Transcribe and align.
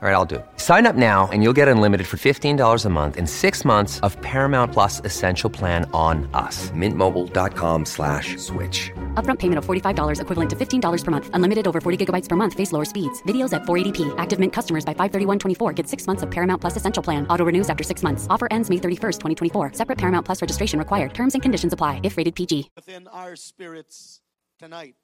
All 0.00 0.08
right, 0.08 0.14
I'll 0.14 0.24
do 0.24 0.36
it. 0.36 0.46
Sign 0.58 0.86
up 0.86 0.94
now 0.94 1.28
and 1.32 1.42
you'll 1.42 1.52
get 1.52 1.66
unlimited 1.66 2.06
for 2.06 2.18
$15 2.18 2.84
a 2.84 2.88
month 2.88 3.16
in 3.16 3.26
six 3.26 3.64
months 3.64 3.98
of 4.06 4.16
Paramount 4.22 4.72
Plus 4.72 5.00
Essential 5.04 5.50
Plan 5.50 5.90
on 5.92 6.30
us. 6.34 6.70
Mintmobile.com 6.70 7.84
slash 7.84 8.36
switch. 8.36 8.92
Upfront 9.14 9.40
payment 9.40 9.58
of 9.58 9.66
$45 9.66 10.20
equivalent 10.20 10.50
to 10.50 10.54
$15 10.54 11.04
per 11.04 11.10
month. 11.10 11.30
Unlimited 11.32 11.66
over 11.66 11.80
40 11.80 12.06
gigabytes 12.06 12.28
per 12.28 12.36
month. 12.36 12.54
Face 12.54 12.70
lower 12.70 12.84
speeds. 12.84 13.20
Videos 13.24 13.52
at 13.52 13.62
480p. 13.62 14.14
Active 14.18 14.38
Mint 14.38 14.52
customers 14.52 14.84
by 14.84 14.94
531.24 14.94 15.74
get 15.74 15.88
six 15.88 16.06
months 16.06 16.22
of 16.22 16.30
Paramount 16.30 16.60
Plus 16.60 16.76
Essential 16.76 17.02
Plan. 17.02 17.26
Auto 17.26 17.44
renews 17.44 17.68
after 17.68 17.82
six 17.82 18.04
months. 18.04 18.28
Offer 18.30 18.46
ends 18.52 18.70
May 18.70 18.76
31st, 18.76 19.18
2024. 19.50 19.72
Separate 19.72 19.98
Paramount 19.98 20.24
Plus 20.24 20.40
registration 20.40 20.78
required. 20.78 21.12
Terms 21.12 21.34
and 21.34 21.42
conditions 21.42 21.72
apply 21.72 21.98
if 22.04 22.16
rated 22.16 22.36
PG. 22.36 22.70
Within 22.76 23.08
our 23.08 23.34
spirits 23.34 24.20
tonight. 24.60 24.94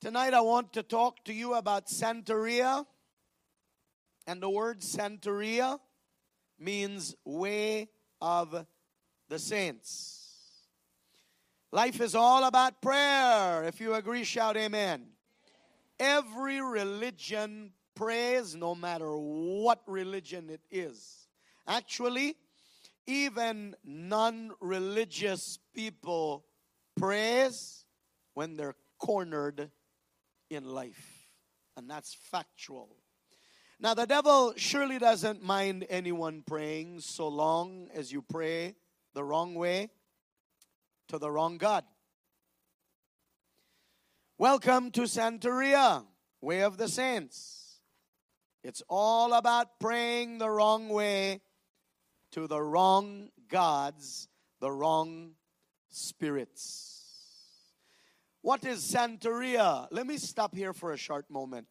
Tonight 0.00 0.34
I 0.34 0.40
want 0.40 0.72
to 0.72 0.82
talk 0.82 1.22
to 1.26 1.32
you 1.32 1.54
about 1.54 1.86
Santeria. 1.86 2.84
And 4.26 4.42
the 4.42 4.50
word 4.50 4.80
Santeria 4.80 5.78
means 6.58 7.14
way 7.24 7.88
of 8.20 8.66
the 9.28 9.38
saints. 9.38 10.68
Life 11.72 12.00
is 12.00 12.14
all 12.14 12.44
about 12.44 12.82
prayer. 12.82 13.64
If 13.64 13.80
you 13.80 13.94
agree, 13.94 14.24
shout 14.24 14.56
amen. 14.56 15.06
Every 15.98 16.60
religion 16.60 17.72
prays, 17.94 18.54
no 18.54 18.74
matter 18.74 19.10
what 19.16 19.80
religion 19.86 20.50
it 20.50 20.60
is. 20.70 21.26
Actually, 21.66 22.36
even 23.06 23.74
non-religious 23.84 25.58
people 25.74 26.44
praise 26.96 27.84
when 28.34 28.56
they're 28.56 28.76
cornered 28.98 29.70
in 30.50 30.64
life. 30.64 31.28
And 31.76 31.88
that's 31.88 32.14
factual. 32.14 32.96
Now, 33.82 33.94
the 33.94 34.06
devil 34.06 34.52
surely 34.54 35.00
doesn't 35.00 35.42
mind 35.42 35.86
anyone 35.90 36.44
praying 36.46 37.00
so 37.00 37.26
long 37.26 37.88
as 37.92 38.12
you 38.12 38.22
pray 38.22 38.76
the 39.12 39.24
wrong 39.24 39.56
way 39.56 39.90
to 41.08 41.18
the 41.18 41.28
wrong 41.28 41.58
God. 41.58 41.82
Welcome 44.38 44.92
to 44.92 45.00
Santeria, 45.00 46.04
Way 46.40 46.62
of 46.62 46.76
the 46.76 46.86
Saints. 46.86 47.80
It's 48.62 48.84
all 48.88 49.32
about 49.32 49.80
praying 49.80 50.38
the 50.38 50.48
wrong 50.48 50.88
way 50.88 51.40
to 52.30 52.46
the 52.46 52.62
wrong 52.62 53.30
gods, 53.48 54.28
the 54.60 54.70
wrong 54.70 55.32
spirits. 55.90 56.92
What 58.42 58.64
is 58.64 58.78
Santeria? 58.78 59.88
Let 59.90 60.06
me 60.06 60.18
stop 60.18 60.54
here 60.54 60.72
for 60.72 60.92
a 60.92 60.96
short 60.96 61.28
moment. 61.28 61.66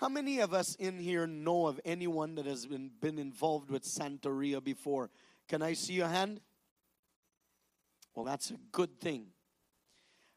How 0.00 0.08
many 0.08 0.38
of 0.38 0.54
us 0.54 0.76
in 0.76 0.98
here 0.98 1.26
know 1.26 1.66
of 1.66 1.78
anyone 1.84 2.34
that 2.36 2.46
has 2.46 2.64
been, 2.64 2.90
been 3.02 3.18
involved 3.18 3.70
with 3.70 3.82
Santeria 3.82 4.64
before? 4.64 5.10
Can 5.46 5.60
I 5.60 5.74
see 5.74 5.92
your 5.92 6.08
hand? 6.08 6.40
Well, 8.14 8.24
that's 8.24 8.50
a 8.50 8.56
good 8.72 8.98
thing. 8.98 9.26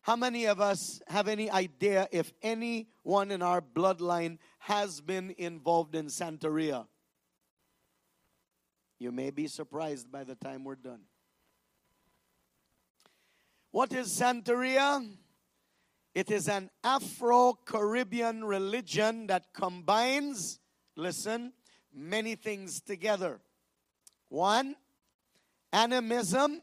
How 0.02 0.18
many 0.18 0.48
of 0.48 0.60
us 0.60 1.02
have 1.08 1.30
any 1.30 1.50
idea 1.50 2.10
if 2.12 2.34
anyone 2.42 3.32
in 3.32 3.42
our 3.42 3.62
bloodline 3.62 4.38
has 4.60 5.00
been 5.00 5.34
involved 5.38 5.96
in 5.96 6.08
Santeria? 6.08 6.86
You 9.00 9.14
may 9.14 9.32
be 9.32 9.48
surprised 9.48 10.12
by 10.12 10.26
the 10.26 10.36
time 10.36 10.66
we're 10.66 10.76
done. 10.76 11.04
What 13.72 13.94
is 13.94 14.08
Santeria? 14.10 15.08
It 16.14 16.30
is 16.30 16.48
an 16.48 16.70
Afro 16.84 17.54
Caribbean 17.66 18.44
religion 18.44 19.28
that 19.28 19.52
combines, 19.54 20.60
listen, 20.96 21.54
many 21.92 22.36
things 22.36 22.82
together. 22.82 23.40
One, 24.30 24.76
animism, 25.72 26.62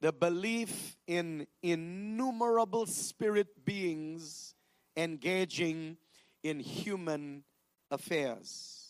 the 0.00 0.12
belief 0.12 0.96
in 1.06 1.46
innumerable 1.62 2.86
spirit 2.86 3.64
beings 3.64 4.54
engaging 4.96 5.96
in 6.42 6.58
human 6.58 7.44
affairs. 7.90 8.88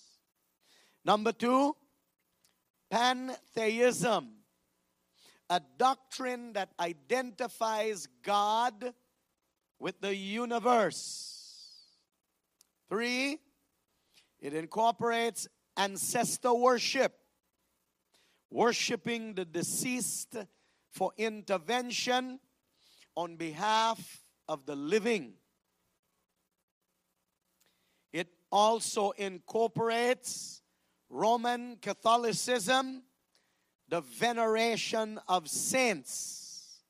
Number 1.05 1.33
two, 1.33 1.77
pantheism, 2.91 4.29
a 5.51 5.61
doctrine 5.77 6.55
that 6.55 6.73
identifies 6.81 8.09
God 8.23 8.95
with 9.79 10.01
the 10.01 10.15
universe. 10.15 11.37
Three, 12.89 13.39
it 14.41 14.55
incorporates 14.55 15.49
ancestor 15.77 16.55
worship, 16.55 17.13
worshiping 18.51 19.35
the 19.35 19.45
deceased 19.45 20.37
for 20.91 21.13
intervention 21.17 22.41
on 23.17 23.37
behalf 23.37 24.23
of 24.49 24.67
the 24.67 24.77
living. 24.77 25.35
It 28.13 28.29
also 28.51 29.11
incorporates 29.11 30.63
Roman 31.11 31.77
Catholicism, 31.77 33.03
the 33.89 34.01
veneration 34.01 35.21
of 35.29 35.49
saints 35.49 36.83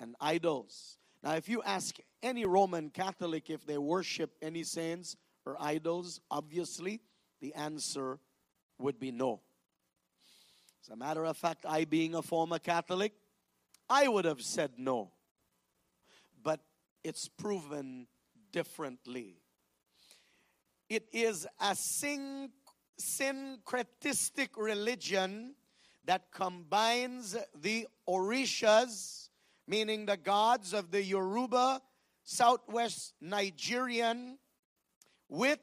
and 0.00 0.14
idols. 0.20 0.98
Now, 1.22 1.34
if 1.34 1.48
you 1.48 1.62
ask 1.62 1.96
any 2.22 2.44
Roman 2.44 2.90
Catholic 2.90 3.50
if 3.50 3.66
they 3.66 3.78
worship 3.78 4.34
any 4.42 4.62
saints 4.62 5.16
or 5.44 5.56
idols, 5.60 6.20
obviously 6.30 7.00
the 7.40 7.54
answer 7.54 8.18
would 8.78 8.98
be 8.98 9.10
no. 9.12 9.40
As 10.82 10.90
a 10.90 10.96
matter 10.96 11.24
of 11.24 11.36
fact, 11.36 11.64
I 11.66 11.84
being 11.84 12.14
a 12.14 12.22
former 12.22 12.58
Catholic, 12.58 13.12
I 13.88 14.08
would 14.08 14.24
have 14.24 14.40
said 14.40 14.72
no. 14.78 15.12
But 16.42 16.60
it's 17.02 17.28
proven 17.28 18.06
differently. 18.52 19.40
It 20.88 21.08
is 21.12 21.46
a 21.60 21.74
syn- 21.74 22.50
syncretistic 23.00 24.50
religion 24.56 25.54
that 26.04 26.30
combines 26.32 27.36
the 27.54 27.88
Orishas, 28.08 29.28
meaning 29.66 30.06
the 30.06 30.16
gods 30.16 30.72
of 30.72 30.92
the 30.92 31.02
Yoruba, 31.02 31.82
Southwest 32.28 33.14
Nigerian, 33.20 34.36
with 35.28 35.60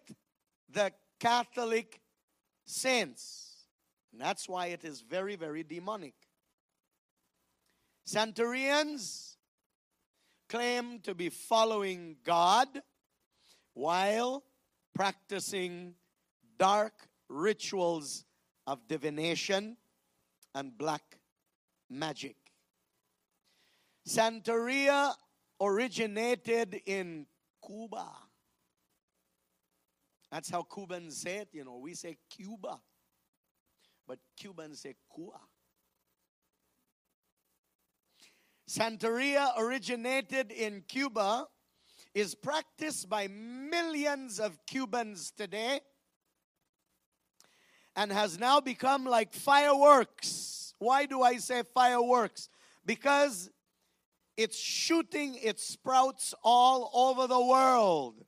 the 0.70 0.94
Catholic 1.20 2.00
saints. 2.66 3.66
And 4.14 4.22
that's 4.22 4.48
why 4.48 4.68
it 4.68 4.86
is 4.86 5.02
very, 5.02 5.36
very 5.36 5.64
demonic. 5.64 6.14
Santerians 8.08 9.36
claim 10.48 11.00
to 11.02 11.14
be 11.14 11.28
following 11.28 12.16
God 12.24 12.68
while 13.74 14.44
practicing 14.96 15.96
dark 16.58 16.94
rituals 17.28 18.24
of 18.68 18.88
divination 18.88 19.76
and 20.56 20.78
black 20.78 21.18
magic. 21.90 22.38
Santeria 24.08 25.14
originated 25.64 26.82
in 26.86 27.26
Cuba. 27.66 28.08
That's 30.32 30.50
how 30.50 30.64
Cubans 30.64 31.18
say 31.18 31.38
it, 31.38 31.50
you 31.52 31.64
know. 31.64 31.78
We 31.78 31.94
say 31.94 32.18
Cuba, 32.30 32.80
but 34.08 34.20
Cubans 34.36 34.82
say 34.82 34.96
Cuba. 35.14 35.40
Santeria 38.68 39.52
originated 39.58 40.52
in 40.52 40.84
Cuba, 40.88 41.48
is 42.16 42.36
practiced 42.36 43.10
by 43.10 43.28
millions 43.28 44.40
of 44.40 44.58
Cubans 44.66 45.32
today, 45.32 45.80
and 47.96 48.12
has 48.12 48.40
now 48.40 48.60
become 48.60 49.06
like 49.06 49.34
fireworks. 49.34 50.74
Why 50.80 51.06
do 51.06 51.22
I 51.22 51.38
say 51.38 51.64
fireworks? 51.74 52.50
Because 52.86 53.50
it's 54.38 54.58
shooting 54.58 55.36
its 55.42 55.68
sprouts 55.68 56.34
all 56.44 56.90
over 56.94 57.28
the 57.28 57.44
world. 57.44 58.26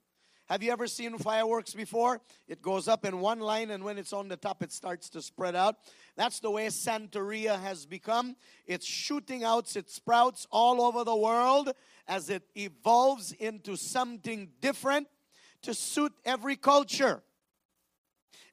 Have 0.48 0.62
you 0.62 0.72
ever 0.72 0.86
seen 0.86 1.18
fireworks 1.18 1.74
before? 1.74 2.22
It 2.48 2.62
goes 2.62 2.88
up 2.88 3.04
in 3.04 3.20
one 3.20 3.40
line, 3.40 3.72
and 3.72 3.84
when 3.84 3.98
it's 3.98 4.14
on 4.14 4.28
the 4.28 4.38
top, 4.38 4.62
it 4.62 4.72
starts 4.72 5.10
to 5.10 5.22
spread 5.22 5.56
out. 5.56 5.76
That's 6.16 6.40
the 6.40 6.52
way 6.52 6.68
Santeria 6.68 7.60
has 7.60 7.88
become. 7.88 8.36
It's 8.68 8.86
shooting 8.86 9.44
out 9.44 9.76
its 9.76 9.96
sprouts 9.96 10.46
all 10.52 10.82
over 10.82 11.04
the 11.04 11.16
world 11.16 11.72
as 12.08 12.30
it 12.30 12.44
evolves 12.56 13.32
into 13.32 13.76
something 13.76 14.50
different 14.62 15.08
to 15.64 15.74
suit 15.74 16.14
every 16.24 16.56
culture. 16.56 17.24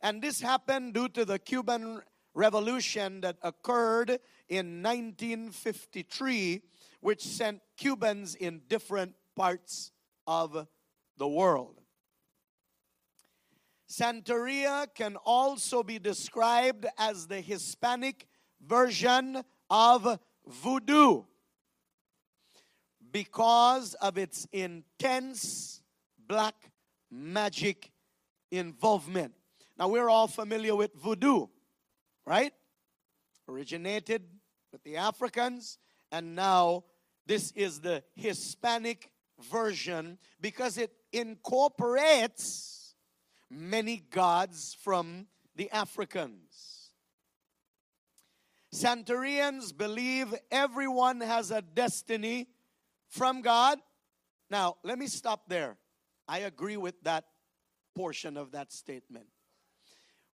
And 0.00 0.22
this 0.22 0.40
happened 0.40 0.94
due 0.94 1.08
to 1.10 1.26
the 1.26 1.38
Cuban 1.38 2.00
revolution 2.34 3.20
that 3.20 3.37
occurred 3.43 4.19
in 4.48 4.82
1953, 4.82 6.62
which 7.02 7.20
sent 7.20 7.60
Cubans 7.76 8.37
in 8.37 8.62
different 8.69 9.14
parts 9.37 9.90
of 10.26 10.66
the 11.19 11.28
world. 11.28 11.81
Santeria 13.90 14.87
can 14.94 15.16
also 15.16 15.82
be 15.82 15.99
described 15.99 16.87
as 16.96 17.26
the 17.26 17.40
Hispanic 17.40 18.26
version 18.64 19.43
of 19.69 20.19
voodoo 20.46 21.25
because 23.10 23.94
of 23.94 24.16
its 24.16 24.46
intense 24.52 25.82
black 26.26 26.55
magic 27.10 27.90
involvement. 28.50 29.34
Now, 29.76 29.88
we're 29.88 30.08
all 30.08 30.28
familiar 30.28 30.76
with 30.76 30.94
voodoo, 30.94 31.48
right? 32.25 32.52
Originated 33.48 34.22
with 34.70 34.84
the 34.84 34.96
Africans, 34.96 35.78
and 36.12 36.34
now 36.37 36.84
this 37.26 37.52
is 37.52 37.80
the 37.80 38.02
Hispanic 38.14 39.10
version 39.50 40.19
because 40.40 40.78
it 40.78 40.92
incorporates 41.12 42.94
many 43.50 43.98
gods 44.10 44.76
from 44.82 45.26
the 45.56 45.70
Africans. 45.70 46.90
Santerians 48.74 49.76
believe 49.76 50.34
everyone 50.50 51.20
has 51.20 51.50
a 51.50 51.60
destiny 51.60 52.48
from 53.08 53.42
God. 53.42 53.78
Now, 54.50 54.76
let 54.82 54.98
me 54.98 55.06
stop 55.06 55.48
there. 55.48 55.76
I 56.26 56.40
agree 56.40 56.78
with 56.78 56.94
that 57.02 57.24
portion 57.94 58.38
of 58.38 58.52
that 58.52 58.72
statement. 58.72 59.26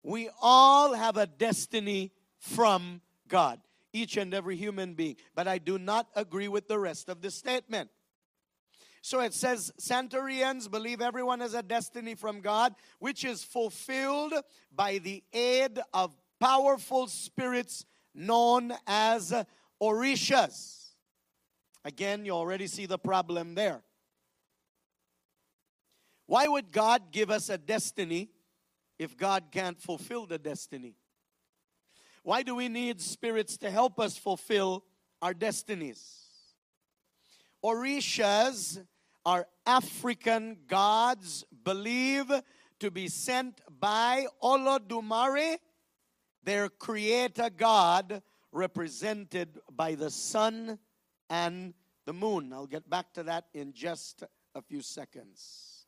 We 0.04 0.30
all 0.40 0.94
have 0.94 1.16
a 1.16 1.26
destiny 1.26 2.12
from 2.38 3.00
God, 3.26 3.60
each 3.92 4.16
and 4.16 4.34
every 4.34 4.56
human 4.56 4.94
being. 4.94 5.16
But 5.34 5.48
I 5.48 5.58
do 5.58 5.78
not 5.78 6.08
agree 6.14 6.48
with 6.48 6.68
the 6.68 6.78
rest 6.78 7.08
of 7.08 7.20
the 7.22 7.30
statement. 7.30 7.90
So 9.02 9.20
it 9.20 9.32
says, 9.32 9.72
Santerians 9.80 10.70
believe 10.70 11.00
everyone 11.00 11.40
has 11.40 11.54
a 11.54 11.62
destiny 11.62 12.14
from 12.14 12.40
God, 12.40 12.74
which 12.98 13.24
is 13.24 13.44
fulfilled 13.44 14.34
by 14.74 14.98
the 14.98 15.22
aid 15.32 15.78
of 15.94 16.16
powerful 16.40 17.06
spirits 17.06 17.84
known 18.14 18.72
as 18.86 19.32
Orishas. 19.80 20.90
Again, 21.84 22.24
you 22.24 22.32
already 22.32 22.66
see 22.66 22.86
the 22.86 22.98
problem 22.98 23.54
there. 23.54 23.82
Why 26.26 26.46
would 26.46 26.72
God 26.72 27.10
give 27.10 27.30
us 27.30 27.48
a 27.48 27.56
destiny 27.56 28.28
if 28.98 29.16
God 29.16 29.44
can't 29.50 29.80
fulfill 29.80 30.26
the 30.26 30.38
destiny? 30.38 30.96
Why 32.28 32.42
do 32.42 32.54
we 32.54 32.68
need 32.68 33.00
spirits 33.00 33.56
to 33.56 33.70
help 33.70 33.98
us 33.98 34.18
fulfill 34.18 34.84
our 35.22 35.32
destinies? 35.32 36.26
Orishas 37.64 38.84
are 39.24 39.46
African 39.64 40.58
gods 40.66 41.46
believed 41.64 42.32
to 42.80 42.90
be 42.90 43.08
sent 43.08 43.62
by 43.80 44.26
Olodumare, 44.42 45.56
their 46.44 46.68
creator 46.68 47.48
god, 47.48 48.22
represented 48.52 49.58
by 49.74 49.94
the 49.94 50.10
sun 50.10 50.78
and 51.30 51.72
the 52.04 52.12
moon. 52.12 52.52
I'll 52.52 52.66
get 52.66 52.90
back 52.90 53.14
to 53.14 53.22
that 53.22 53.46
in 53.54 53.72
just 53.72 54.22
a 54.54 54.60
few 54.60 54.82
seconds. 54.82 55.86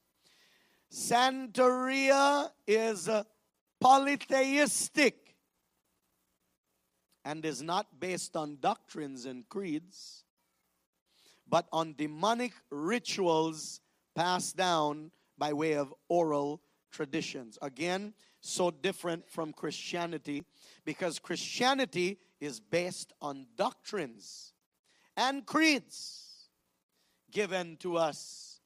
Santeria 0.91 2.51
is 2.67 3.11
polytheistic 3.79 5.30
and 7.25 7.45
is 7.45 7.63
not 7.63 8.01
based 8.01 8.37
on 8.37 8.59
doctrines 8.61 9.27
and 9.27 9.49
creeds, 9.49 10.25
but 11.49 11.67
on 11.73 11.95
demonic 11.97 12.53
rituals 12.71 13.81
passed 14.15 14.57
down 14.57 15.11
by 15.37 15.53
way 15.53 15.75
of 15.75 15.93
oral 16.09 16.61
traditions. 16.91 17.59
Again, 17.63 18.15
so 18.41 18.71
different 18.71 19.29
from 19.29 19.53
Christianity 19.53 20.45
because 20.85 21.19
Christianity 21.19 22.19
is 22.41 22.59
based 22.61 23.13
on 23.21 23.47
doctrines 23.57 24.55
and 25.17 25.45
creeds 25.45 26.49
given 27.31 27.77
to 27.79 27.97
us 27.97 28.61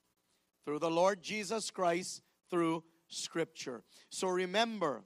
through 0.65 0.79
the 0.79 0.91
Lord 0.91 1.23
Jesus 1.23 1.71
Christ 1.71 2.23
through 2.51 2.85
Scripture. 3.09 3.83
So 4.11 4.29
remember, 4.29 5.03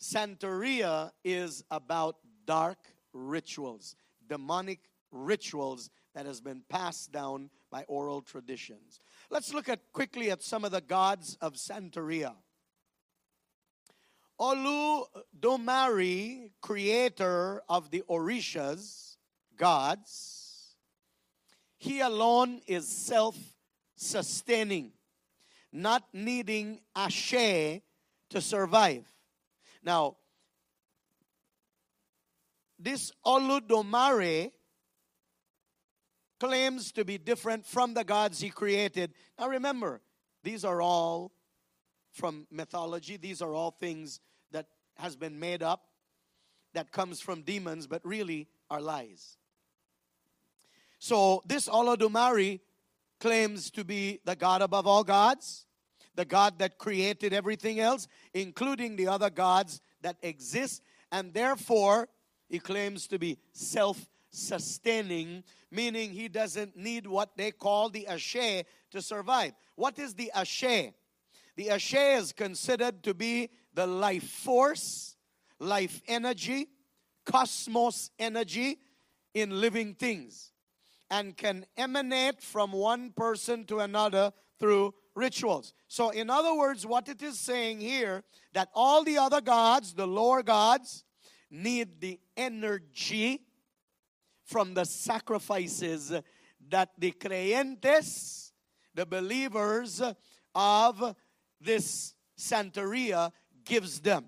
Santeria 0.00 1.12
is 1.24 1.64
about 1.70 2.16
dark 2.46 2.78
rituals, 3.12 3.96
demonic 4.28 4.80
rituals 5.10 5.90
that 6.14 6.26
has 6.26 6.40
been 6.40 6.62
passed 6.68 7.12
down 7.12 7.50
by 7.70 7.84
oral 7.88 8.22
traditions. 8.22 9.00
Let's 9.30 9.52
look 9.52 9.68
at 9.68 9.92
quickly 9.92 10.30
at 10.30 10.42
some 10.42 10.64
of 10.64 10.70
the 10.70 10.80
gods 10.80 11.36
of 11.40 11.54
Santeria. 11.54 12.34
Olu 14.40 15.04
Domari, 15.38 16.50
creator 16.60 17.62
of 17.68 17.90
the 17.90 18.02
Orishas, 18.08 19.16
gods, 19.56 20.76
he 21.78 22.00
alone 22.00 22.60
is 22.66 22.86
self 22.86 23.36
sustaining, 23.96 24.92
not 25.72 26.04
needing 26.12 26.80
Ashe 26.94 27.80
to 28.30 28.40
survive. 28.40 29.04
Now, 29.82 30.16
this 32.78 33.12
Olodumare 33.24 34.52
claims 36.38 36.92
to 36.92 37.04
be 37.04 37.18
different 37.18 37.66
from 37.66 37.94
the 37.94 38.04
gods 38.04 38.40
he 38.40 38.50
created. 38.50 39.12
Now 39.38 39.48
remember, 39.48 40.00
these 40.42 40.64
are 40.64 40.82
all 40.82 41.32
from 42.12 42.46
mythology. 42.50 43.16
These 43.16 43.42
are 43.42 43.52
all 43.52 43.70
things 43.70 44.20
that 44.52 44.66
has 44.96 45.16
been 45.16 45.38
made 45.38 45.62
up 45.62 45.86
that 46.74 46.92
comes 46.92 47.20
from 47.20 47.42
demons 47.42 47.86
but 47.86 48.04
really 48.04 48.48
are 48.70 48.80
lies. 48.80 49.38
So 50.98 51.42
this 51.46 51.68
Olodumare 51.68 52.60
claims 53.20 53.70
to 53.72 53.84
be 53.84 54.20
the 54.24 54.36
God 54.36 54.62
above 54.62 54.86
all 54.86 55.04
gods, 55.04 55.66
the 56.14 56.24
God 56.24 56.58
that 56.58 56.78
created 56.78 57.32
everything 57.32 57.80
else, 57.80 58.08
including 58.34 58.96
the 58.96 59.08
other 59.08 59.30
gods 59.30 59.80
that 60.02 60.16
exist, 60.22 60.82
and 61.12 61.32
therefore 61.32 62.08
he 62.48 62.58
claims 62.58 63.06
to 63.08 63.18
be 63.18 63.38
self 63.52 64.08
sustaining, 64.30 65.42
meaning 65.70 66.12
he 66.12 66.28
doesn't 66.28 66.76
need 66.76 67.06
what 67.06 67.36
they 67.36 67.50
call 67.50 67.88
the 67.88 68.06
ashe 68.06 68.64
to 68.90 69.00
survive. 69.00 69.52
What 69.74 69.98
is 69.98 70.14
the 70.14 70.30
ashe? 70.32 70.92
The 71.56 71.70
ashe 71.70 71.94
is 71.94 72.32
considered 72.32 73.02
to 73.04 73.14
be 73.14 73.50
the 73.74 73.86
life 73.86 74.28
force, 74.28 75.16
life 75.58 76.02
energy, 76.06 76.68
cosmos 77.24 78.10
energy 78.18 78.78
in 79.34 79.60
living 79.60 79.94
things 79.94 80.52
and 81.10 81.36
can 81.36 81.66
emanate 81.76 82.42
from 82.42 82.72
one 82.72 83.10
person 83.10 83.64
to 83.66 83.80
another 83.80 84.32
through 84.58 84.94
rituals. 85.14 85.74
So, 85.88 86.10
in 86.10 86.30
other 86.30 86.54
words, 86.54 86.86
what 86.86 87.08
it 87.08 87.22
is 87.22 87.38
saying 87.38 87.80
here 87.80 88.24
that 88.54 88.68
all 88.74 89.04
the 89.04 89.18
other 89.18 89.40
gods, 89.40 89.94
the 89.94 90.06
lower 90.06 90.42
gods, 90.42 91.04
need 91.50 92.00
the 92.00 92.18
energy 92.36 93.42
from 94.44 94.74
the 94.74 94.84
sacrifices 94.84 96.12
that 96.68 96.90
the 96.98 97.12
creyentes, 97.12 98.52
the 98.94 99.06
believers 99.06 100.02
of 100.54 101.16
this 101.60 102.14
Santeria, 102.38 103.32
gives 103.64 104.00
them. 104.00 104.26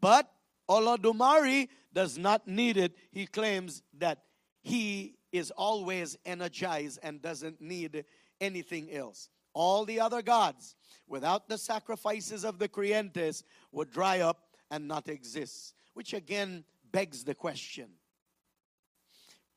But 0.00 0.30
Olodumare 0.68 1.68
does 1.92 2.16
not 2.18 2.46
need 2.46 2.76
it. 2.76 2.94
He 3.10 3.26
claims 3.26 3.82
that 3.98 4.22
he 4.62 5.16
is 5.32 5.50
always 5.52 6.16
energized 6.24 6.98
and 7.02 7.22
doesn't 7.22 7.60
need 7.60 8.04
anything 8.40 8.92
else. 8.92 9.28
All 9.52 9.84
the 9.84 10.00
other 10.00 10.22
gods, 10.22 10.76
without 11.08 11.48
the 11.48 11.58
sacrifices 11.58 12.44
of 12.44 12.58
the 12.58 12.68
creyentes, 12.68 13.42
would 13.72 13.90
dry 13.90 14.20
up 14.20 14.44
and 14.70 14.86
not 14.86 15.08
exist. 15.08 15.74
Which 16.00 16.14
again 16.14 16.64
begs 16.90 17.24
the 17.24 17.34
question 17.34 17.90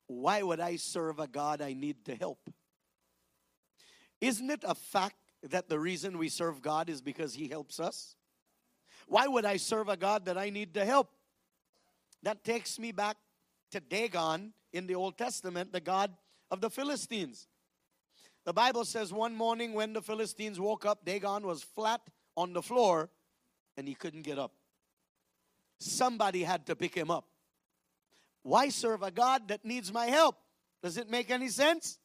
why 0.08 0.44
would 0.44 0.60
I 0.60 0.76
serve 0.76 1.20
a 1.20 1.26
God 1.26 1.62
I 1.62 1.72
need 1.72 2.04
to 2.04 2.16
help? 2.16 2.50
Isn't 4.20 4.50
it 4.50 4.66
a 4.68 4.76
fact 4.76 5.16
that 5.44 5.70
the 5.70 5.80
reason 5.80 6.18
we 6.18 6.28
serve 6.28 6.62
God 6.62 6.90
is 6.90 7.02
because 7.02 7.34
He 7.34 7.48
helps 7.48 7.80
us? 7.80 8.18
Why 9.08 9.26
would 9.26 9.46
I 9.46 9.56
serve 9.56 9.88
a 9.88 9.96
God 9.96 10.26
that 10.26 10.38
I 10.38 10.50
need 10.50 10.74
to 10.74 10.84
help? 10.84 11.12
That 12.24 12.44
takes 12.44 12.78
me 12.78 12.92
back 12.92 13.16
to 13.72 13.80
Dagon 13.80 14.52
in 14.74 14.86
the 14.86 14.96
Old 14.96 15.18
Testament, 15.18 15.72
the 15.72 15.80
God 15.80 16.12
of 16.52 16.60
the 16.60 16.70
Philistines. 16.70 17.48
The 18.44 18.52
Bible 18.52 18.84
says 18.84 19.14
one 19.14 19.34
morning 19.34 19.72
when 19.72 19.94
the 19.94 20.02
Philistines 20.02 20.60
woke 20.60 20.86
up, 20.86 21.06
Dagon 21.06 21.48
was 21.48 21.64
flat 21.64 22.02
on 22.36 22.52
the 22.52 22.62
floor 22.62 23.10
and 23.78 23.88
he 23.88 23.96
couldn't 23.96 24.24
get 24.24 24.38
up. 24.38 24.52
Somebody 25.84 26.44
had 26.44 26.66
to 26.68 26.76
pick 26.76 26.96
him 26.96 27.12
up. 27.12 27.26
Why 28.44 28.70
serve 28.70 29.04
a 29.04 29.12
God 29.12 29.48
that 29.48 29.64
needs 29.64 29.92
my 29.92 30.08
help? 30.08 30.38
Does 30.82 30.98
it 30.98 31.10
make 31.10 31.32
any 31.32 31.48
sense? 31.48 31.98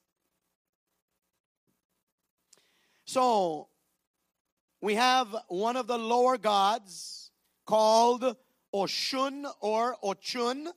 So, 3.04 3.68
we 4.80 4.94
have 4.94 5.34
one 5.48 5.76
of 5.76 5.86
the 5.86 5.98
lower 5.98 6.38
gods 6.38 7.30
called 7.66 8.36
Oshun 8.72 9.50
or 9.60 9.96
Ochun. 10.04 10.68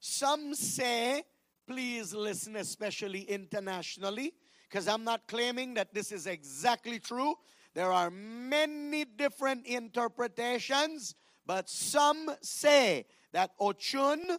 Some 0.00 0.54
say, 0.54 1.22
please 1.66 2.12
listen, 2.12 2.56
especially 2.56 3.22
internationally, 3.22 4.34
because 4.68 4.88
I'm 4.88 5.04
not 5.04 5.26
claiming 5.26 5.74
that 5.74 5.94
this 5.94 6.12
is 6.12 6.26
exactly 6.26 6.98
true. 6.98 7.34
There 7.74 7.92
are 7.92 8.10
many 8.10 9.04
different 9.04 9.66
interpretations, 9.66 11.14
but 11.46 11.70
some 11.70 12.30
say 12.42 13.06
that 13.32 13.56
Ochun 13.58 14.38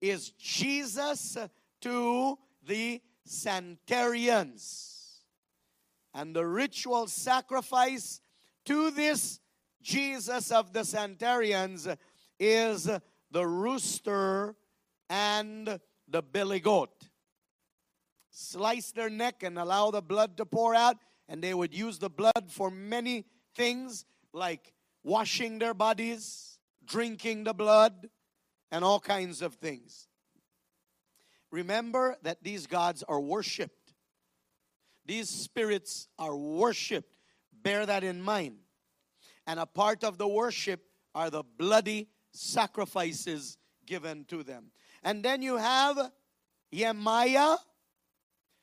is 0.00 0.30
Jesus 0.30 1.36
to 1.80 2.38
the 2.66 3.00
Santerians. 3.26 5.20
And 6.14 6.34
the 6.34 6.46
ritual 6.46 7.06
sacrifice 7.08 8.20
to 8.66 8.90
this 8.90 9.40
Jesus 9.82 10.50
of 10.50 10.72
the 10.72 10.80
Santerians 10.80 11.96
is 12.38 12.90
the 13.30 13.46
rooster 13.46 14.56
and 15.08 15.78
the 16.08 16.22
billy 16.22 16.60
goat. 16.60 17.08
Slice 18.30 18.92
their 18.92 19.10
neck 19.10 19.42
and 19.42 19.58
allow 19.58 19.90
the 19.90 20.02
blood 20.02 20.36
to 20.36 20.44
pour 20.44 20.74
out, 20.74 20.96
and 21.28 21.42
they 21.42 21.54
would 21.54 21.74
use 21.74 21.98
the 21.98 22.10
blood 22.10 22.50
for 22.50 22.70
many 22.70 23.24
things 23.54 24.04
like 24.32 24.72
washing 25.06 25.60
their 25.60 25.72
bodies, 25.72 26.58
drinking 26.84 27.44
the 27.44 27.54
blood, 27.54 28.10
and 28.72 28.84
all 28.84 28.98
kinds 28.98 29.40
of 29.40 29.54
things. 29.54 30.08
Remember 31.52 32.16
that 32.22 32.42
these 32.42 32.66
gods 32.66 33.04
are 33.04 33.20
worshiped. 33.20 33.94
These 35.06 35.28
spirits 35.28 36.08
are 36.18 36.36
worshiped. 36.36 37.08
Bear 37.62 37.86
that 37.86 38.02
in 38.02 38.20
mind. 38.20 38.56
And 39.46 39.60
a 39.60 39.66
part 39.66 40.02
of 40.02 40.18
the 40.18 40.26
worship 40.26 40.82
are 41.14 41.30
the 41.30 41.44
bloody 41.56 42.08
sacrifices 42.32 43.58
given 43.86 44.24
to 44.24 44.42
them. 44.42 44.72
And 45.04 45.22
then 45.22 45.40
you 45.40 45.56
have 45.56 45.96
Yemaya, 46.74 47.58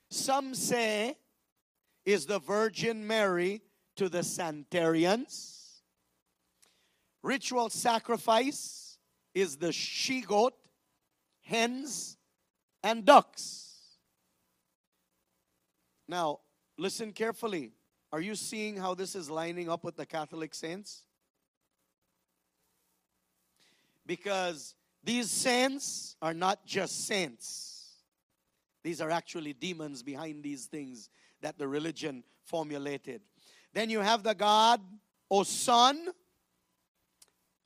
some 0.09 0.53
say 0.53 1.15
is 2.05 2.25
the 2.25 2.39
Virgin 2.39 3.07
Mary 3.07 3.61
to 3.95 4.09
the 4.09 4.19
Santerians. 4.19 5.62
Ritual 7.23 7.69
sacrifice 7.69 8.97
is 9.33 9.55
the 9.55 9.71
she 9.71 10.21
goat, 10.21 10.53
hens, 11.41 12.17
and 12.83 13.05
ducks. 13.05 13.71
Now, 16.07 16.41
listen 16.77 17.13
carefully. 17.13 17.71
Are 18.11 18.21
you 18.21 18.35
seeing 18.35 18.77
how 18.77 18.93
this 18.93 19.15
is 19.15 19.29
lining 19.29 19.69
up 19.69 19.83
with 19.83 19.95
the 19.95 20.05
Catholic 20.05 20.53
saints? 20.53 21.05
Because 24.05 24.75
these 25.01 25.31
saints 25.31 26.17
are 26.21 26.33
not 26.33 26.65
just 26.65 27.07
saints, 27.07 27.73
these 28.83 28.99
are 28.99 29.09
actually 29.09 29.53
demons 29.53 30.03
behind 30.03 30.43
these 30.43 30.65
things 30.65 31.09
that 31.41 31.57
the 31.57 31.67
religion 31.67 32.23
formulated. 32.43 33.21
Then 33.73 33.89
you 33.89 34.01
have 34.01 34.23
the 34.23 34.35
God, 34.35 34.81
Osun, 35.31 36.07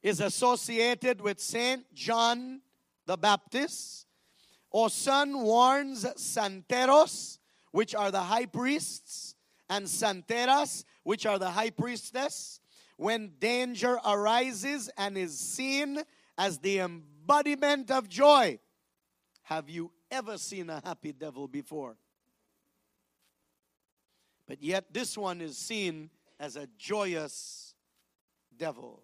is 0.08 0.22
associated 0.22 1.20
with 1.20 1.38
Saint 1.38 1.94
John 1.94 2.62
the 3.06 3.18
Baptist. 3.18 4.08
Osun 4.74 5.42
warns 5.44 6.06
Santeros, 6.16 7.40
which 7.72 7.94
are 7.94 8.10
the 8.10 8.22
high 8.22 8.46
priests, 8.46 9.36
and 9.70 9.86
Santeras, 9.86 10.86
which 11.04 11.26
are 11.26 11.38
the 11.38 11.50
high 11.50 11.72
priestess, 11.72 12.62
when 12.96 13.34
danger 13.40 14.00
arises 14.06 14.90
and 14.98 15.18
is 15.18 15.38
seen 15.38 16.02
as 16.38 16.58
the 16.60 16.80
embodiment 16.80 17.92
of 17.92 18.08
joy. 18.08 18.58
Have 19.44 19.70
you 19.70 19.92
ever 20.10 20.38
seen 20.38 20.70
a 20.70 20.82
happy 20.86 21.12
devil 21.12 21.50
before? 21.50 21.98
But 24.48 24.64
yet, 24.64 24.94
this 24.94 25.18
one 25.18 25.42
is 25.42 25.58
seen 25.58 26.10
as 26.40 26.56
a 26.56 26.68
joyous 26.78 27.74
devil. 28.58 29.04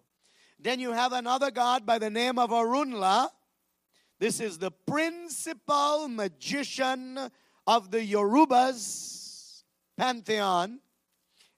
Then 0.64 0.80
you 0.80 0.92
have 0.92 1.12
another 1.12 1.50
god 1.50 1.84
by 1.84 1.98
the 1.98 2.08
name 2.08 2.38
of 2.38 2.48
Arunla. 2.48 3.28
This 4.18 4.40
is 4.40 4.56
the 4.56 4.70
principal 4.70 6.08
magician 6.08 7.18
of 7.66 7.90
the 7.90 7.98
Yorubas 7.98 9.62
pantheon 9.98 10.80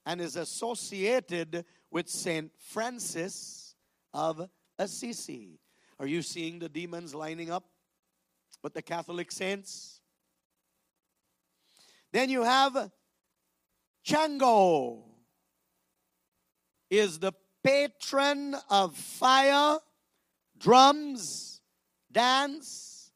and 0.05 0.21
is 0.21 0.35
associated 0.35 1.65
with 1.89 2.09
Saint 2.09 2.51
Francis 2.59 3.77
of 4.13 4.51
Assisi. 4.77 5.61
Are 6.01 6.07
you 6.09 6.21
seeing 6.21 6.59
the 6.59 6.69
demons 6.69 7.15
lining 7.15 7.53
up 7.53 7.65
with 8.61 8.75
the 8.75 8.83
Catholic 8.83 9.31
saints? 9.31 10.01
Then 12.13 12.29
you 12.29 12.43
have 12.43 12.91
Chango 14.05 15.05
is 16.91 17.21
the 17.21 17.33
patron 17.67 18.55
of 18.71 18.97
fire, 18.97 19.79
drums, 20.57 21.61
dance, 22.13 23.11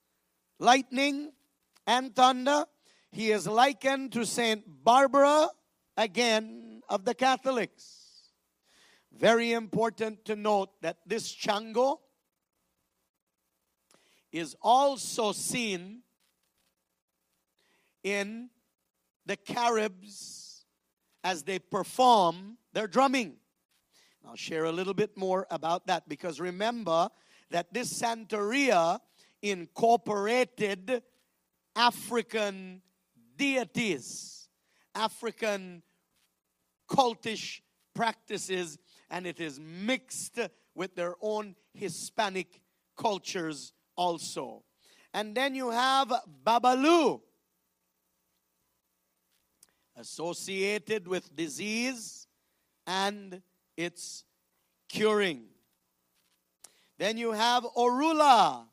lightning, 0.58 1.30
and 1.86 2.16
thunder. 2.16 2.64
He 3.12 3.30
is 3.30 3.46
likened 3.46 4.10
to 4.12 4.26
Saint 4.26 4.64
Barbara, 4.82 5.50
again, 5.96 6.82
of 6.88 7.04
the 7.04 7.14
Catholics. 7.14 8.32
Very 9.16 9.52
important 9.52 10.24
to 10.24 10.34
note 10.34 10.70
that 10.82 10.96
this 11.06 11.32
Chango 11.32 11.98
is 14.32 14.56
also 14.60 15.30
seen 15.30 16.02
in 18.02 18.50
the 19.26 19.36
Caribs 19.36 20.64
as 21.22 21.44
they 21.44 21.60
perform 21.60 22.56
their 22.72 22.88
drumming. 22.88 23.36
I'll 24.26 24.36
share 24.36 24.64
a 24.64 24.72
little 24.72 24.94
bit 24.94 25.16
more 25.16 25.46
about 25.50 25.86
that 25.86 26.08
because 26.08 26.40
remember 26.40 27.08
that 27.50 27.72
this 27.72 27.92
Santeria 27.92 29.00
incorporated 29.42 31.02
African 31.74 32.82
deities, 33.36 34.48
African 34.94 35.82
cultish 36.88 37.60
practices, 37.94 38.78
and 39.10 39.26
it 39.26 39.40
is 39.40 39.58
mixed 39.58 40.38
with 40.74 40.94
their 40.94 41.14
own 41.20 41.56
Hispanic 41.74 42.60
cultures 42.96 43.72
also. 43.96 44.62
And 45.12 45.34
then 45.34 45.54
you 45.54 45.70
have 45.70 46.12
Babalu, 46.44 47.20
associated 49.96 51.08
with 51.08 51.34
disease 51.34 52.26
and 52.86 53.42
its 53.80 54.24
curing. 54.88 55.44
Then 56.98 57.16
you 57.16 57.32
have 57.32 57.64
Orula, 57.76 58.66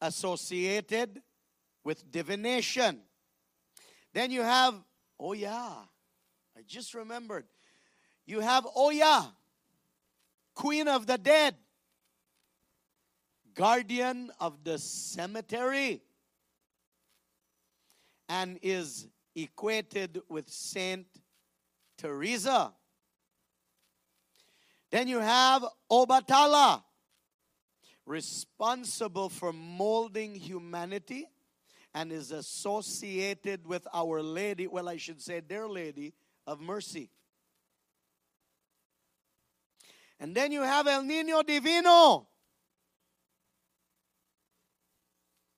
associated 0.00 1.22
with 1.84 2.10
divination. 2.10 3.00
Then 4.12 4.30
you 4.30 4.42
have, 4.42 4.74
oh 5.18 5.32
yeah, 5.32 5.74
I 6.56 6.60
just 6.66 6.94
remembered. 6.94 7.44
You 8.26 8.40
have 8.40 8.66
Oya, 8.76 9.32
queen 10.54 10.86
of 10.86 11.06
the 11.06 11.18
dead, 11.18 11.56
guardian 13.54 14.30
of 14.38 14.62
the 14.62 14.78
cemetery, 14.78 16.02
and 18.28 18.58
is 18.62 19.08
equated 19.34 20.20
with 20.28 20.48
Saint 20.48 21.06
Teresa. 21.98 22.72
Then 24.92 25.08
you 25.08 25.20
have 25.20 25.64
Obatala, 25.90 26.82
responsible 28.04 29.30
for 29.30 29.50
molding 29.50 30.34
humanity 30.34 31.26
and 31.94 32.12
is 32.12 32.30
associated 32.30 33.66
with 33.66 33.88
Our 33.94 34.22
Lady, 34.22 34.66
well, 34.66 34.90
I 34.90 34.98
should 34.98 35.22
say, 35.22 35.40
their 35.40 35.66
Lady 35.66 36.12
of 36.46 36.60
Mercy. 36.60 37.08
And 40.20 40.34
then 40.34 40.52
you 40.52 40.60
have 40.62 40.86
El 40.86 41.02
Nino 41.04 41.42
Divino. 41.42 42.28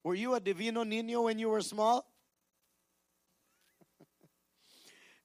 Were 0.04 0.14
you 0.14 0.34
a 0.34 0.40
Divino 0.40 0.84
Nino 0.84 1.22
when 1.22 1.40
you 1.40 1.48
were 1.48 1.60
small? 1.60 2.06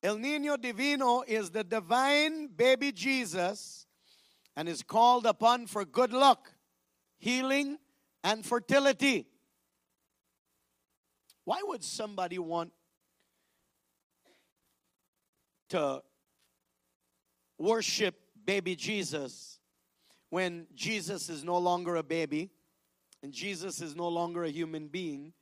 El 0.01 0.17
Nino 0.17 0.57
Divino 0.57 1.21
is 1.27 1.51
the 1.51 1.63
divine 1.63 2.47
baby 2.47 2.91
Jesus 2.91 3.85
and 4.59 4.67
is 4.67 4.83
called 4.83 5.25
upon 5.25 5.67
for 5.67 5.85
good 5.85 6.11
luck 6.11 6.51
healing, 7.19 7.77
and 8.23 8.45
fertility. 8.45 9.27
Why 11.43 11.61
would 11.63 11.83
somebody 11.83 12.39
want 12.39 12.71
to 15.69 16.01
worship 17.57 18.15
baby 18.45 18.75
Jesus 18.75 19.59
when 20.29 20.67
Jesus 20.73 21.29
is 21.29 21.43
no 21.43 21.57
longer 21.57 21.95
a 21.95 22.03
baby 22.03 22.49
and 23.21 23.33
Jesus 23.33 23.81
is 23.81 23.95
no 23.95 24.07
longer 24.07 24.43
a 24.43 24.49
human 24.49 24.87
being? 24.87 25.33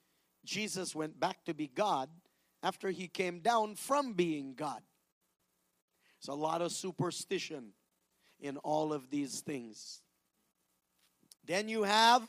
Jesus 0.43 0.95
went 0.95 1.19
back 1.19 1.43
to 1.45 1.53
be 1.53 1.67
God 1.67 2.09
after 2.63 2.89
he 2.89 3.07
came 3.07 3.39
down 3.39 3.75
from 3.75 4.13
being 4.13 4.53
God. 4.55 4.81
It's 6.19 6.27
a 6.27 6.33
lot 6.33 6.61
of 6.61 6.71
superstition 6.71 7.73
in 8.39 8.57
all 8.57 8.93
of 8.93 9.09
these 9.09 9.41
things. 9.41 10.01
Then 11.45 11.69
you 11.69 11.83
have 11.83 12.27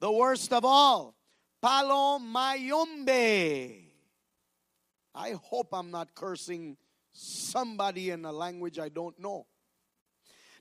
the 0.00 0.10
worst 0.10 0.52
of 0.52 0.64
all, 0.64 1.14
Palo 1.60 2.18
Mayombe. 2.18 3.92
I 5.14 5.34
hope 5.42 5.68
I'm 5.72 5.90
not 5.90 6.14
cursing 6.14 6.76
somebody 7.12 8.10
in 8.10 8.24
a 8.24 8.32
language 8.32 8.78
I 8.78 8.88
don't 8.88 9.18
know. 9.18 9.46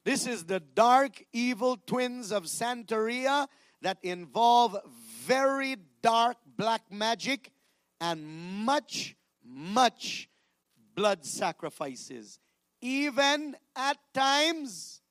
This 0.04 0.28
is 0.28 0.44
the 0.44 0.60
dark, 0.60 1.24
evil 1.32 1.78
twins 1.78 2.32
of 2.32 2.44
Santeria 2.44 3.48
that 3.82 3.98
involve 4.04 4.78
very 5.26 5.78
dark 6.02 6.38
black 6.58 6.82
magic 6.92 7.52
and 8.02 8.26
much, 8.66 9.16
much 9.44 10.30
blood 10.94 11.26
sacrifices 11.26 12.40
even 12.84 13.56
at 13.78 13.98
times 14.14 15.02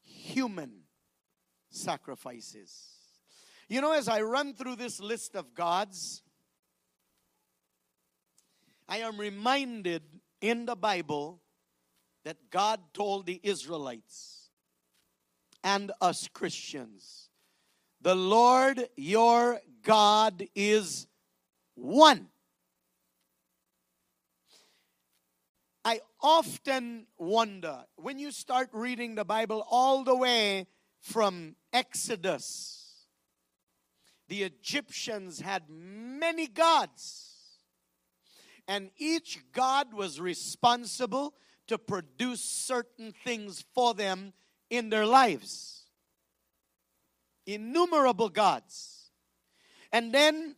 human 0.00 0.70
sacrifices. 1.68 2.86
You 3.68 3.80
know, 3.80 3.92
as 3.92 4.08
I 4.08 4.20
run 4.22 4.54
through 4.54 4.76
this 4.76 5.00
list 5.00 5.34
of 5.34 5.52
gods, 5.52 6.22
I 8.88 8.98
am 8.98 9.18
reminded 9.18 10.02
in 10.40 10.66
the 10.66 10.76
Bible 10.76 11.40
that 12.24 12.36
God 12.48 12.78
told 12.94 13.26
the 13.26 13.40
Israelites 13.42 14.50
and 15.64 15.90
us 16.00 16.28
Christians, 16.32 17.28
the 18.00 18.14
Lord 18.14 18.88
your 18.96 19.60
God 19.82 20.44
is 20.54 21.08
one. 21.74 22.28
I 25.84 26.00
often 26.22 27.06
wonder 27.18 27.84
when 27.96 28.18
you 28.18 28.30
start 28.30 28.68
reading 28.72 29.14
the 29.14 29.24
Bible 29.24 29.66
all 29.70 30.04
the 30.04 30.16
way 30.16 30.66
from 31.00 31.56
Exodus, 31.72 33.06
the 34.28 34.42
Egyptians 34.42 35.40
had 35.40 35.64
many 35.68 36.46
gods, 36.46 37.58
and 38.68 38.90
each 38.96 39.40
god 39.52 39.92
was 39.92 40.20
responsible 40.20 41.34
to 41.66 41.78
produce 41.78 42.40
certain 42.40 43.12
things 43.24 43.64
for 43.74 43.94
them 43.94 44.32
in 44.68 44.90
their 44.90 45.06
lives. 45.06 45.84
Innumerable 47.46 48.28
gods. 48.28 49.10
And 49.92 50.12
then 50.12 50.54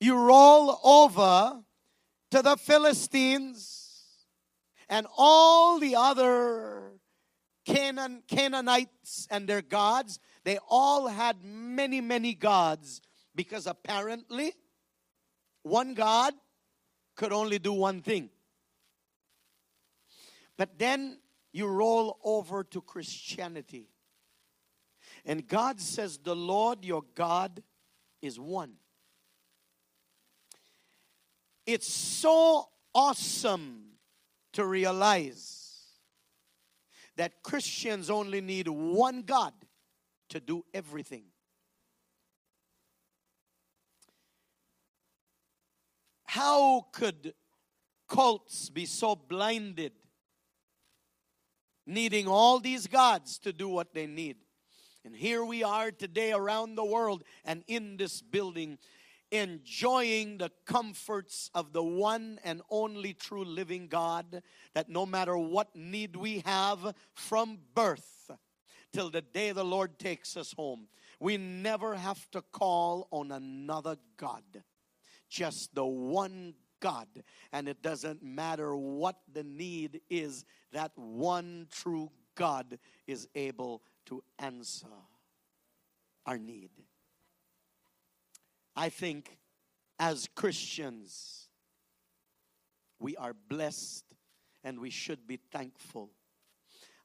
you 0.00 0.16
roll 0.16 0.78
over 0.84 1.62
to 2.30 2.42
the 2.42 2.56
Philistines 2.56 3.81
and 4.92 5.06
all 5.16 5.78
the 5.78 5.96
other 5.96 6.82
Canaan, 7.64 8.22
Canaanites 8.28 9.26
and 9.30 9.48
their 9.48 9.62
gods, 9.62 10.20
they 10.44 10.58
all 10.68 11.08
had 11.08 11.42
many, 11.42 12.02
many 12.02 12.34
gods 12.34 13.00
because 13.34 13.66
apparently 13.66 14.52
one 15.62 15.94
God 15.94 16.34
could 17.16 17.32
only 17.32 17.58
do 17.58 17.72
one 17.72 18.02
thing. 18.02 18.28
But 20.58 20.78
then 20.78 21.20
you 21.54 21.68
roll 21.68 22.18
over 22.22 22.62
to 22.62 22.82
Christianity. 22.82 23.88
And 25.24 25.48
God 25.48 25.80
says, 25.80 26.18
The 26.18 26.36
Lord 26.36 26.84
your 26.84 27.04
God 27.14 27.62
is 28.20 28.38
one. 28.38 28.74
It's 31.64 31.90
so 31.90 32.68
awesome 32.94 33.91
to 34.52 34.66
realize 34.66 35.62
that 37.16 37.42
Christians 37.42 38.10
only 38.10 38.40
need 38.40 38.68
one 38.68 39.22
God 39.22 39.52
to 40.30 40.40
do 40.40 40.64
everything. 40.72 41.24
How 46.24 46.86
could 46.92 47.34
cults 48.08 48.70
be 48.70 48.86
so 48.86 49.14
blinded, 49.14 49.92
needing 51.86 52.26
all 52.26 52.58
these 52.58 52.86
gods 52.86 53.38
to 53.40 53.52
do 53.52 53.68
what 53.68 53.92
they 53.92 54.06
need? 54.06 54.36
And 55.04 55.14
here 55.14 55.44
we 55.44 55.62
are 55.62 55.90
today 55.90 56.32
around 56.32 56.76
the 56.76 56.84
world 56.84 57.24
and 57.44 57.64
in 57.66 57.96
this 57.96 58.22
building 58.22 58.78
enjoying 59.32 60.36
the 60.38 60.52
comforts 60.66 61.50
of 61.54 61.72
the 61.72 61.82
one 61.82 62.38
and 62.44 62.60
only 62.70 63.14
true 63.14 63.44
living 63.44 63.88
God, 63.88 64.42
that 64.74 64.88
no 64.88 65.06
matter 65.06 65.36
what 65.36 65.74
need 65.74 66.14
we 66.14 66.40
have 66.44 66.94
from 67.14 67.58
birth 67.74 68.30
till 68.92 69.10
the 69.10 69.22
day 69.22 69.50
the 69.52 69.64
Lord 69.64 69.98
takes 69.98 70.36
us 70.36 70.52
home, 70.52 70.86
we 71.18 71.38
never 71.38 71.94
have 71.94 72.30
to 72.32 72.42
call 72.52 73.08
on 73.10 73.32
another 73.32 73.96
God, 74.18 74.44
just 75.30 75.74
the 75.74 75.84
one 75.84 76.54
God. 76.80 77.08
And 77.52 77.68
it 77.68 77.80
doesn't 77.80 78.22
matter 78.22 78.76
what 78.76 79.16
the 79.32 79.44
need 79.44 80.02
is, 80.10 80.44
that 80.72 80.92
one 80.94 81.68
true 81.70 82.10
God 82.34 82.78
is 83.06 83.28
able 83.34 83.82
to 84.06 84.22
answer 84.38 84.86
our 86.26 86.38
need. 86.38 86.70
I 88.74 88.88
think 88.88 89.38
as 89.98 90.28
Christians, 90.34 91.48
we 92.98 93.16
are 93.16 93.34
blessed 93.48 94.04
and 94.64 94.80
we 94.80 94.90
should 94.90 95.26
be 95.26 95.38
thankful. 95.52 96.10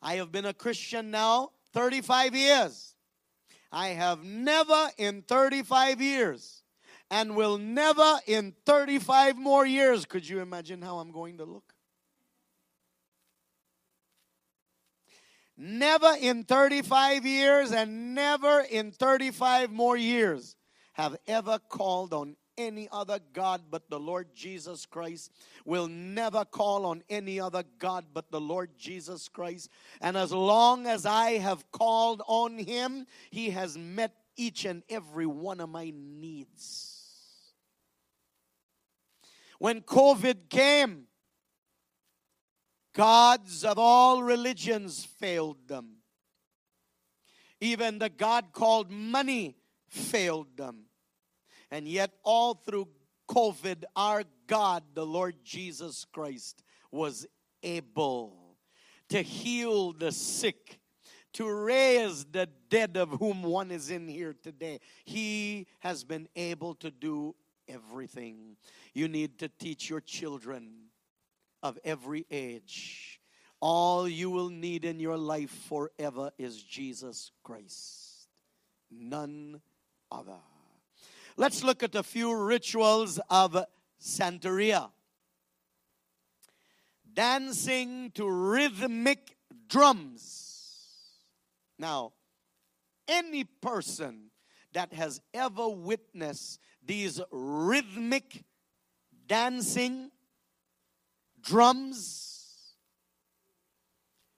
I 0.02 0.16
have 0.16 0.32
been 0.32 0.46
a 0.46 0.54
Christian 0.54 1.12
now 1.12 1.52
35 1.74 2.36
years. 2.36 2.96
I 3.72 3.90
have 3.90 4.24
never 4.24 4.90
in 4.98 5.24
35 5.24 6.02
years 6.02 6.64
and 7.10 7.36
will 7.36 7.58
never 7.58 8.20
in 8.26 8.54
35 8.66 9.38
more 9.38 9.66
years. 9.66 10.06
Could 10.06 10.28
you 10.28 10.40
imagine 10.40 10.82
how 10.82 11.00
I'm 11.00 11.12
going 11.12 11.38
to 11.38 11.46
look? 11.46 11.74
Never 15.58 16.14
in 16.22 16.44
35 16.44 17.26
years 17.26 17.72
and 17.72 18.14
never 18.14 18.62
in 18.62 18.92
35 18.92 19.72
more 19.72 19.98
years 19.98 20.56
have 20.98 21.16
ever 21.28 21.60
called 21.60 22.12
on 22.12 22.36
any 22.58 22.90
other 22.92 23.20
God 23.34 23.62
but 23.70 23.88
the 23.88 24.00
Lord 24.00 24.30
Jesus 24.34 24.88
Christ, 24.88 25.32
will 25.64 25.88
never 25.88 26.44
call 26.44 26.88
on 26.88 27.04
any 27.08 27.40
other 27.40 27.64
God 27.78 28.06
but 28.16 28.32
the 28.32 28.42
Lord 28.42 28.72
Jesus 28.80 29.30
Christ. 29.30 29.70
And 30.02 30.18
as 30.18 30.32
long 30.32 30.88
as 30.88 31.06
I 31.06 31.34
have 31.34 31.72
called 31.72 32.24
on 32.26 32.58
Him, 32.58 33.06
He 33.30 33.52
has 33.52 33.78
met 33.78 34.12
each 34.36 34.66
and 34.66 34.82
every 34.90 35.28
one 35.28 35.60
of 35.60 35.70
my 35.70 35.94
needs. 35.96 36.96
When 39.60 39.82
COVID 39.82 40.50
came, 40.50 41.04
gods 42.96 43.64
of 43.64 43.78
all 43.78 44.24
religions 44.24 45.06
failed 45.06 45.68
them. 45.68 45.98
Even 47.62 48.00
the 48.00 48.10
God 48.10 48.46
called 48.52 48.92
money 48.92 49.58
failed 49.88 50.56
them. 50.56 50.86
And 51.72 51.88
yet, 51.88 52.12
all 52.24 52.54
through 52.54 52.88
COVID, 53.30 53.84
our 53.96 54.24
God, 54.48 54.84
the 54.94 55.06
Lord 55.06 55.36
Jesus 55.44 56.06
Christ, 56.12 56.64
was 56.92 57.28
able 57.62 58.56
to 59.10 59.22
heal 59.22 59.94
the 59.94 60.12
sick, 60.12 60.80
to 61.34 61.50
raise 61.50 62.26
the 62.26 62.48
dead, 62.70 62.98
of 62.98 63.10
whom 63.10 63.44
one 63.44 63.72
is 63.72 63.90
in 63.90 64.08
here 64.08 64.36
today. 64.42 64.80
He 65.06 65.68
has 65.80 66.04
been 66.04 66.28
able 66.36 66.76
to 66.76 66.92
do 66.92 67.36
everything. 67.68 68.56
You 68.94 69.08
need 69.08 69.40
to 69.40 69.50
teach 69.50 69.90
your 69.90 70.02
children 70.02 70.72
of 71.62 71.78
every 71.84 72.26
age. 72.32 73.20
All 73.60 74.08
you 74.08 74.30
will 74.30 74.50
need 74.50 74.86
in 74.86 75.00
your 75.00 75.18
life 75.18 75.52
forever 75.68 76.32
is 76.38 76.62
Jesus 76.62 77.32
Christ, 77.44 78.28
none 78.92 79.62
other. 80.12 80.40
Let's 81.36 81.64
look 81.64 81.84
at 81.84 81.96
a 81.96 82.04
few 82.04 82.36
rituals 82.36 83.20
of 83.30 83.66
Santeria. 84.02 84.90
Dancing 87.14 88.12
to 88.16 88.30
rhythmic 88.30 89.38
drums. 89.68 90.48
Now, 91.80 92.14
any 93.08 93.44
person 93.44 94.32
that 94.74 94.94
has 94.94 95.22
ever 95.34 95.68
witnessed 95.70 96.60
these 96.86 97.22
rhythmic 97.32 98.44
dancing 99.28 100.12
drums, 101.42 102.76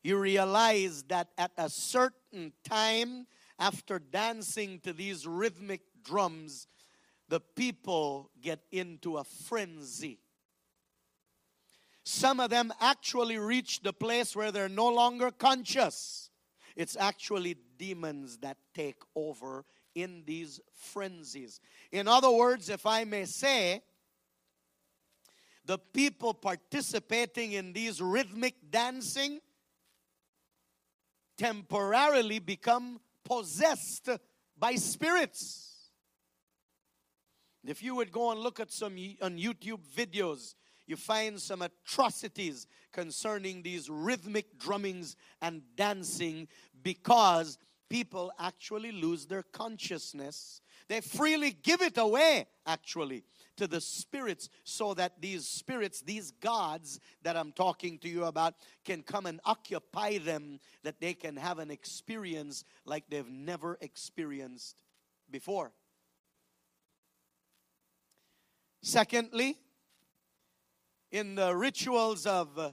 you 0.03 0.17
realize 0.17 1.03
that 1.03 1.29
at 1.38 1.51
a 1.58 1.69
certain 1.69 2.53
time, 2.63 3.27
after 3.60 4.00
dancing 4.00 4.80
to 4.80 4.93
these 4.93 5.28
rhythmic 5.28 5.82
drums, 6.04 6.67
the 7.28 7.39
people 7.39 8.32
get 8.41 8.62
into 8.72 9.17
a 9.17 9.24
frenzy. 9.24 10.19
Some 12.04 12.39
of 12.39 12.50
them 12.50 12.74
actually 12.80 13.38
reach 13.38 13.82
the 13.82 13.93
place 13.93 14.36
where 14.36 14.52
they're 14.52 14.69
no 14.69 14.88
longer 14.88 15.30
conscious. 15.30 16.32
It's 16.76 16.98
actually 16.98 17.58
demons 17.78 18.38
that 18.38 18.58
take 18.74 19.02
over 19.15 19.65
in 19.93 20.24
these 20.26 20.60
frenzies. 20.74 21.60
In 21.91 22.08
other 22.08 22.32
words, 22.32 22.69
if 22.69 22.86
I 22.86 23.04
may 23.04 23.26
say, 23.26 23.84
the 25.65 25.78
people 25.78 26.34
participating 26.34 27.52
in 27.52 27.74
these 27.74 28.02
rhythmic 28.02 28.56
dancing 28.72 29.39
temporarily 31.38 32.39
become 32.39 33.00
possessed 33.23 34.10
by 34.58 34.75
spirits. 34.75 35.91
If 37.65 37.84
you 37.84 37.95
would 37.95 38.12
go 38.12 38.32
and 38.32 38.39
look 38.39 38.60
at 38.60 38.71
some 38.71 38.93
on 39.21 39.38
YouTube 39.38 39.82
videos, 39.95 40.55
you 40.88 40.95
find 40.95 41.39
some 41.39 41.62
atrocities 41.62 42.65
concerning 42.91 43.62
these 43.62 43.89
rhythmic 43.89 44.58
drummings 44.58 45.15
and 45.41 45.62
dancing 45.75 46.47
because 46.82 47.60
people 47.89 48.32
actually 48.39 48.91
lose 48.91 49.27
their 49.27 49.43
consciousness. 49.43 50.62
They 50.88 51.01
freely 51.01 51.51
give 51.51 51.82
it 51.82 51.97
away, 51.97 52.47
actually, 52.65 53.23
to 53.60 53.67
the 53.67 53.82
spirits 53.82 54.50
so 54.63 54.93
that 54.93 55.22
these 55.22 55.48
spirits, 55.48 56.02
these 56.02 56.32
gods 56.32 57.00
that 57.24 57.36
I'm 57.36 57.52
talking 57.52 58.00
to 58.00 58.10
you 58.10 58.24
about, 58.24 58.56
can 58.86 59.04
come 59.04 59.26
and 59.26 59.39
occupy 59.45 60.17
them, 60.17 60.60
that 60.84 61.00
they 61.00 61.13
can 61.13 61.36
have 61.36 61.60
an 61.60 61.69
experience 61.69 62.63
like 62.86 63.04
they've 63.10 63.30
never 63.30 63.78
experienced 63.82 64.82
before. 65.30 65.74
Secondly, 68.82 69.58
in 71.12 71.36
the 71.36 71.54
rituals 71.54 72.26
of 72.26 72.58
uh, 72.58 72.72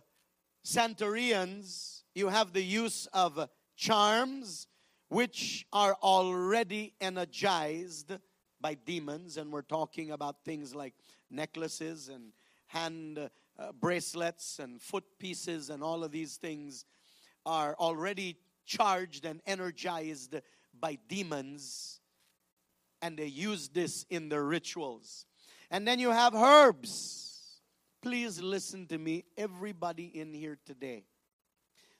Santerians, 0.64 2.02
you 2.14 2.28
have 2.28 2.52
the 2.52 2.62
use 2.62 3.08
of 3.12 3.48
charms 3.76 4.68
which 5.08 5.66
are 5.72 5.96
already 6.00 6.94
energized 7.00 8.12
by 8.60 8.74
demons. 8.74 9.36
And 9.36 9.52
we're 9.52 9.62
talking 9.62 10.10
about 10.10 10.44
things 10.44 10.74
like 10.74 10.94
necklaces 11.30 12.08
and 12.08 12.32
hand 12.66 13.30
uh, 13.58 13.72
bracelets 13.72 14.58
and 14.58 14.80
foot 14.80 15.04
pieces, 15.18 15.70
and 15.70 15.82
all 15.82 16.04
of 16.04 16.10
these 16.10 16.36
things 16.36 16.84
are 17.44 17.74
already 17.78 18.36
charged 18.64 19.24
and 19.24 19.40
energized 19.46 20.36
by 20.78 20.98
demons. 21.08 22.00
And 23.00 23.16
they 23.16 23.26
use 23.26 23.68
this 23.68 24.04
in 24.10 24.28
their 24.28 24.44
rituals. 24.44 25.26
And 25.70 25.86
then 25.86 25.98
you 25.98 26.10
have 26.10 26.34
herbs. 26.34 27.60
Please 28.02 28.40
listen 28.40 28.86
to 28.86 28.98
me, 28.98 29.24
everybody 29.36 30.06
in 30.06 30.32
here 30.32 30.58
today 30.64 31.04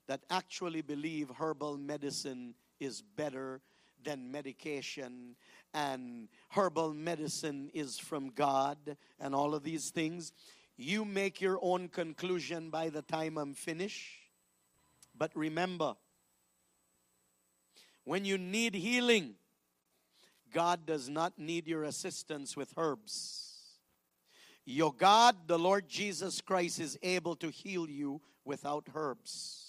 that 0.07 0.21
actually 0.31 0.83
believe 0.83 1.31
herbal 1.31 1.79
medicine 1.79 2.55
is 2.79 3.03
better 3.03 3.61
than 4.05 4.31
medication 4.31 5.35
and 5.77 6.29
herbal 6.53 6.95
medicine 6.95 7.71
is 7.75 7.99
from 7.99 8.31
God 8.31 8.97
and 9.21 9.35
all 9.35 9.55
of 9.55 9.63
these 9.63 9.91
things. 9.91 10.33
You 10.79 11.05
make 11.05 11.43
your 11.43 11.59
own 11.61 11.89
conclusion 11.89 12.71
by 12.71 12.89
the 12.89 13.03
time 13.03 13.37
I'm 13.37 13.53
finished. 13.53 14.17
But 15.17 15.33
remember, 15.35 15.95
when 18.05 18.25
you 18.25 18.39
need 18.39 18.75
healing, 18.75 19.35
God 20.51 20.87
does 20.87 21.11
not 21.11 21.39
need 21.39 21.67
your 21.67 21.85
assistance 21.85 22.57
with 22.57 22.73
herbs. 22.79 23.43
Your 24.65 24.95
God, 24.95 25.37
the 25.47 25.59
Lord 25.59 25.91
Jesus 25.91 26.41
Christ, 26.41 26.81
is 26.81 26.99
able 27.03 27.37
to 27.37 27.51
heal 27.51 27.87
you 27.89 28.23
without 28.47 28.89
herbs. 28.95 29.63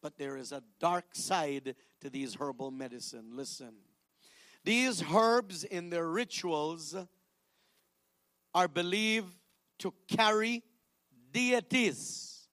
But 0.00 0.16
there 0.16 0.36
is 0.36 0.52
a 0.52 0.62
dark 0.78 1.06
side 1.16 1.74
to 2.00 2.08
these 2.08 2.36
herbal 2.36 2.70
medicine. 2.70 3.30
Listen. 3.32 3.87
These 4.68 5.02
herbs 5.14 5.64
in 5.64 5.88
their 5.88 6.06
rituals 6.06 6.94
are 8.54 8.68
believed 8.68 9.34
to 9.78 9.94
carry 10.06 10.62
deities, 11.32 12.48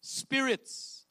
spirits. 0.00 1.06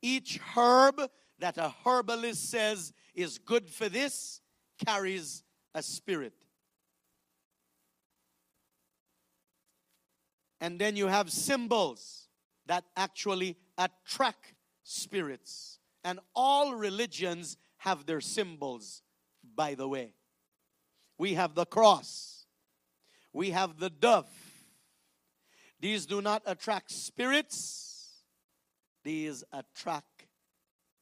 Each 0.00 0.40
herb 0.56 1.02
that 1.38 1.58
a 1.58 1.74
herbalist 1.84 2.48
says 2.48 2.94
is 3.14 3.36
good 3.36 3.68
for 3.68 3.90
this 3.90 4.40
carries 4.86 5.44
a 5.74 5.82
spirit. 5.82 6.46
And 10.62 10.78
then 10.78 10.96
you 10.96 11.08
have 11.08 11.30
symbols 11.30 12.30
that 12.64 12.84
actually 12.96 13.58
attract 13.76 14.54
spirits. 14.82 15.78
And 16.02 16.20
all 16.34 16.74
religions 16.74 17.58
have 17.76 18.06
their 18.06 18.22
symbols, 18.22 19.02
by 19.54 19.74
the 19.74 19.88
way. 19.88 20.14
We 21.18 21.34
have 21.34 21.54
the 21.54 21.66
cross, 21.66 22.46
we 23.32 23.50
have 23.50 23.78
the 23.78 23.90
dove. 23.90 24.28
These 25.80 26.04
do 26.06 26.20
not 26.20 26.42
attract 26.44 26.90
spirits, 26.90 28.22
these 29.02 29.44
attract 29.52 30.26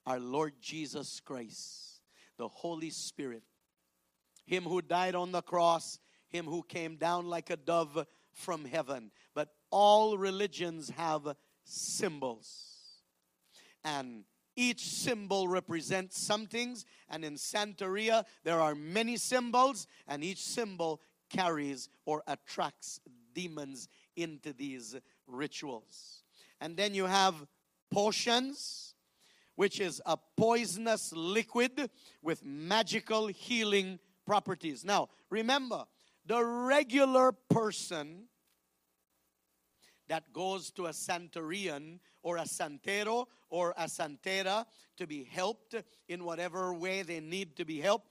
our 0.06 0.20
Lord 0.20 0.54
Jesus 0.60 1.20
Christ, 1.20 2.00
the 2.36 2.48
Holy 2.48 2.90
Spirit. 2.90 3.42
Him 4.46 4.64
who 4.64 4.80
died 4.80 5.14
on 5.14 5.32
the 5.32 5.42
cross, 5.42 5.98
Him 6.28 6.46
who 6.46 6.62
came 6.62 6.96
down 6.96 7.26
like 7.26 7.50
a 7.50 7.56
dove 7.56 8.06
from 8.32 8.64
heaven. 8.64 9.10
But 9.34 9.50
all 9.70 10.16
religions 10.16 10.90
have 10.96 11.34
symbols. 11.64 12.48
And 13.84 14.24
each 14.58 14.88
symbol 14.88 15.46
represents 15.46 16.20
some 16.20 16.46
things. 16.46 16.84
And 17.08 17.24
in 17.24 17.34
Santeria, 17.34 18.24
there 18.42 18.60
are 18.60 18.74
many 18.74 19.16
symbols, 19.16 19.86
and 20.08 20.24
each 20.24 20.42
symbol 20.42 21.00
carries 21.30 21.88
or 22.04 22.24
attracts 22.26 23.00
demons 23.34 23.88
into 24.16 24.52
these 24.52 24.96
rituals. 25.28 26.24
And 26.60 26.76
then 26.76 26.92
you 26.92 27.06
have 27.06 27.34
potions, 27.88 28.96
which 29.54 29.78
is 29.78 30.02
a 30.04 30.18
poisonous 30.36 31.12
liquid 31.14 31.88
with 32.20 32.44
magical 32.44 33.28
healing 33.28 34.00
properties. 34.26 34.84
Now, 34.84 35.08
remember, 35.30 35.84
the 36.26 36.44
regular 36.44 37.30
person 37.30 38.24
that 40.08 40.32
goes 40.32 40.70
to 40.72 40.86
a 40.86 40.90
Santerian 40.90 41.98
or 42.22 42.38
a 42.38 42.42
Santero 42.42 43.26
or 43.50 43.74
a 43.76 43.84
Santera 43.84 44.64
to 44.96 45.06
be 45.06 45.24
helped 45.24 45.74
in 46.08 46.24
whatever 46.24 46.72
way 46.74 47.02
they 47.02 47.20
need 47.20 47.56
to 47.56 47.64
be 47.64 47.80
helped, 47.80 48.08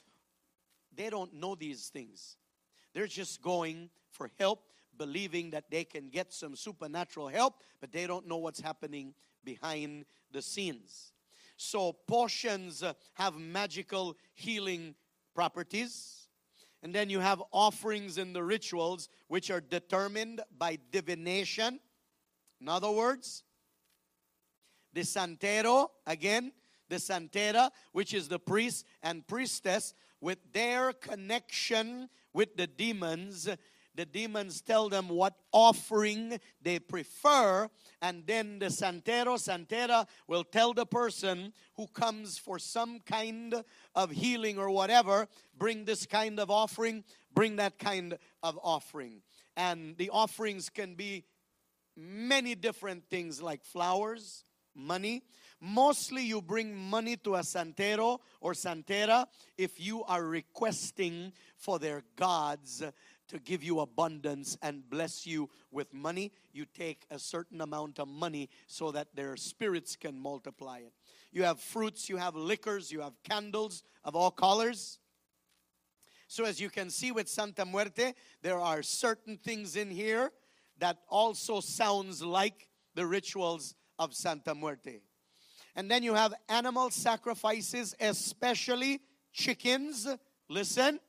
they 0.95 1.09
don't 1.09 1.33
know 1.33 1.55
these 1.55 1.89
things. 1.89 2.37
They're 2.93 3.07
just 3.07 3.41
going 3.41 3.89
for 4.09 4.31
help, 4.39 4.63
believing 4.97 5.51
that 5.51 5.69
they 5.69 5.83
can 5.83 6.09
get 6.09 6.33
some 6.33 6.55
supernatural 6.55 7.27
help, 7.27 7.61
but 7.79 7.91
they 7.91 8.07
don't 8.07 8.27
know 8.27 8.37
what's 8.37 8.59
happening 8.59 9.13
behind 9.43 10.05
the 10.31 10.41
scenes. 10.41 11.13
So, 11.57 11.93
potions 11.93 12.83
have 13.15 13.35
magical 13.35 14.15
healing 14.33 14.95
properties. 15.33 16.27
And 16.83 16.93
then 16.93 17.09
you 17.09 17.19
have 17.19 17.41
offerings 17.51 18.17
in 18.17 18.33
the 18.33 18.43
rituals 18.43 19.09
which 19.27 19.49
are 19.49 19.61
determined 19.61 20.41
by 20.57 20.77
divination. 20.91 21.79
In 22.61 22.69
other 22.69 22.91
words, 22.91 23.43
the 24.93 25.01
Santero, 25.01 25.89
again, 26.05 26.51
the 26.89 26.95
Santera, 26.95 27.69
which 27.91 28.13
is 28.13 28.27
the 28.27 28.39
priest 28.39 28.85
and 29.03 29.25
priestess, 29.27 29.93
with 30.21 30.39
their 30.51 30.93
connection 30.93 32.09
with 32.33 32.55
the 32.55 32.65
demons, 32.65 33.47
the 33.93 34.05
demons 34.05 34.61
tell 34.61 34.89
them 34.89 35.09
what 35.09 35.33
offering 35.51 36.39
they 36.61 36.79
prefer, 36.79 37.67
and 38.01 38.25
then 38.25 38.59
the 38.59 38.67
Santero, 38.67 39.37
Santera 39.37 40.07
will 40.27 40.43
tell 40.43 40.73
the 40.73 40.85
person 40.85 41.51
who 41.75 41.87
comes 41.87 42.37
for 42.37 42.59
some 42.59 42.99
kind 42.99 43.55
of 43.95 44.11
healing 44.11 44.57
or 44.57 44.69
whatever, 44.69 45.27
bring 45.57 45.85
this 45.85 46.05
kind 46.05 46.39
of 46.39 46.51
offering, 46.51 47.03
bring 47.33 47.55
that 47.55 47.79
kind 47.79 48.17
of 48.43 48.59
offering. 48.63 49.21
And 49.55 49.97
the 49.97 50.11
offerings 50.11 50.69
can 50.69 50.93
be 50.93 51.25
many 51.97 52.53
different 52.55 53.09
things 53.09 53.41
like 53.41 53.65
flowers, 53.65 54.45
money. 54.75 55.23
Mostly 55.59 56.23
you 56.23 56.41
bring 56.41 56.75
money 56.75 57.17
to 57.17 57.35
a 57.35 57.39
santero 57.39 58.19
or 58.39 58.53
santera 58.53 59.25
if 59.57 59.79
you 59.79 60.03
are 60.03 60.23
requesting 60.23 61.33
for 61.55 61.79
their 61.79 62.03
gods 62.15 62.83
to 63.27 63.39
give 63.39 63.63
you 63.63 63.79
abundance 63.79 64.55
and 64.61 64.87
bless 64.87 65.25
you 65.25 65.49
with 65.71 65.93
money. 65.93 66.31
You 66.53 66.65
take 66.65 67.05
a 67.09 67.17
certain 67.17 67.59
amount 67.61 67.99
of 67.99 68.07
money 68.07 68.49
so 68.67 68.91
that 68.91 69.15
their 69.15 69.35
spirits 69.35 69.95
can 69.95 70.19
multiply 70.19 70.77
it. 70.77 70.93
You 71.31 71.43
have 71.43 71.59
fruits, 71.59 72.07
you 72.07 72.17
have 72.17 72.35
liquors, 72.35 72.91
you 72.91 73.01
have 73.01 73.13
candles 73.23 73.83
of 74.03 74.15
all 74.15 74.31
colors. 74.31 74.99
So, 76.29 76.43
as 76.43 76.59
you 76.59 76.69
can 76.69 76.89
see 76.89 77.11
with 77.11 77.29
Santa 77.29 77.65
Muerte, 77.65 78.13
there 78.41 78.59
are 78.59 78.83
certain 78.83 79.37
things 79.37 79.77
in 79.77 79.89
here 79.89 80.31
that 80.79 80.97
also 81.09 81.59
sounds 81.59 82.21
like 82.21 82.69
the 82.95 83.05
rituals 83.05 83.75
of 83.99 84.13
Santa 84.13 84.53
Muerte. 84.55 85.01
And 85.75 85.89
then 85.91 86.03
you 86.03 86.15
have 86.15 86.33
animal 86.49 86.89
sacrifices, 86.89 87.95
especially 87.99 89.01
chickens. 89.31 90.07
Listen, 90.49 90.99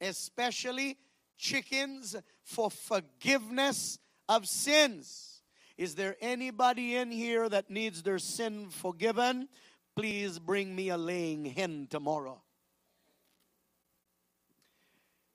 especially 0.00 0.96
chickens 1.36 2.14
for 2.44 2.70
forgiveness 2.70 3.98
of 4.28 4.46
sins. 4.46 5.42
Is 5.76 5.94
there 5.94 6.16
anybody 6.20 6.96
in 6.96 7.10
here 7.10 7.48
that 7.48 7.70
needs 7.70 8.02
their 8.02 8.18
sin 8.18 8.68
forgiven? 8.70 9.48
Please 9.96 10.38
bring 10.38 10.74
me 10.74 10.90
a 10.90 10.96
laying 10.96 11.44
hen 11.44 11.86
tomorrow. 11.90 12.42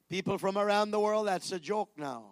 People 0.09 0.38
from 0.38 0.57
around 0.57 0.91
the 0.91 0.99
world, 0.99 1.27
that's 1.27 1.51
a 1.51 1.59
joke 1.59 1.89
now. 1.97 2.25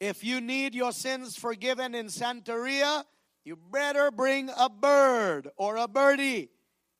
If 0.00 0.22
you 0.22 0.40
need 0.40 0.74
your 0.74 0.92
sins 0.92 1.36
forgiven 1.36 1.94
in 1.94 2.06
Santeria, 2.06 3.04
you 3.44 3.56
better 3.56 4.10
bring 4.10 4.50
a 4.56 4.68
bird 4.68 5.48
or 5.56 5.76
a 5.76 5.88
birdie 5.88 6.50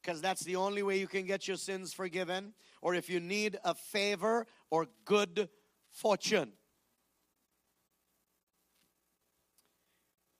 because 0.02 0.20
that's 0.20 0.42
the 0.42 0.56
only 0.56 0.82
way 0.82 0.98
you 0.98 1.06
can 1.06 1.26
get 1.26 1.46
your 1.46 1.56
sins 1.56 1.92
forgiven. 1.92 2.54
Or 2.80 2.94
if 2.94 3.11
you 3.11 3.20
need 3.20 3.58
a 3.64 3.74
favor 3.74 4.46
or 4.70 4.87
good 5.04 5.48
fortune. 5.90 6.52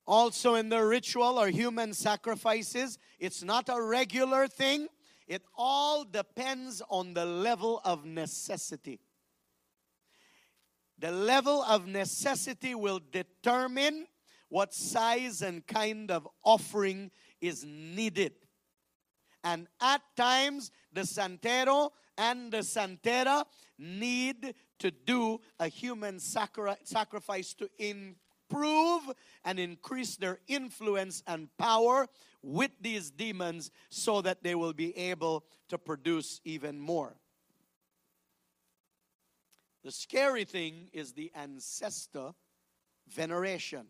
Also, 0.07 0.55
in 0.55 0.71
the 0.71 0.83
ritual 0.83 1.39
or 1.39 1.49
human 1.49 1.93
sacrifices, 1.93 2.99
it's 3.19 3.43
not 3.43 3.69
a 3.69 3.81
regular 3.81 4.49
thing. 4.49 4.89
It 5.27 5.43
all 5.55 6.05
depends 6.05 6.81
on 6.89 7.13
the 7.13 7.27
level 7.27 7.83
of 7.85 8.07
necessity. 8.07 9.01
The 10.99 11.13
level 11.13 11.63
of 11.63 11.87
necessity 11.87 12.75
will 12.75 13.01
determine 13.13 14.07
what 14.49 14.75
size 14.75 15.43
and 15.43 15.67
kind 15.67 16.11
of 16.11 16.27
offering 16.45 17.11
is 17.41 17.65
needed. 17.65 18.33
And 19.45 19.69
at 19.81 20.03
times, 20.17 20.71
the 20.93 21.03
santero 21.03 21.91
and 22.17 22.51
the 22.51 22.59
santera 22.59 23.45
need 23.79 24.55
to 24.81 24.91
do 24.91 25.41
a 25.61 25.69
human 25.69 26.19
sacri- 26.19 26.75
sacrifice 26.83 27.55
to 27.55 27.71
improve 27.79 29.03
and 29.45 29.61
increase 29.61 30.17
their 30.17 30.41
influence 30.49 31.23
and 31.27 31.49
power 31.59 32.09
with 32.43 32.73
these 32.81 33.11
demons 33.11 33.71
so 33.91 34.21
that 34.23 34.43
they 34.43 34.55
will 34.55 34.73
be 34.73 34.97
able 34.97 35.45
to 35.69 35.79
produce 35.79 36.41
even 36.45 36.81
more. 36.81 37.17
The 39.85 39.93
scary 39.93 40.45
thing 40.45 40.91
is 40.93 41.13
the 41.13 41.31
ancestor 41.35 42.33
veneration. 43.09 43.87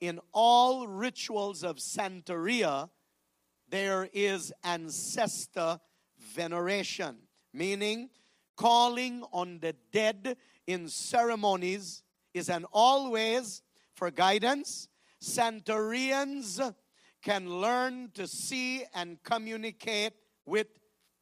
In 0.00 0.18
all 0.32 0.86
rituals 0.88 1.62
of 1.62 1.76
Santeria, 1.76 2.88
there 3.68 4.08
is 4.12 4.52
ancestor 4.64 5.78
veneration, 6.18 7.18
meaning 7.52 8.10
calling 8.56 9.22
on 9.32 9.58
the 9.60 9.74
dead 9.92 10.36
in 10.66 10.88
ceremonies 10.88 12.02
is 12.34 12.48
an 12.48 12.64
always 12.72 13.62
for 13.94 14.10
guidance. 14.10 14.88
Santerians 15.22 16.74
can 17.22 17.60
learn 17.60 18.10
to 18.14 18.26
see 18.26 18.84
and 18.94 19.22
communicate 19.22 20.14
with 20.46 20.66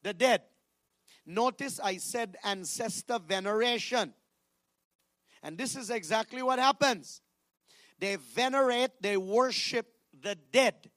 the 0.02 0.14
dead. 0.14 0.42
Notice 1.30 1.78
I 1.78 1.98
said 1.98 2.38
ancestor 2.42 3.18
veneration. 3.18 4.14
And 5.42 5.58
this 5.58 5.76
is 5.76 5.90
exactly 5.90 6.42
what 6.42 6.58
happens. 6.58 7.20
They 7.98 8.16
venerate, 8.16 8.92
they 9.02 9.18
worship 9.18 9.86
the 10.18 10.36
dead. 10.50 10.90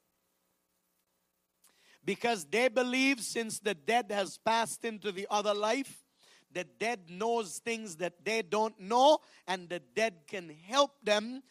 Because 2.05 2.45
they 2.45 2.69
believe 2.69 3.19
since 3.19 3.59
the 3.59 3.75
dead 3.75 4.09
has 4.09 4.37
passed 4.37 4.85
into 4.85 5.11
the 5.11 5.27
other 5.29 5.53
life, 5.53 6.05
the 6.49 6.63
dead 6.63 7.09
knows 7.09 7.57
things 7.57 7.97
that 7.97 8.23
they 8.23 8.41
don't 8.41 8.79
know, 8.79 9.19
and 9.49 9.67
the 9.67 9.79
dead 9.79 10.13
can 10.27 10.49
help 10.65 10.91
them 11.03 11.43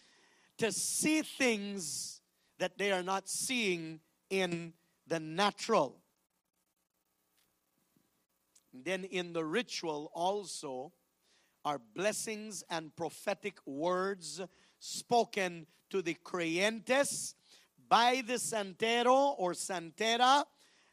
to 0.57 0.73
see 0.73 1.21
things 1.21 2.23
that 2.59 2.79
they 2.79 2.93
are 2.93 3.03
not 3.03 3.29
seeing 3.29 4.01
in 4.31 4.73
the 5.07 5.21
natural. 5.21 6.01
Then 8.73 9.05
in 9.05 9.33
the 9.33 9.45
ritual 9.45 10.11
also 10.15 10.93
are 11.65 11.81
blessings 11.95 12.65
and 12.71 12.95
prophetic 12.95 13.59
words 13.67 14.41
spoken 14.79 15.67
to 15.91 16.03
the 16.03 16.17
creyentes 16.25 17.35
by 17.89 18.23
the 18.27 18.39
santero 18.39 19.35
or 19.39 19.53
santera 19.53 20.45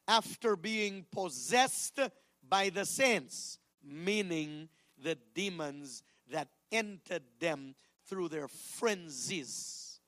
after 0.07 0.55
being 0.55 1.05
possessed 1.11 1.99
by 2.47 2.69
the 2.69 2.85
saints, 2.85 3.59
meaning 3.83 4.69
the 4.97 5.17
demons 5.33 6.03
that 6.29 6.47
entered 6.71 7.23
them 7.39 7.75
through 8.07 8.29
their 8.29 8.47
frenzies. 8.47 9.99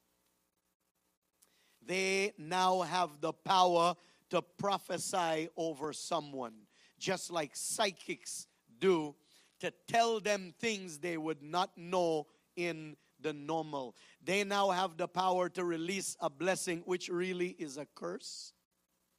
They 1.86 2.34
now 2.38 2.82
have 2.82 3.22
the 3.22 3.34
power 3.34 3.96
to 4.30 4.42
prophesy 4.42 5.50
over 5.56 5.94
someone 5.94 6.54
just 7.00 7.32
like 7.32 7.52
psychics 7.56 8.48
do, 8.80 9.16
to 9.60 9.74
tell 9.88 10.20
them 10.20 10.54
things 10.60 11.00
they 11.00 11.18
would 11.18 11.42
not 11.42 11.78
know 11.78 12.28
in 12.56 12.96
the 13.22 13.34
normal. 13.34 13.96
They 14.24 14.44
now 14.44 14.70
have 14.70 14.98
the 14.98 15.08
power 15.08 15.50
to 15.50 15.64
release 15.66 16.16
a 16.22 16.30
blessing, 16.30 16.84
which 16.86 17.10
really 17.10 17.50
is 17.60 17.78
a 17.78 17.88
curse. 17.96 18.54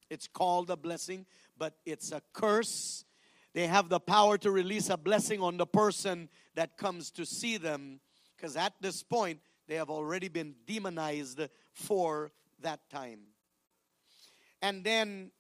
It's 0.09 0.27
called 0.27 0.71
a 0.71 0.77
blessing, 0.77 1.27
but 1.59 1.75
it's 1.85 2.11
a 2.11 2.23
curse. 2.33 3.05
They 3.53 3.67
have 3.67 3.89
the 3.89 4.01
power 4.01 4.39
to 4.39 4.51
release 4.51 4.89
a 4.89 4.97
blessing 4.97 5.41
on 5.41 5.57
the 5.57 5.67
person 5.67 6.29
that 6.55 6.77
comes 6.77 7.11
to 7.13 7.27
see 7.27 7.59
them, 7.59 8.01
because 8.37 8.57
at 8.57 8.73
this 8.81 9.03
point, 9.03 9.41
they 9.69 9.75
have 9.75 9.91
already 9.91 10.29
been 10.29 10.55
demonized 10.67 11.41
for 11.73 12.33
that 12.61 12.81
time. 12.91 13.21
And 14.63 14.83
then 14.83 15.31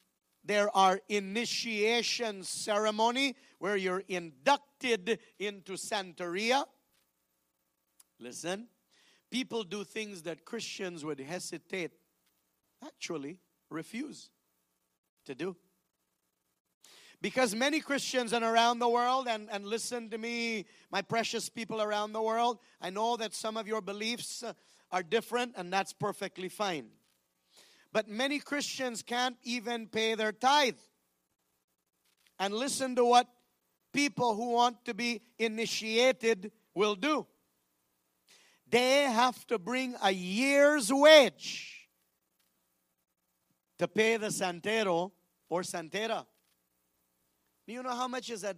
there 0.45 0.75
are 0.77 1.01
initiation 1.09 2.43
ceremony 2.43 3.37
where 3.59 3.77
you're 3.77 4.03
inducted 4.09 5.19
into 5.39 5.75
Santeria. 5.75 6.65
Listen, 8.19 8.69
people 9.31 9.65
do 9.65 9.85
things 9.85 10.23
that 10.23 10.45
Christians 10.45 11.05
would 11.05 11.21
hesitate, 11.21 11.93
actually 12.85 13.39
refuse 13.71 14.31
to 15.27 15.35
do. 15.35 15.57
Because 17.23 17.55
many 17.55 17.81
Christians 17.81 18.33
and 18.33 18.43
around 18.43 18.79
the 18.79 18.89
world, 18.89 19.29
and, 19.29 19.49
and 19.51 19.67
listen 19.67 20.09
to 20.09 20.17
me, 20.17 20.65
my 20.91 21.03
precious 21.03 21.51
people 21.51 21.83
around 21.83 22.13
the 22.13 22.23
world, 22.23 22.59
I 22.81 22.89
know 22.89 23.19
that 23.19 23.35
some 23.35 23.59
of 23.59 23.69
your 23.69 23.83
beliefs 23.83 24.43
uh, 24.43 24.55
are 24.91 25.03
different, 25.03 25.53
and 25.57 25.71
that's 25.71 25.93
perfectly 25.93 26.49
fine. 26.49 26.89
But 27.93 28.09
many 28.09 28.39
Christians 28.39 29.03
can't 29.03 29.37
even 29.43 29.89
pay 29.89 30.15
their 30.15 30.33
tithe. 30.33 30.79
And 32.39 32.55
listen 32.55 32.95
to 32.97 33.05
what 33.05 33.27
people 33.93 34.35
who 34.35 34.53
want 34.53 34.85
to 34.85 34.95
be 34.95 35.21
initiated 35.39 36.53
will 36.75 36.95
do. 36.95 37.27
They 38.69 39.03
have 39.03 39.45
to 39.49 39.59
bring 39.59 39.97
a 40.03 40.13
year's 40.13 40.93
wage 40.93 41.89
to 43.79 43.89
pay 43.89 44.17
the 44.17 44.29
santero 44.29 45.11
or 45.49 45.63
santera. 45.63 46.25
Do 47.67 47.73
you 47.73 47.83
know 47.83 47.95
how 47.95 48.07
much 48.07 48.31
is 48.31 48.45
a, 48.45 48.55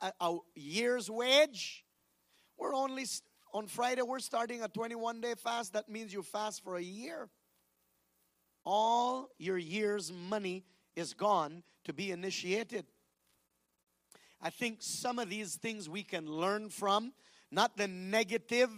a, 0.00 0.12
a 0.20 0.38
year's 0.54 1.10
wage? 1.10 1.84
We're 2.56 2.74
only 2.74 3.04
on 3.52 3.66
Friday, 3.66 4.02
we're 4.02 4.20
starting 4.20 4.62
a 4.62 4.68
21 4.68 5.20
day 5.20 5.34
fast. 5.34 5.74
That 5.74 5.88
means 5.88 6.12
you 6.12 6.22
fast 6.22 6.64
for 6.64 6.76
a 6.76 6.82
year 6.82 7.28
all 8.64 9.30
your 9.38 9.58
year's 9.58 10.12
money 10.28 10.64
is 10.96 11.14
gone 11.14 11.62
to 11.84 11.92
be 11.92 12.10
initiated. 12.10 12.84
I 14.42 14.50
think 14.50 14.78
some 14.80 15.18
of 15.18 15.28
these 15.28 15.56
things 15.56 15.88
we 15.88 16.02
can 16.02 16.26
learn 16.26 16.70
from, 16.70 17.12
not 17.50 17.76
the 17.76 17.88
negative 17.88 18.70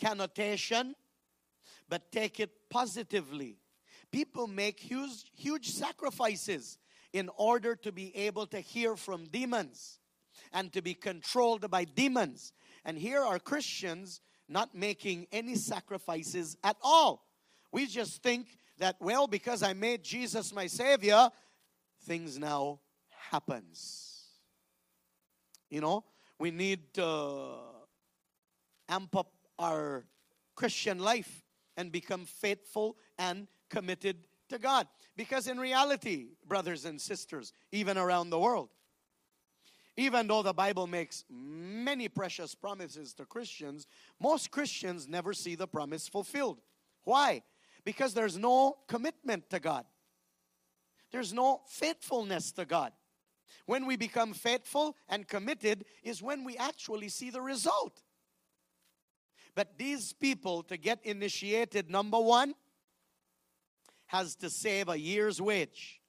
connotation, 0.00 0.94
but 1.88 2.10
take 2.10 2.40
it 2.40 2.50
positively. 2.70 3.58
People 4.10 4.46
make 4.46 4.80
huge, 4.80 5.30
huge 5.34 5.68
sacrifices 5.70 6.78
in 7.12 7.30
order 7.36 7.76
to 7.76 7.92
be 7.92 8.14
able 8.16 8.46
to 8.46 8.60
hear 8.60 8.96
from 8.96 9.26
demons 9.26 10.00
and 10.52 10.72
to 10.72 10.82
be 10.82 10.94
controlled 10.94 11.70
by 11.70 11.84
demons. 11.84 12.52
And 12.84 12.98
here 12.98 13.20
are 13.20 13.38
Christians 13.38 14.20
not 14.48 14.74
making 14.74 15.26
any 15.32 15.54
sacrifices 15.54 16.56
at 16.62 16.76
all. 16.82 17.26
We 17.72 17.86
just 17.86 18.22
think 18.22 18.46
that, 18.78 18.96
well, 19.00 19.26
because 19.26 19.62
I 19.62 19.72
made 19.72 20.02
Jesus 20.02 20.52
my 20.52 20.66
Savior, 20.66 21.30
things 22.02 22.38
now 22.38 22.80
happens. 23.30 24.24
You 25.70 25.80
know, 25.80 26.04
we 26.38 26.50
need 26.50 26.94
to 26.94 27.48
amp 28.88 29.16
up 29.16 29.32
our 29.58 30.04
Christian 30.54 30.98
life 30.98 31.42
and 31.76 31.90
become 31.90 32.24
faithful 32.24 32.96
and 33.18 33.48
committed 33.68 34.26
to 34.48 34.58
God. 34.58 34.86
Because 35.16 35.48
in 35.48 35.58
reality, 35.58 36.28
brothers 36.46 36.84
and 36.84 37.00
sisters, 37.00 37.52
even 37.72 37.98
around 37.98 38.30
the 38.30 38.38
world, 38.38 38.70
even 39.96 40.26
though 40.26 40.42
the 40.42 40.52
Bible 40.52 40.86
makes 40.86 41.24
many 41.30 42.08
precious 42.08 42.54
promises 42.54 43.14
to 43.14 43.24
Christians, 43.24 43.86
most 44.20 44.50
Christians 44.50 45.08
never 45.08 45.32
see 45.32 45.54
the 45.54 45.66
promise 45.66 46.06
fulfilled. 46.06 46.60
Why? 47.04 47.42
Because 47.86 48.14
there's 48.14 48.36
no 48.36 48.78
commitment 48.88 49.48
to 49.50 49.60
God, 49.60 49.84
there's 51.12 51.32
no 51.32 51.62
faithfulness 51.68 52.50
to 52.52 52.64
God. 52.64 52.92
When 53.64 53.86
we 53.86 53.96
become 53.96 54.34
faithful 54.34 54.96
and 55.08 55.26
committed, 55.26 55.84
is 56.02 56.20
when 56.20 56.42
we 56.42 56.56
actually 56.56 57.08
see 57.08 57.30
the 57.30 57.40
result. 57.40 58.02
But 59.54 59.78
these 59.78 60.12
people, 60.12 60.64
to 60.64 60.76
get 60.76 60.98
initiated, 61.04 61.88
number 61.88 62.18
one, 62.18 62.54
has 64.06 64.34
to 64.36 64.50
save 64.50 64.88
a 64.88 64.98
year's 64.98 65.40
wage. 65.40 66.00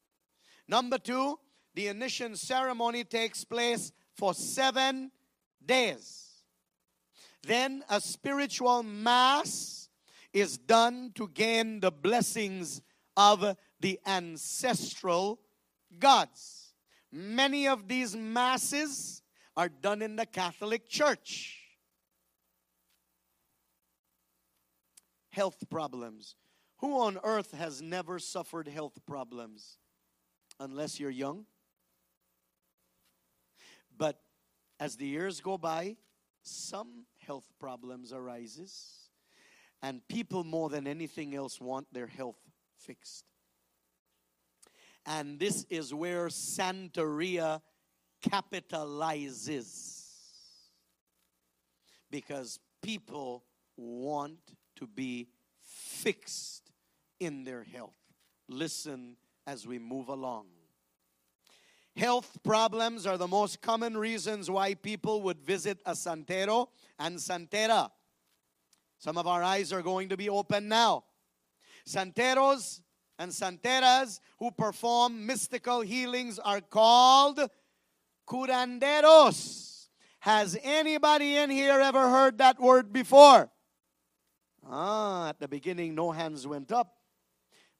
Number 0.67 0.97
two, 0.97 1.39
the 1.75 1.87
initiation 1.87 2.35
ceremony 2.35 3.03
takes 3.03 3.43
place 3.43 3.91
for 4.15 4.33
seven 4.33 5.11
days. 5.63 6.43
Then 7.43 7.83
a 7.87 8.01
spiritual 8.01 8.81
mass 8.81 9.86
is 10.39 10.57
done 10.57 11.11
to 11.15 11.27
gain 11.29 11.79
the 11.79 11.91
blessings 11.91 12.81
of 13.15 13.57
the 13.79 13.99
ancestral 14.05 15.39
gods. 15.97 16.73
Many 17.11 17.67
of 17.67 17.87
these 17.87 18.15
masses 18.15 19.23
are 19.55 19.69
done 19.69 20.01
in 20.01 20.15
the 20.15 20.25
Catholic 20.25 20.87
Church. 20.87 21.59
Health 25.31 25.63
problems. 25.69 26.35
Who 26.77 26.99
on 26.99 27.17
earth 27.23 27.53
has 27.53 27.81
never 27.81 28.19
suffered 28.19 28.67
health 28.67 28.99
problems? 29.07 29.77
Unless 30.59 30.99
you're 30.99 31.09
young. 31.09 31.45
But 33.97 34.19
as 34.79 34.97
the 34.97 35.07
years 35.07 35.41
go 35.41 35.57
by, 35.57 35.97
some 36.43 37.05
health 37.25 37.51
problems 37.59 38.13
arises 38.13 39.06
and 39.81 40.01
people 40.07 40.43
more 40.43 40.69
than 40.69 40.87
anything 40.87 41.35
else 41.35 41.61
want 41.61 41.87
their 41.93 42.07
health 42.07 42.39
fixed. 42.77 43.25
And 45.05 45.39
this 45.39 45.65
is 45.69 45.93
where 45.93 46.27
Santeria 46.27 47.61
capitalizes. 48.21 50.03
Because 52.09 52.59
people 52.81 53.43
want 53.75 54.39
to 54.77 54.87
be 54.87 55.29
fixed 55.61 56.71
in 57.19 57.43
their 57.43 57.63
health. 57.63 57.95
Listen 58.49 59.15
as 59.45 59.65
we 59.67 59.79
move 59.79 60.09
along. 60.09 60.47
Health 61.95 62.37
problems 62.43 63.07
are 63.07 63.17
the 63.17 63.27
most 63.27 63.61
common 63.61 63.97
reasons 63.97 64.51
why 64.51 64.75
people 64.75 65.23
would 65.23 65.41
visit 65.41 65.79
a 65.85 65.93
santero 65.93 66.67
and 66.99 67.17
santera. 67.17 67.89
Some 68.99 69.17
of 69.17 69.27
our 69.27 69.43
eyes 69.43 69.71
are 69.71 69.81
going 69.81 70.09
to 70.09 70.17
be 70.17 70.29
open 70.29 70.67
now. 70.67 71.03
Santeros 71.87 72.81
and 73.19 73.31
santeras 73.31 74.19
who 74.39 74.51
perform 74.51 75.25
mystical 75.25 75.81
healings 75.81 76.39
are 76.39 76.61
called 76.61 77.39
curanderos. 78.27 79.87
Has 80.19 80.57
anybody 80.61 81.37
in 81.37 81.49
here 81.49 81.79
ever 81.79 82.09
heard 82.09 82.39
that 82.39 82.59
word 82.59 82.91
before? 82.91 83.49
Ah, 84.69 85.29
at 85.29 85.39
the 85.39 85.47
beginning, 85.47 85.95
no 85.95 86.11
hands 86.11 86.45
went 86.45 86.71
up, 86.71 86.97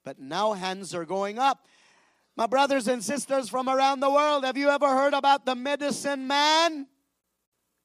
but 0.06 0.20
now 0.20 0.54
hands 0.54 0.96
are 0.96 1.06
going 1.06 1.38
up. 1.38 1.68
My 2.38 2.48
brothers 2.48 2.88
and 2.88 3.04
sisters 3.04 3.50
from 3.50 3.68
around 3.68 4.00
the 4.00 4.12
world, 4.12 4.46
have 4.46 4.56
you 4.56 4.70
ever 4.70 4.88
heard 4.88 5.14
about 5.14 5.46
the 5.46 5.56
medicine 5.56 6.28
man? 6.28 6.88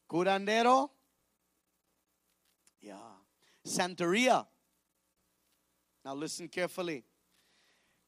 Curandero? 0.09 0.91
Santeria. 3.67 4.47
Now 6.05 6.15
listen 6.15 6.49
carefully. 6.49 7.05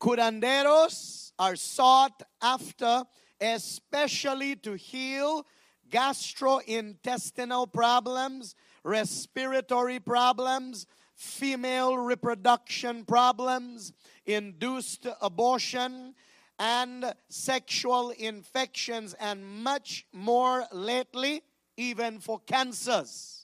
Curanderos 0.01 1.33
are 1.39 1.57
sought 1.57 2.23
after 2.43 3.05
especially 3.41 4.57
to 4.57 4.75
heal 4.75 5.47
gastrointestinal 5.91 7.73
problems, 7.73 8.55
respiratory 8.83 10.01
problems, 10.01 10.87
female 11.15 11.97
reproduction 11.97 13.05
problems, 13.05 13.93
induced 14.27 15.07
abortion, 15.21 16.15
and 16.59 17.13
sexual 17.29 18.11
infections, 18.11 19.15
and 19.21 19.45
much 19.45 20.07
more 20.13 20.65
lately, 20.73 21.43
even 21.77 22.21
for 22.21 22.41
cancers. 22.41 23.44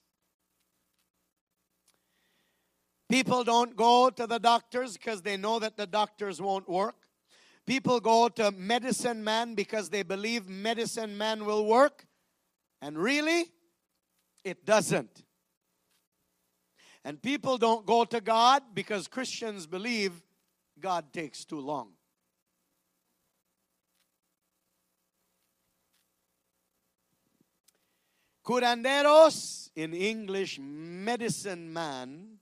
People 3.10 3.42
don't 3.42 3.74
go 3.76 4.08
to 4.08 4.24
the 4.24 4.38
doctors 4.38 4.92
because 4.92 5.22
they 5.22 5.36
know 5.36 5.58
that 5.58 5.76
the 5.76 5.86
doctors 5.86 6.40
won't 6.40 6.68
work. 6.68 6.94
People 7.66 7.98
go 7.98 8.28
to 8.28 8.52
medicine 8.52 9.24
man 9.24 9.56
because 9.56 9.90
they 9.90 10.04
believe 10.04 10.48
medicine 10.48 11.18
man 11.18 11.44
will 11.44 11.66
work. 11.66 12.06
And 12.80 12.96
really, 12.96 13.46
it 14.44 14.64
doesn't. 14.64 15.24
And 17.04 17.20
people 17.20 17.58
don't 17.58 17.84
go 17.84 18.04
to 18.04 18.20
God 18.20 18.62
because 18.74 19.08
Christians 19.08 19.66
believe 19.66 20.12
God 20.78 21.12
takes 21.12 21.44
too 21.44 21.60
long. 21.60 21.94
Curanderos, 28.44 29.70
in 29.74 29.94
English, 29.94 30.60
medicine 30.60 31.72
man, 31.72 32.39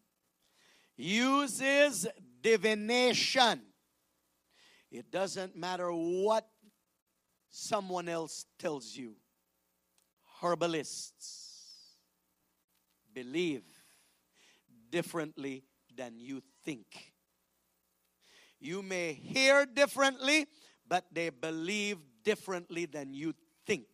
uses 0.99 2.07
divination. 2.43 3.63
It 4.91 5.11
doesn't 5.11 5.57
matter 5.57 5.91
what 5.91 6.47
someone 7.49 8.09
else 8.09 8.45
tells 8.59 8.97
you. 8.97 9.15
Herbalists 10.43 11.95
believe 13.15 13.63
differently 14.91 15.65
than 15.97 16.19
you 16.19 16.43
think. 16.65 16.87
You 18.61 18.83
may 18.83 19.13
hear 19.13 19.67
differently, 19.67 20.47
but 20.87 21.07
they 21.13 21.31
believe 21.31 21.99
differently 22.25 22.87
than 22.87 23.15
you 23.15 23.35
think. 23.67 23.87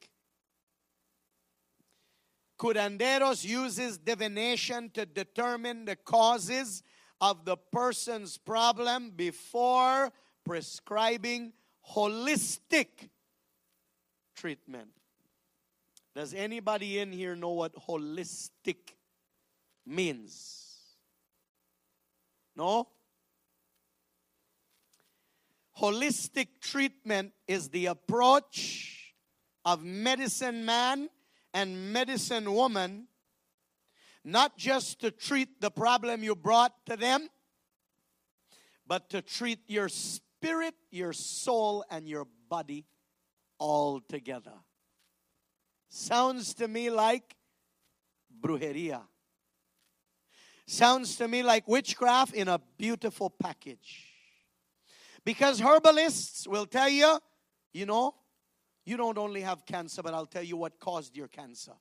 Curanderos 2.59 3.45
uses 3.45 3.99
divination 3.99 4.91
to 4.91 5.05
determine 5.05 5.85
the 5.85 5.97
causes 5.97 6.83
of 7.25 7.47
the 7.47 7.57
person's 7.57 8.37
problem 8.37 9.09
before 9.09 10.13
prescribing 10.45 11.55
holistic 11.91 13.09
treatment. 14.37 14.91
Does 16.15 16.35
anybody 16.35 16.99
in 16.99 17.13
here 17.13 17.35
know 17.35 17.53
what 17.53 17.75
holistic 17.89 18.77
means? 19.87 20.67
No? 22.55 22.89
Holistic 25.81 26.49
treatment 26.61 27.33
is 27.49 27.71
the 27.71 27.87
approach 27.87 29.15
of 29.65 29.83
medicine 29.83 30.67
man 30.67 31.09
and 31.55 31.91
medicine 31.91 32.53
woman, 32.53 33.09
not 34.25 34.57
just 34.57 35.01
to 35.01 35.11
treat 35.11 35.61
the 35.61 35.71
problem 35.71 36.23
you 36.23 36.35
brought 36.35 36.73
to 36.87 36.97
them, 36.97 37.29
but 38.87 39.11
to 39.11 39.23
treat 39.23 39.61
your 39.67 39.89
spirit, 39.89 40.75
your 40.91 41.13
soul, 41.13 41.85
and 41.91 42.09
your 42.09 42.27
body 42.49 42.87
all 43.59 44.01
together. 44.01 44.53
Sounds 45.89 46.55
to 46.55 46.67
me 46.67 46.91
like 46.91 47.37
brujeria. 48.41 49.03
Sounds 50.67 51.17
to 51.17 51.29
me 51.29 51.43
like 51.43 51.69
witchcraft 51.69 52.35
in 52.35 52.49
a 52.49 52.59
beautiful 52.79 53.31
package. 53.31 54.09
Because 55.25 55.61
herbalists 55.61 56.49
will 56.49 56.67
tell 56.67 56.89
you, 56.89 57.19
you 57.73 57.87
know, 57.87 58.15
you 58.85 58.97
don't 58.97 59.19
only 59.19 59.41
have 59.41 59.65
cancer, 59.65 60.03
but 60.03 60.15
I'll 60.15 60.27
tell 60.27 60.43
you 60.43 60.57
what 60.57 60.79
caused 60.79 61.17
your 61.17 61.29
cancer. 61.29 61.73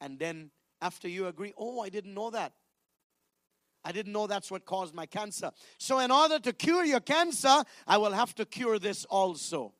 And 0.00 0.18
then 0.18 0.50
after 0.82 1.08
you 1.08 1.28
agree, 1.28 1.54
oh, 1.56 1.80
I 1.80 1.88
didn't 1.88 2.12
know 2.12 2.30
that. 2.30 2.52
I 3.84 3.92
didn't 3.92 4.12
know 4.12 4.26
that's 4.26 4.50
what 4.50 4.66
caused 4.66 4.94
my 4.94 5.06
cancer. 5.06 5.50
So, 5.78 5.98
in 6.00 6.10
order 6.10 6.38
to 6.40 6.52
cure 6.52 6.84
your 6.84 7.00
cancer, 7.00 7.64
I 7.86 7.98
will 7.98 8.12
have 8.12 8.34
to 8.36 8.44
cure 8.44 8.78
this 8.78 9.04
also. 9.06 9.72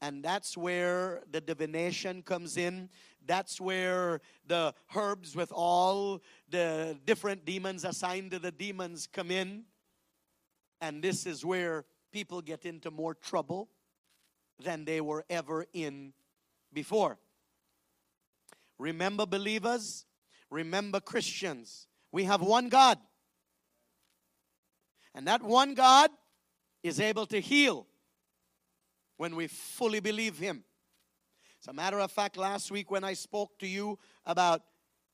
And 0.00 0.22
that's 0.22 0.56
where 0.56 1.22
the 1.30 1.40
divination 1.40 2.22
comes 2.22 2.56
in. 2.56 2.90
That's 3.26 3.60
where 3.60 4.20
the 4.46 4.74
herbs 4.94 5.34
with 5.34 5.50
all 5.52 6.22
the 6.48 6.98
different 7.04 7.44
demons 7.44 7.84
assigned 7.84 8.30
to 8.32 8.38
the 8.38 8.52
demons 8.52 9.08
come 9.10 9.30
in. 9.30 9.64
And 10.80 11.02
this 11.02 11.26
is 11.26 11.44
where 11.44 11.86
people 12.12 12.42
get 12.42 12.66
into 12.66 12.90
more 12.90 13.14
trouble 13.14 13.68
than 14.62 14.84
they 14.84 15.00
were 15.00 15.24
ever 15.30 15.66
in 15.72 16.12
before. 16.72 17.18
Remember, 18.78 19.26
believers, 19.26 20.04
remember, 20.50 21.00
Christians, 21.00 21.86
we 22.12 22.24
have 22.24 22.42
one 22.42 22.68
God. 22.68 22.98
And 25.14 25.26
that 25.26 25.42
one 25.42 25.74
God 25.74 26.10
is 26.82 27.00
able 27.00 27.26
to 27.26 27.40
heal 27.40 27.86
when 29.16 29.34
we 29.34 29.46
fully 29.46 30.00
believe 30.00 30.38
Him. 30.38 30.62
As 31.62 31.68
a 31.68 31.72
matter 31.72 31.98
of 31.98 32.12
fact, 32.12 32.36
last 32.36 32.70
week 32.70 32.90
when 32.90 33.02
I 33.02 33.14
spoke 33.14 33.58
to 33.60 33.66
you 33.66 33.98
about 34.24 34.62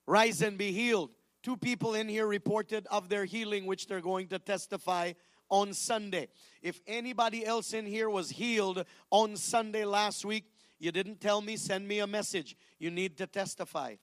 rise 0.06 0.42
and 0.42 0.58
be 0.58 0.72
healed, 0.72 1.10
two 1.42 1.56
people 1.56 1.94
in 1.94 2.08
here 2.08 2.26
reported 2.26 2.86
of 2.90 3.08
their 3.08 3.24
healing, 3.24 3.64
which 3.64 3.86
they're 3.86 4.00
going 4.00 4.28
to 4.28 4.38
testify 4.38 5.12
on 5.48 5.72
Sunday. 5.72 6.28
If 6.62 6.80
anybody 6.86 7.44
else 7.46 7.72
in 7.72 7.86
here 7.86 8.10
was 8.10 8.30
healed 8.30 8.84
on 9.10 9.36
Sunday 9.36 9.84
last 9.84 10.24
week, 10.24 10.44
you 10.82 10.90
didn't 10.90 11.20
tell 11.20 11.40
me, 11.40 11.56
send 11.56 11.86
me 11.86 12.00
a 12.00 12.08
message. 12.08 12.56
You 12.80 12.90
need 12.90 13.16
to 13.18 13.28
testify. 13.28 13.94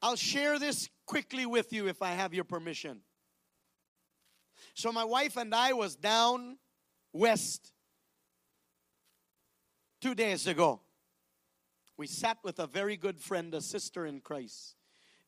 I'll 0.00 0.16
share 0.16 0.58
this 0.58 0.88
quickly 1.04 1.44
with 1.44 1.70
you 1.70 1.86
if 1.86 2.00
I 2.00 2.12
have 2.12 2.32
your 2.32 2.44
permission. 2.44 3.02
So 4.72 4.90
my 4.90 5.04
wife 5.04 5.36
and 5.36 5.54
I 5.54 5.74
was 5.74 5.96
down 5.96 6.56
west 7.12 7.72
2 10.00 10.14
days 10.14 10.46
ago. 10.46 10.80
We 11.98 12.06
sat 12.06 12.38
with 12.42 12.58
a 12.58 12.66
very 12.66 12.96
good 12.96 13.20
friend, 13.20 13.52
a 13.52 13.60
sister 13.60 14.06
in 14.06 14.20
Christ, 14.20 14.76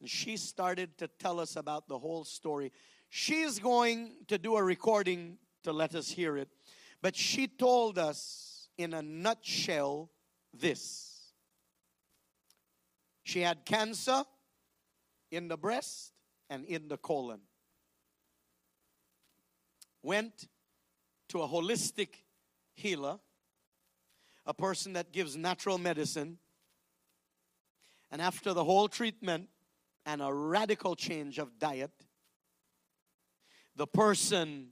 and 0.00 0.08
she 0.08 0.38
started 0.38 0.96
to 0.96 1.08
tell 1.08 1.40
us 1.40 1.56
about 1.56 1.88
the 1.88 1.98
whole 1.98 2.24
story. 2.24 2.72
She's 3.10 3.58
going 3.58 4.12
to 4.28 4.38
do 4.38 4.56
a 4.56 4.62
recording 4.62 5.36
to 5.64 5.72
let 5.74 5.94
us 5.94 6.08
hear 6.08 6.38
it, 6.38 6.48
but 7.02 7.14
she 7.14 7.46
told 7.46 7.98
us 7.98 8.48
in 8.78 8.94
a 8.94 9.02
nutshell 9.02 10.10
this. 10.52 11.32
She 13.22 13.40
had 13.40 13.64
cancer 13.64 14.24
in 15.30 15.48
the 15.48 15.56
breast 15.56 16.12
and 16.50 16.64
in 16.66 16.88
the 16.88 16.96
colon. 16.96 17.40
Went 20.02 20.48
to 21.28 21.42
a 21.42 21.48
holistic 21.48 22.08
healer, 22.74 23.18
a 24.44 24.52
person 24.52 24.94
that 24.94 25.12
gives 25.12 25.36
natural 25.36 25.78
medicine. 25.78 26.38
And 28.10 28.20
after 28.20 28.52
the 28.52 28.64
whole 28.64 28.88
treatment 28.88 29.48
and 30.04 30.20
a 30.20 30.32
radical 30.32 30.96
change 30.96 31.38
of 31.38 31.58
diet, 31.58 31.92
the 33.76 33.86
person, 33.86 34.68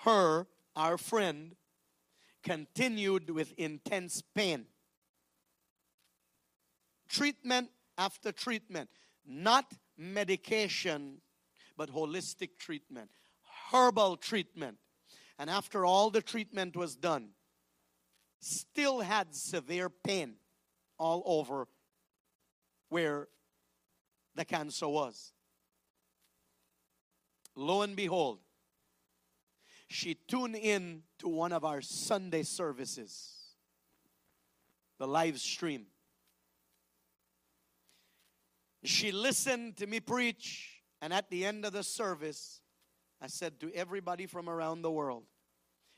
her, 0.00 0.46
our 0.74 0.98
friend, 0.98 1.54
continued 2.46 3.28
with 3.30 3.52
intense 3.58 4.22
pain. 4.34 4.66
Treatment 7.08 7.70
after 7.98 8.30
treatment, 8.30 8.88
not 9.26 9.64
medication, 9.98 11.20
but 11.76 11.92
holistic 11.92 12.50
treatment, 12.56 13.10
herbal 13.72 14.16
treatment. 14.16 14.78
And 15.40 15.50
after 15.50 15.84
all 15.84 16.10
the 16.10 16.22
treatment 16.22 16.76
was 16.76 16.94
done, 16.94 17.30
still 18.40 19.00
had 19.00 19.34
severe 19.34 19.90
pain 19.90 20.36
all 20.98 21.22
over 21.26 21.66
where 22.90 23.26
the 24.36 24.44
cancer 24.44 24.86
was. 24.86 25.32
Lo 27.56 27.82
and 27.82 27.96
behold, 27.96 28.38
she 29.88 30.14
tuned 30.14 30.56
in 30.56 31.02
to 31.18 31.28
one 31.28 31.52
of 31.52 31.64
our 31.64 31.80
Sunday 31.80 32.42
services, 32.42 33.54
the 34.98 35.06
live 35.06 35.38
stream. 35.38 35.86
She 38.84 39.12
listened 39.12 39.76
to 39.76 39.86
me 39.86 40.00
preach, 40.00 40.82
and 41.00 41.12
at 41.12 41.30
the 41.30 41.44
end 41.44 41.64
of 41.64 41.72
the 41.72 41.82
service, 41.82 42.60
I 43.20 43.28
said 43.28 43.60
to 43.60 43.72
everybody 43.72 44.26
from 44.26 44.48
around 44.48 44.82
the 44.82 44.90
world, 44.90 45.24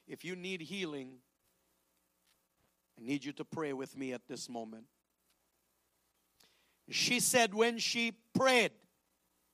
if 0.07 0.25
you 0.25 0.37
need 0.37 0.63
healing, 0.63 1.19
I 2.99 3.05
need 3.05 3.25
you 3.25 3.33
to 3.33 3.45
pray 3.45 3.73
with 3.73 3.97
me 3.97 4.13
at 4.13 4.27
this 4.27 4.49
moment. 4.49 4.85
She 6.91 7.21
said 7.21 7.55
when 7.55 7.79
she 7.79 8.13
prayed, 8.35 8.73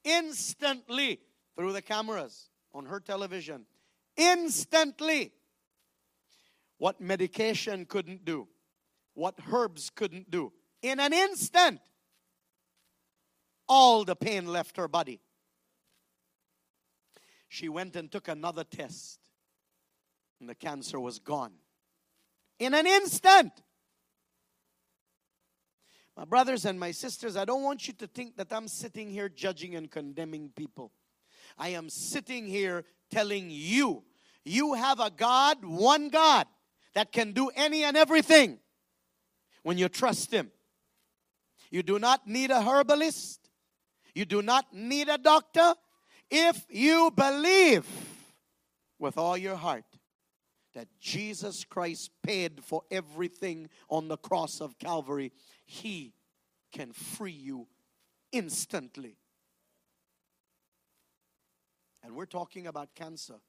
instantly 0.05 1.21
through 1.57 1.73
the 1.73 1.83
cameras 1.83 2.51
on 2.73 2.87
her 2.87 3.01
television, 3.01 3.67
instantly, 4.17 5.33
what 6.79 7.01
medication 7.01 7.87
couldn't 7.87 8.25
do, 8.25 8.49
what 9.15 9.39
herbs 9.53 9.91
couldn't 9.91 10.31
do, 10.31 10.53
in 10.83 11.01
an 11.01 11.13
instant, 11.13 11.81
all 13.69 14.05
the 14.05 14.17
pain 14.17 14.47
left 14.47 14.77
her 14.77 14.89
body. 14.89 15.21
She 17.49 17.69
went 17.69 17.97
and 17.97 18.11
took 18.11 18.29
another 18.29 18.65
test, 18.65 19.21
and 20.41 20.49
the 20.49 20.55
cancer 20.55 20.99
was 20.99 21.19
gone. 21.19 21.53
In 22.59 22.75
an 22.75 22.87
instant. 22.87 23.53
My 26.17 26.25
brothers 26.25 26.65
and 26.65 26.79
my 26.79 26.93
sisters, 26.93 27.37
I 27.37 27.45
don't 27.45 27.63
want 27.63 27.89
you 27.89 27.95
to 27.95 28.07
think 28.07 28.37
that 28.37 28.53
I'm 28.53 28.69
sitting 28.69 29.11
here 29.11 29.29
judging 29.29 29.75
and 29.75 29.91
condemning 29.91 30.51
people. 30.55 30.93
I 31.59 31.71
am 31.71 31.89
sitting 31.91 32.47
here 32.47 32.85
telling 33.15 33.49
you, 33.49 34.03
you 34.45 34.75
have 34.75 34.99
a 34.99 35.09
God, 35.09 35.65
one 35.65 36.09
God, 36.09 36.47
that 36.95 37.13
can 37.13 37.33
do 37.33 37.49
any 37.55 37.85
and 37.85 37.97
everything 37.97 38.59
when 39.63 39.79
you 39.79 39.89
trust 39.89 40.33
Him. 40.33 40.51
You 41.71 41.85
do 41.85 42.01
not 42.01 42.27
need 42.27 42.51
a 42.51 42.61
herbalist, 42.61 43.49
you 44.15 44.25
do 44.25 44.43
not 44.43 44.75
need 44.75 45.09
a 45.09 45.19
doctor, 45.19 45.75
if 46.31 46.67
you 46.69 47.13
believe 47.15 47.87
with 48.99 49.17
all 49.17 49.37
your 49.37 49.57
heart 49.57 49.85
that 50.75 50.89
Jesus 51.01 51.65
Christ 51.65 52.11
paid 52.23 52.65
for 52.65 52.83
everything 52.91 53.69
on 53.89 54.09
the 54.09 54.17
cross 54.17 54.61
of 54.61 54.79
Calvary, 54.81 55.31
He 55.65 56.15
can 56.73 56.93
free 56.93 57.31
you 57.31 57.69
instantly. 58.33 59.19
And 62.05 62.15
we're 62.15 62.27
talking 62.27 62.67
about 62.67 62.95
cancer. 62.95 63.41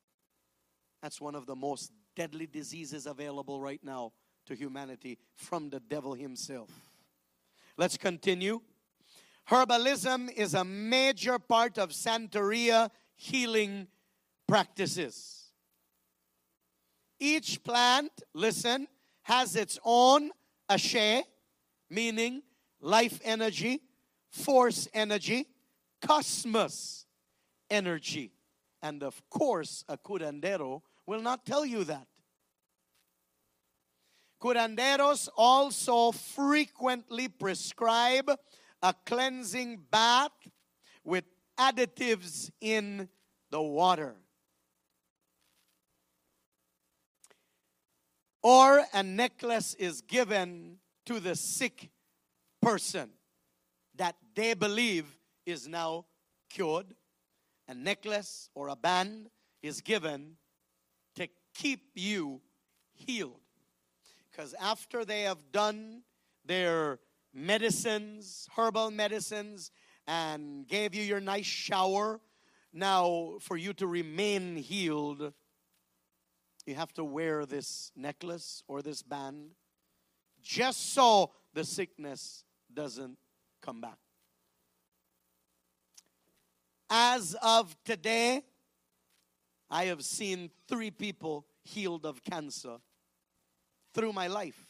That's 1.01 1.20
one 1.20 1.36
of 1.36 1.45
the 1.45 1.56
most 1.56 1.91
deadly 2.16 2.47
diseases 2.47 3.06
available 3.06 3.60
right 3.60 3.82
now 3.84 4.14
to 4.45 4.56
humanity 4.56 5.18
from 5.36 5.70
the 5.70 5.82
devil 5.82 6.14
himself. 6.14 6.70
Let's 7.78 7.97
continue. 7.97 8.62
Herbalism 9.49 10.32
is 10.32 10.53
a 10.53 10.64
major 10.64 11.38
part 11.38 11.78
of 11.78 11.89
Santeria 11.89 12.89
healing 13.18 13.88
practices. 14.47 15.51
Each 17.20 17.62
plant, 17.62 18.12
listen, 18.34 18.88
has 19.24 19.58
its 19.58 19.78
own 19.84 20.32
ashe, 20.70 21.24
meaning 21.89 22.41
life 22.80 23.20
energy, 23.24 23.82
force 24.30 24.88
energy, 24.93 25.45
cosmos 26.01 27.06
energy. 27.70 28.32
And 28.86 29.01
of 29.01 29.19
course, 29.31 29.83
a 29.89 29.97
curandero 29.97 30.83
will 31.07 31.19
not 31.19 31.43
tell 31.43 31.65
you 31.65 31.83
that. 31.86 32.05
Curanderos 34.39 35.27
also 35.36 36.11
frequently 36.11 37.27
prescribe 37.27 38.29
a 38.83 38.93
cleansing 39.03 39.79
bath 39.89 40.38
with 41.03 41.23
additives 41.57 42.51
in 42.61 43.09
the 43.49 43.59
water. 43.59 44.13
Or 48.43 48.86
a 48.93 49.01
necklace 49.01 49.73
is 49.79 50.01
given 50.01 50.77
to 51.07 51.19
the 51.19 51.36
sick 51.36 51.89
person. 52.61 53.09
that 53.97 54.15
they 54.36 54.53
believe 54.53 55.05
is 55.45 55.69
now 55.69 56.05
cured. 56.49 56.93
A 57.68 57.74
necklace 57.74 58.49
or 58.53 58.70
a 58.70 58.76
band 58.76 59.30
is 59.61 59.82
given 59.82 60.38
to 61.16 61.28
keep 61.53 61.82
you 61.95 62.41
healed. 62.93 63.39
Because 64.32 64.53
after 64.61 65.05
they 65.05 65.22
have 65.22 65.51
done 65.51 66.03
their 66.45 66.99
medicines, 67.34 68.47
herbal 68.55 68.91
medicines, 68.91 69.72
and 70.07 70.68
gave 70.68 70.93
you 70.93 71.03
your 71.03 71.20
nice 71.20 71.45
shower, 71.45 72.20
now 72.72 73.38
for 73.39 73.57
you 73.57 73.74
to 73.74 73.88
remain 73.88 74.55
healed, 74.57 75.34
you 76.66 76.76
have 76.76 76.93
to 76.93 77.03
wear 77.03 77.45
this 77.45 77.91
necklace 77.95 78.63
or 78.68 78.82
this 78.82 79.01
band 79.01 79.51
just 80.41 80.93
so 80.93 81.32
the 81.53 81.63
sickness 81.63 82.43
doesn't 82.74 83.18
come 83.61 83.82
back. 83.82 83.97
As 86.89 87.36
of 87.41 87.75
today, 87.83 88.43
I 89.69 89.86
have 89.86 90.03
seen 90.03 90.51
three 90.67 90.91
people 90.91 91.45
healed 91.63 92.05
of 92.05 92.23
cancer 92.23 92.77
through 93.93 94.13
my 94.13 94.27
life 94.27 94.67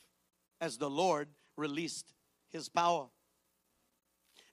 as 0.62 0.78
the 0.78 0.90
Lord 0.90 1.28
released 1.58 2.14
his 2.50 2.70
power. 2.70 3.08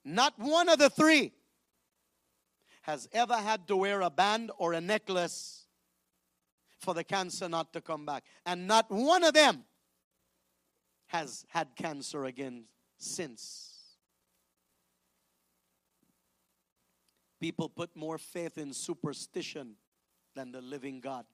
Not 0.03 0.37
one 0.37 0.67
of 0.67 0.79
the 0.79 0.89
three 0.89 1.31
has 2.81 3.07
ever 3.13 3.37
had 3.37 3.67
to 3.69 3.77
wear 3.77 4.01
a 4.01 4.09
band 4.09 4.51
or 4.57 4.73
a 4.73 4.81
necklace 4.81 5.67
for 6.79 6.93
the 6.93 7.03
cancer 7.03 7.47
not 7.47 7.71
to 7.71 7.79
come 7.79 8.05
back. 8.05 8.25
And 8.45 8.67
not 8.67 8.91
one 8.91 9.23
of 9.23 9.33
them 9.33 9.63
has 11.07 11.45
had 11.47 11.75
cancer 11.77 12.25
again 12.25 12.65
since. 12.97 13.72
People 17.43 17.67
put 17.67 17.93
more 17.93 18.17
faith 18.17 18.57
in 18.57 18.71
superstition 18.71 19.75
than 20.33 20.53
the 20.53 20.61
living 20.61 21.01
God. 21.01 21.25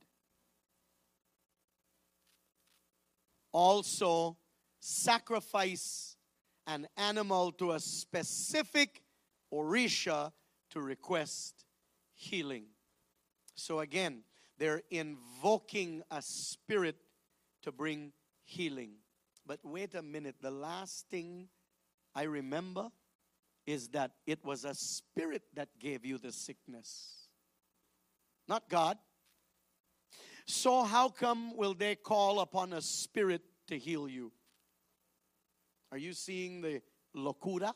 Also, 3.52 4.36
sacrifice 4.80 6.18
an 6.66 6.88
animal 6.98 7.52
to 7.52 7.74
a 7.74 7.80
specific 7.80 9.04
orisha 9.54 10.32
to 10.72 10.82
request 10.82 11.66
healing. 12.16 12.64
So, 13.54 13.80
again, 13.80 14.24
they're 14.58 14.82
invoking 14.90 16.02
a 16.10 16.24
spirit 16.24 16.96
to 17.62 17.72
bring 17.72 18.14
healing. 18.46 18.94
But 19.46 19.60
wait 19.64 19.94
a 19.94 20.02
minute, 20.02 20.38
the 20.42 20.50
last 20.50 21.06
thing 21.12 21.50
I 22.16 22.24
remember 22.24 22.90
is 23.70 23.90
that 23.90 24.10
it 24.26 24.44
was 24.44 24.66
a 24.66 24.74
spirit 24.74 25.44
that 25.54 25.70
gave 25.80 26.04
you 26.04 26.18
the 26.18 26.32
sickness, 26.32 27.28
not 28.48 28.68
God. 28.68 28.98
So, 30.48 30.84
how 30.84 31.10
come 31.10 31.56
will 31.56 31.76
they 31.76 31.94
call 31.94 32.40
upon 32.40 32.74
a 32.74 32.82
spirit 32.82 33.44
to 33.68 33.78
heal 33.78 34.10
you? 34.10 34.32
Are 35.92 36.00
you 36.00 36.14
seeing 36.14 36.62
the 36.62 36.82
locura? 37.16 37.74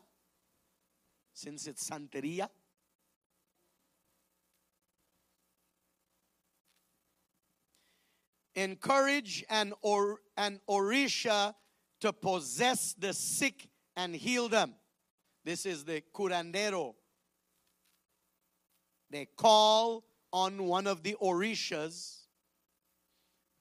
Since 1.36 1.68
it's 1.68 1.88
Santeria? 1.88 2.50
Encourage 8.56 9.44
an, 9.48 9.74
or, 9.84 10.22
an 10.38 10.60
Orisha 10.68 11.54
to 12.02 12.12
possess 12.12 12.96
the 12.98 13.14
sick 13.14 13.68
and 13.96 14.16
heal 14.16 14.50
them. 14.50 14.74
This 15.44 15.66
is 15.66 15.84
the 15.84 16.02
curandero. 16.14 16.96
They 19.10 19.28
call 19.38 20.04
on 20.32 20.64
one 20.64 20.88
of 20.88 21.04
the 21.04 21.16
Orishas 21.22 22.22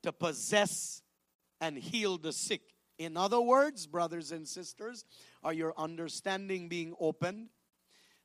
to 0.03 0.12
possess 0.12 1.03
and 1.61 1.76
heal 1.76 2.18
the 2.18 2.33
sick. 2.33 2.62
In 2.99 3.16
other 3.16 3.41
words, 3.41 3.87
brothers 3.87 4.33
and 4.33 4.47
sisters, 4.47 5.05
are 5.43 5.53
your 5.53 5.74
understanding 5.76 6.68
being 6.68 6.95
opened? 6.99 7.49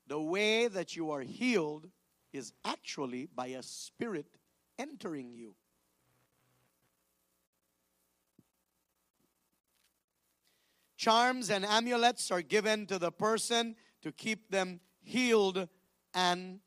The 0.08 0.20
way 0.20 0.68
that 0.68 0.95
you 0.95 1.12
are 1.12 1.22
healed 1.22 1.89
is 2.32 2.53
actually 2.64 3.28
by 3.36 3.47
a 3.47 3.64
spirit 3.64 4.38
entering 4.80 5.34
you. 5.34 5.55
Charms 11.08 11.51
and 11.51 11.64
amulets 11.64 12.32
are 12.32 12.41
given 12.41 12.86
to 12.88 12.99
the 12.99 13.14
person 13.14 13.78
to 14.01 14.12
keep 14.12 14.51
them 14.51 14.82
healed 15.01 15.70
and 16.14 16.60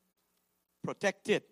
protected. 0.82 1.42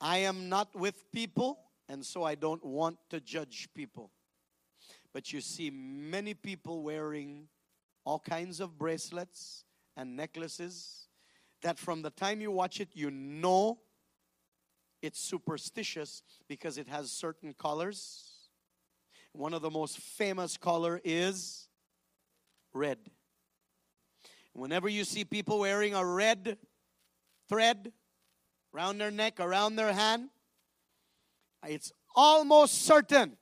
I 0.00 0.18
am 0.18 0.48
not 0.48 0.74
with 0.74 1.08
people, 1.12 1.60
and 1.88 2.04
so 2.04 2.24
I 2.24 2.34
don't 2.34 2.64
want 2.64 2.98
to 3.10 3.20
judge 3.20 3.68
people. 3.76 4.10
But 5.12 5.32
you 5.32 5.40
see 5.40 5.70
many 5.70 6.34
people 6.34 6.82
wearing 6.82 7.46
all 8.04 8.18
kinds 8.18 8.58
of 8.58 8.76
bracelets 8.76 9.62
and 9.96 10.16
necklaces 10.16 11.06
that 11.62 11.78
from 11.78 12.02
the 12.02 12.10
time 12.10 12.40
you 12.40 12.50
watch 12.50 12.80
it, 12.80 12.88
you 12.92 13.12
know 13.12 13.78
it's 15.00 15.20
superstitious 15.20 16.24
because 16.48 16.76
it 16.76 16.88
has 16.88 17.12
certain 17.12 17.54
colors. 17.54 18.33
One 19.34 19.52
of 19.52 19.62
the 19.62 19.70
most 19.70 19.98
famous 19.98 20.56
color 20.56 21.00
is 21.02 21.66
red. 22.72 22.98
Whenever 24.52 24.88
you 24.88 25.02
see 25.02 25.24
people 25.24 25.58
wearing 25.58 25.92
a 25.92 26.06
red 26.06 26.56
thread 27.48 27.92
around 28.72 28.98
their 28.98 29.10
neck, 29.10 29.40
around 29.40 29.74
their 29.74 29.92
hand, 29.92 30.28
it's 31.66 31.90
almost 32.14 32.82
certain 32.82 33.36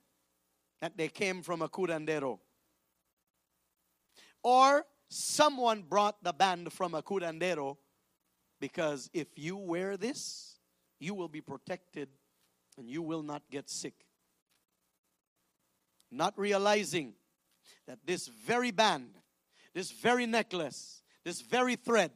that 0.81 0.97
they 0.97 1.09
came 1.09 1.43
from 1.43 1.61
a 1.61 1.69
curandero. 1.69 2.39
Or 4.43 4.87
someone 5.11 5.83
brought 5.83 6.25
the 6.25 6.33
band 6.33 6.73
from 6.73 6.95
a 6.95 7.03
curandero 7.03 7.77
because 8.61 9.11
if 9.13 9.29
you 9.37 9.59
wear 9.59 9.99
this, 9.99 10.59
you 10.99 11.13
will 11.13 11.29
be 11.29 11.43
protected 11.43 12.09
and 12.79 12.89
you 12.89 13.03
will 13.03 13.23
not 13.23 13.43
get 13.51 13.69
sick. 13.69 14.07
Not 16.13 16.39
realizing 16.39 17.15
that 17.87 18.01
this 18.07 18.29
very 18.29 18.71
band, 18.71 19.15
this 19.75 19.91
very 19.91 20.27
necklace, 20.27 21.03
this 21.25 21.41
very 21.41 21.75
thread 21.75 22.13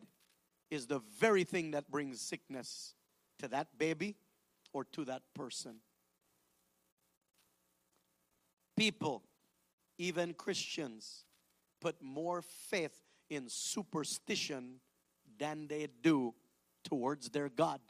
is 0.70 0.86
the 0.86 1.00
very 1.18 1.44
thing 1.44 1.70
that 1.70 1.90
brings 1.90 2.20
sickness 2.20 2.94
to 3.38 3.48
that 3.48 3.68
baby 3.78 4.16
or 4.74 4.84
to 4.84 5.06
that 5.06 5.22
person. 5.34 5.76
People, 8.76 9.22
even 9.96 10.34
Christians, 10.34 11.24
put 11.80 12.02
more 12.02 12.42
faith 12.42 12.98
in 13.30 13.48
superstition 13.48 14.80
than 15.38 15.66
they 15.68 15.88
do 16.02 16.34
towards 16.84 17.30
their 17.30 17.48
God. 17.48 17.80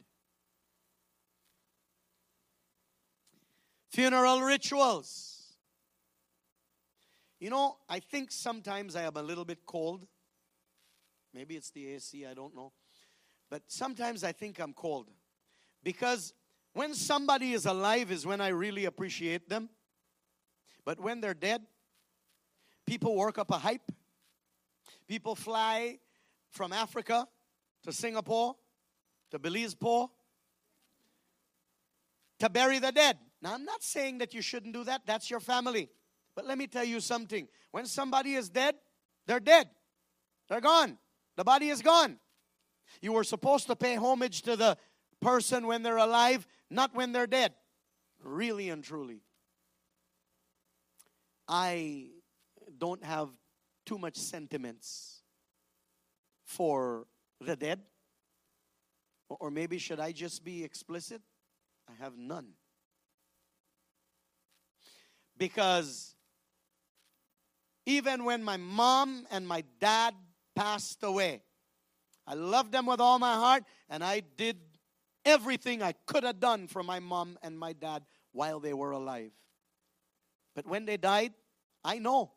Funeral 3.91 4.41
rituals. 4.41 5.36
You 7.39 7.49
know, 7.49 7.77
I 7.87 7.99
think 7.99 8.31
sometimes 8.31 8.95
I 8.95 9.03
am 9.03 9.15
a 9.15 9.21
little 9.21 9.45
bit 9.45 9.65
cold. 9.65 10.07
Maybe 11.33 11.55
it's 11.55 11.69
the 11.69 11.93
AC, 11.93 12.25
I 12.25 12.33
don't 12.33 12.55
know. 12.55 12.71
But 13.49 13.63
sometimes 13.67 14.23
I 14.23 14.31
think 14.31 14.59
I'm 14.59 14.73
cold. 14.73 15.09
Because 15.83 16.33
when 16.73 16.93
somebody 16.93 17.53
is 17.53 17.65
alive 17.65 18.11
is 18.11 18.25
when 18.25 18.41
I 18.41 18.49
really 18.49 18.85
appreciate 18.85 19.49
them. 19.49 19.69
But 20.83 20.99
when 20.99 21.21
they're 21.21 21.33
dead, 21.33 21.61
people 22.85 23.15
work 23.15 23.37
up 23.37 23.51
a 23.51 23.57
hype. 23.57 23.91
People 25.07 25.35
fly 25.35 25.99
from 26.49 26.73
Africa 26.73 27.27
to 27.83 27.93
Singapore 27.93 28.55
to 29.31 29.39
Belize 29.39 29.75
Port 29.75 30.11
to 32.39 32.49
bury 32.49 32.79
the 32.79 32.91
dead. 32.91 33.17
Now, 33.41 33.53
I'm 33.53 33.65
not 33.65 33.83
saying 33.83 34.19
that 34.19 34.33
you 34.33 34.41
shouldn't 34.41 34.73
do 34.73 34.83
that, 34.85 35.01
that's 35.05 35.29
your 35.29 35.39
family. 35.39 35.89
But 36.37 36.45
let 36.45 36.59
me 36.59 36.67
tell 36.67 36.83
you 36.83 36.99
something 36.99 37.47
when 37.71 37.87
somebody 37.87 38.35
is 38.35 38.47
dead, 38.47 38.75
they're 39.25 39.39
dead, 39.39 39.71
they're 40.47 40.61
gone. 40.61 40.99
The 41.35 41.43
body 41.43 41.69
is 41.69 41.81
gone. 41.81 42.19
You 43.01 43.13
were 43.13 43.23
supposed 43.23 43.65
to 43.67 43.75
pay 43.75 43.95
homage 43.95 44.43
to 44.43 44.55
the 44.55 44.77
person 45.19 45.65
when 45.65 45.81
they're 45.81 45.97
alive, 45.97 46.45
not 46.69 46.93
when 46.93 47.11
they're 47.11 47.25
dead. 47.25 47.55
Really 48.23 48.69
and 48.69 48.83
truly. 48.83 49.21
I 51.47 52.09
don't 52.77 53.03
have 53.03 53.29
too 53.87 53.97
much 53.97 54.15
sentiments 54.15 55.23
for 56.45 57.07
the 57.41 57.55
dead. 57.55 57.81
Or 59.27 59.49
maybe 59.49 59.79
should 59.79 59.99
I 59.99 60.11
just 60.11 60.43
be 60.43 60.63
explicit? 60.63 61.23
I 61.89 61.93
have 62.03 62.15
none. 62.15 62.49
Because 65.35 66.13
even 67.87 68.25
when 68.25 68.43
my 68.43 68.57
mom 68.57 69.25
and 69.31 69.47
my 69.47 69.63
dad 69.79 70.13
passed 70.55 71.03
away. 71.03 71.41
I 72.27 72.33
loved 72.33 72.73
them 72.73 72.85
with 72.85 72.99
all 72.99 73.17
my 73.17 73.33
heart, 73.33 73.63
and 73.89 74.03
I 74.03 74.23
did 74.35 74.57
everything 75.23 75.81
I 75.81 75.93
could 76.05 76.23
have 76.23 76.41
done 76.41 76.67
for 76.67 76.83
my 76.83 76.99
mom 76.99 77.39
and 77.41 77.57
my 77.57 77.71
dad 77.71 78.03
while 78.33 78.59
they 78.59 78.73
were 78.73 78.91
alive. 78.91 79.31
But 80.53 80.67
when 80.67 80.85
they 80.85 80.97
died, 80.97 81.33
I 81.81 81.99
know, 81.99 82.33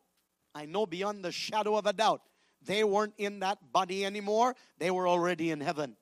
I 0.55 0.65
know 0.65 0.85
beyond 0.85 1.25
the 1.25 1.33
shadow 1.33 1.75
of 1.75 1.85
a 1.85 1.91
doubt, 1.91 2.21
they 2.61 2.85
weren't 2.85 3.15
in 3.17 3.39
that 3.39 3.57
body 3.73 4.05
anymore. 4.05 4.55
They 4.77 4.89
were 4.89 5.07
already 5.07 5.51
in 5.51 5.59
heaven. 5.59 5.97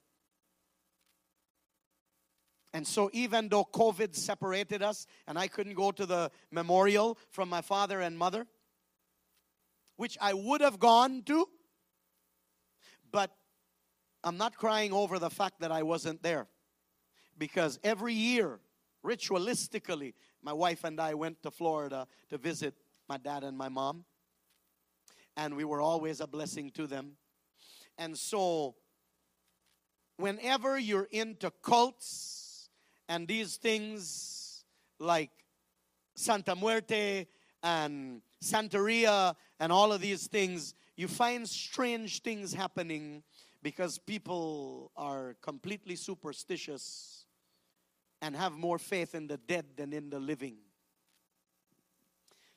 And 2.71 2.85
so, 2.85 3.09
even 3.13 3.49
though 3.49 3.65
COVID 3.65 4.15
separated 4.15 4.83
us 4.83 5.07
and 5.25 5.39
I 5.39 5.47
couldn't 5.47 5.73
go 5.73 5.91
to 5.91 6.05
the 6.05 6.29
memorial 6.51 7.17
from 7.31 7.49
my 7.49 7.61
father 7.61 7.99
and 7.99 8.15
mother, 8.15 8.45
which 9.99 10.17
I 10.21 10.33
would 10.33 10.61
have 10.61 10.79
gone 10.79 11.23
to, 11.23 11.45
but 13.11 13.35
I'm 14.23 14.37
not 14.37 14.55
crying 14.55 14.93
over 14.93 15.19
the 15.19 15.29
fact 15.29 15.59
that 15.59 15.73
I 15.73 15.83
wasn't 15.83 16.23
there. 16.23 16.47
Because 17.37 17.77
every 17.83 18.13
year, 18.13 18.61
ritualistically, 19.05 20.13
my 20.41 20.53
wife 20.53 20.85
and 20.85 21.01
I 21.01 21.15
went 21.15 21.43
to 21.43 21.51
Florida 21.51 22.07
to 22.29 22.37
visit 22.37 22.75
my 23.09 23.17
dad 23.17 23.43
and 23.43 23.57
my 23.57 23.67
mom. 23.67 24.05
And 25.35 25.57
we 25.57 25.65
were 25.65 25.81
always 25.81 26.21
a 26.21 26.27
blessing 26.27 26.71
to 26.75 26.87
them. 26.87 27.17
And 27.97 28.17
so, 28.17 28.75
whenever 30.15 30.79
you're 30.79 31.09
into 31.11 31.51
cults 31.61 32.69
and 33.09 33.27
these 33.27 33.57
things 33.57 34.63
like 34.97 35.31
Santa 36.15 36.55
Muerte 36.55 37.25
and 37.63 38.21
Santeria 38.43 39.35
and 39.59 39.71
all 39.71 39.91
of 39.91 40.01
these 40.01 40.27
things, 40.27 40.73
you 40.95 41.07
find 41.07 41.47
strange 41.47 42.21
things 42.21 42.53
happening 42.53 43.23
because 43.61 43.97
people 43.97 44.91
are 44.95 45.35
completely 45.41 45.95
superstitious 45.95 47.25
and 48.21 48.35
have 48.35 48.53
more 48.53 48.77
faith 48.77 49.15
in 49.15 49.27
the 49.27 49.37
dead 49.37 49.65
than 49.75 49.93
in 49.93 50.09
the 50.09 50.19
living. 50.19 50.57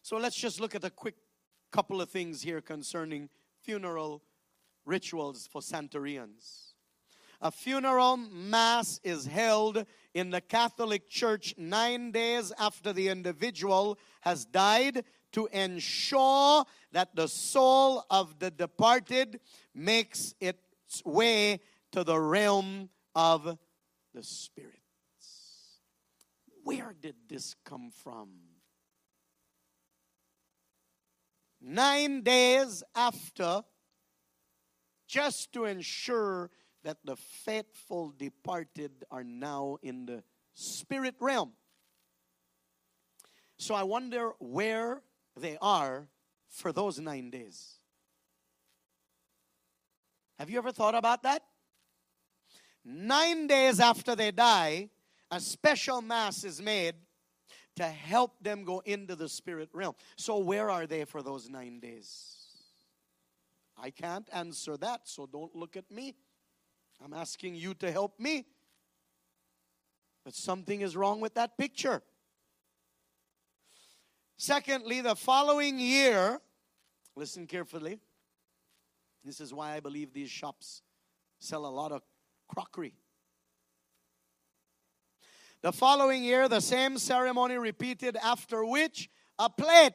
So 0.02 0.16
let's 0.16 0.36
just 0.36 0.60
look 0.60 0.74
at 0.74 0.84
a 0.84 0.90
quick 0.90 1.14
couple 1.70 2.00
of 2.00 2.10
things 2.10 2.42
here 2.42 2.60
concerning 2.60 3.28
funeral 3.60 4.22
rituals 4.84 5.46
for 5.46 5.60
Santerians. 5.60 6.71
A 7.44 7.50
funeral 7.50 8.16
mass 8.16 9.00
is 9.02 9.26
held 9.26 9.84
in 10.14 10.30
the 10.30 10.40
Catholic 10.40 11.08
Church 11.08 11.54
nine 11.58 12.12
days 12.12 12.52
after 12.56 12.92
the 12.92 13.08
individual 13.08 13.98
has 14.20 14.44
died 14.44 15.04
to 15.32 15.48
ensure 15.52 16.64
that 16.92 17.16
the 17.16 17.26
soul 17.26 18.04
of 18.10 18.38
the 18.38 18.52
departed 18.52 19.40
makes 19.74 20.36
its 20.40 21.04
way 21.04 21.58
to 21.90 22.04
the 22.04 22.20
realm 22.20 22.88
of 23.16 23.58
the 24.14 24.22
spirits. 24.22 24.78
Where 26.62 26.94
did 27.00 27.16
this 27.28 27.56
come 27.64 27.90
from? 27.90 28.28
Nine 31.60 32.22
days 32.22 32.84
after, 32.94 33.62
just 35.08 35.52
to 35.54 35.64
ensure 35.64 36.50
that 36.84 36.98
the 37.04 37.16
faithful 37.16 38.12
departed 38.16 38.90
are 39.10 39.24
now 39.24 39.78
in 39.82 40.06
the 40.06 40.22
spirit 40.54 41.14
realm. 41.20 41.52
So 43.56 43.74
I 43.74 43.84
wonder 43.84 44.32
where 44.38 45.02
they 45.36 45.56
are 45.60 46.08
for 46.48 46.72
those 46.72 46.98
nine 46.98 47.30
days. 47.30 47.78
Have 50.38 50.50
you 50.50 50.58
ever 50.58 50.72
thought 50.72 50.94
about 50.94 51.22
that? 51.22 51.42
Nine 52.84 53.46
days 53.46 53.78
after 53.78 54.16
they 54.16 54.32
die, 54.32 54.88
a 55.30 55.38
special 55.38 56.02
mass 56.02 56.42
is 56.42 56.60
made 56.60 56.96
to 57.76 57.84
help 57.84 58.42
them 58.42 58.64
go 58.64 58.82
into 58.84 59.14
the 59.14 59.28
spirit 59.28 59.68
realm. 59.72 59.94
So, 60.16 60.38
where 60.38 60.68
are 60.68 60.86
they 60.86 61.04
for 61.04 61.22
those 61.22 61.48
nine 61.48 61.80
days? 61.80 62.42
I 63.78 63.90
can't 63.90 64.28
answer 64.32 64.76
that, 64.78 65.02
so 65.04 65.26
don't 65.26 65.54
look 65.56 65.76
at 65.76 65.90
me. 65.90 66.14
I'm 67.02 67.12
asking 67.12 67.56
you 67.56 67.74
to 67.74 67.90
help 67.90 68.18
me. 68.20 68.46
But 70.24 70.34
something 70.34 70.80
is 70.80 70.96
wrong 70.96 71.20
with 71.20 71.34
that 71.34 71.58
picture. 71.58 72.02
Secondly, 74.36 75.00
the 75.00 75.16
following 75.16 75.78
year, 75.78 76.40
listen 77.16 77.46
carefully. 77.46 77.98
This 79.24 79.40
is 79.40 79.52
why 79.52 79.74
I 79.74 79.80
believe 79.80 80.12
these 80.12 80.30
shops 80.30 80.82
sell 81.38 81.66
a 81.66 81.68
lot 81.68 81.92
of 81.92 82.02
crockery. 82.48 82.94
The 85.62 85.72
following 85.72 86.24
year, 86.24 86.48
the 86.48 86.60
same 86.60 86.98
ceremony 86.98 87.56
repeated, 87.56 88.16
after 88.16 88.64
which 88.64 89.08
a 89.38 89.48
plate. 89.48 89.92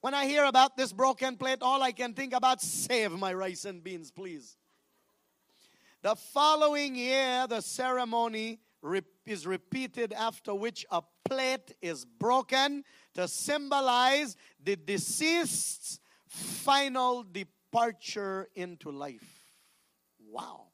When 0.00 0.14
I 0.14 0.26
hear 0.26 0.44
about 0.44 0.76
this 0.76 0.92
broken 0.92 1.36
plate, 1.36 1.58
all 1.62 1.82
I 1.82 1.90
can 1.92 2.12
think 2.12 2.32
about 2.32 2.60
save 2.60 3.12
my 3.12 3.32
rice 3.32 3.64
and 3.64 3.82
beans, 3.82 4.10
please. 4.10 4.56
The 6.04 6.16
following 6.16 6.96
year, 6.96 7.46
the 7.46 7.62
ceremony 7.62 8.60
is 9.24 9.46
repeated, 9.46 10.12
after 10.12 10.54
which 10.54 10.84
a 10.90 11.02
plate 11.24 11.72
is 11.80 12.04
broken 12.04 12.84
to 13.14 13.26
symbolize 13.26 14.36
the 14.62 14.76
deceased's 14.76 16.00
final 16.28 17.22
departure 17.22 18.48
into 18.54 18.90
life. 18.90 19.46
Wow. 20.30 20.66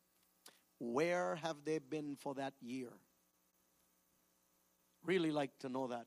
Where 0.80 1.36
have 1.36 1.58
they 1.64 1.78
been 1.78 2.16
for 2.16 2.34
that 2.34 2.54
year? 2.60 2.90
Really 5.04 5.30
like 5.30 5.56
to 5.60 5.68
know 5.68 5.86
that. 5.86 6.06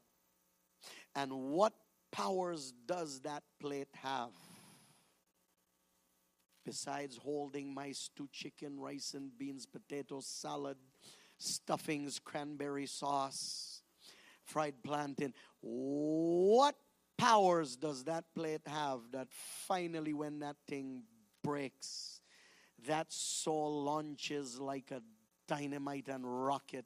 And 1.15 1.31
what 1.31 1.71
powers 2.11 2.73
does 2.85 3.21
that 3.21 3.43
plate 3.61 3.87
have? 3.93 4.31
Besides 6.65 7.17
holding 7.17 7.73
my 7.73 7.91
stew 7.91 8.29
chicken, 8.31 8.79
rice 8.79 9.13
and 9.15 9.37
beans, 9.37 9.65
potato 9.65 10.21
salad, 10.21 10.77
stuffings, 11.37 12.19
cranberry 12.19 12.85
sauce, 12.85 13.81
fried 14.45 14.75
plantain. 14.83 15.33
What 15.61 16.75
powers 17.17 17.75
does 17.75 18.05
that 18.05 18.25
plate 18.33 18.61
have 18.65 19.01
that 19.11 19.27
finally, 19.67 20.13
when 20.13 20.39
that 20.39 20.55
thing 20.67 21.03
breaks, 21.43 22.21
that 22.87 23.11
soul 23.11 23.83
launches 23.83 24.59
like 24.59 24.91
a 24.91 25.01
dynamite 25.47 26.07
and 26.07 26.23
rocket 26.45 26.85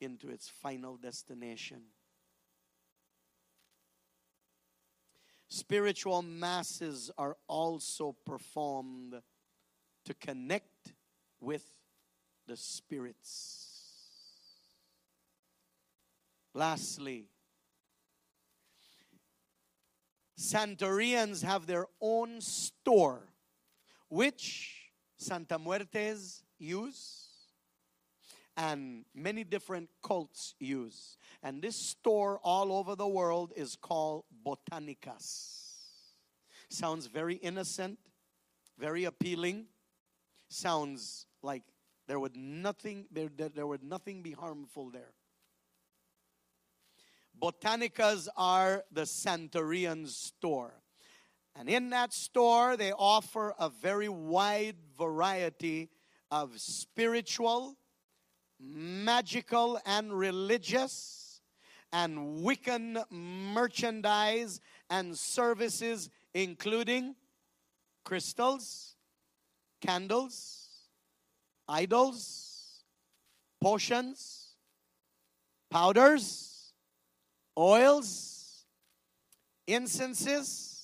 into 0.00 0.28
its 0.28 0.48
final 0.48 0.96
destination? 0.96 1.82
Spiritual 5.48 6.22
masses 6.22 7.10
are 7.16 7.36
also 7.46 8.16
performed 8.24 9.14
to 10.04 10.14
connect 10.14 10.94
with 11.40 11.64
the 12.46 12.56
spirits. 12.56 13.76
Lastly, 16.52 17.28
Santerians 20.38 21.42
have 21.42 21.66
their 21.66 21.86
own 22.00 22.40
store, 22.40 23.22
which 24.08 24.90
Santa 25.16 25.58
Muertes 25.58 26.42
use 26.58 27.25
and 28.56 29.04
many 29.14 29.44
different 29.44 29.90
cults 30.02 30.54
use. 30.58 31.18
And 31.42 31.60
this 31.62 31.76
store 31.76 32.40
all 32.42 32.72
over 32.72 32.96
the 32.96 33.06
world 33.06 33.52
is 33.54 33.76
called 33.76 34.24
Botanicas. 34.44 35.62
Sounds 36.68 37.06
very 37.06 37.34
innocent, 37.36 37.98
very 38.78 39.04
appealing. 39.04 39.66
Sounds 40.48 41.26
like 41.42 41.62
there 42.06 42.18
would 42.18 42.36
nothing 42.36 43.06
there, 43.10 43.28
there 43.28 43.66
would 43.66 43.82
nothing 43.82 44.22
be 44.22 44.32
harmful 44.32 44.90
there. 44.90 45.12
Botanicas 47.38 48.28
are 48.36 48.84
the 48.90 49.02
Santerian 49.02 50.06
store. 50.08 50.72
And 51.54 51.68
in 51.68 51.90
that 51.90 52.12
store, 52.12 52.76
they 52.76 52.92
offer 52.92 53.54
a 53.58 53.68
very 53.68 54.08
wide 54.08 54.76
variety 54.96 55.88
of 56.30 56.58
spiritual, 56.60 57.76
magical, 58.60 59.78
and 59.86 60.12
religious, 60.12 61.40
and 61.92 62.44
Wiccan 62.44 63.02
merchandise 63.10 64.60
and 64.90 65.16
services, 65.16 66.10
including 66.34 67.14
crystals, 68.04 68.96
candles, 69.80 70.68
idols, 71.68 72.84
potions, 73.60 74.54
powders, 75.70 76.72
oils, 77.58 78.64
incenses, 79.66 80.76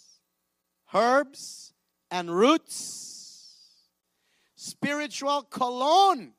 herbs 0.95 1.73
and 2.11 2.31
roots. 2.31 3.89
Spiritual 4.57 5.43
cologne. 5.43 6.33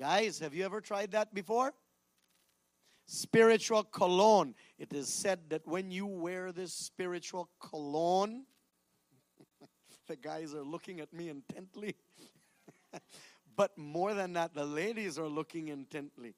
Guys, 0.00 0.38
have 0.38 0.54
you 0.54 0.64
ever 0.64 0.80
tried 0.80 1.10
that 1.10 1.34
before? 1.34 1.74
Spiritual 3.04 3.84
cologne. 3.84 4.54
It 4.78 4.94
is 4.94 5.12
said 5.12 5.40
that 5.50 5.66
when 5.66 5.90
you 5.90 6.06
wear 6.06 6.52
this 6.52 6.72
spiritual 6.72 7.50
cologne, 7.60 8.46
the 10.08 10.16
guys 10.16 10.54
are 10.54 10.62
looking 10.62 11.00
at 11.00 11.12
me 11.12 11.28
intently. 11.28 11.96
but 13.56 13.76
more 13.76 14.14
than 14.14 14.32
that, 14.32 14.54
the 14.54 14.64
ladies 14.64 15.18
are 15.18 15.28
looking 15.28 15.68
intently. 15.68 16.34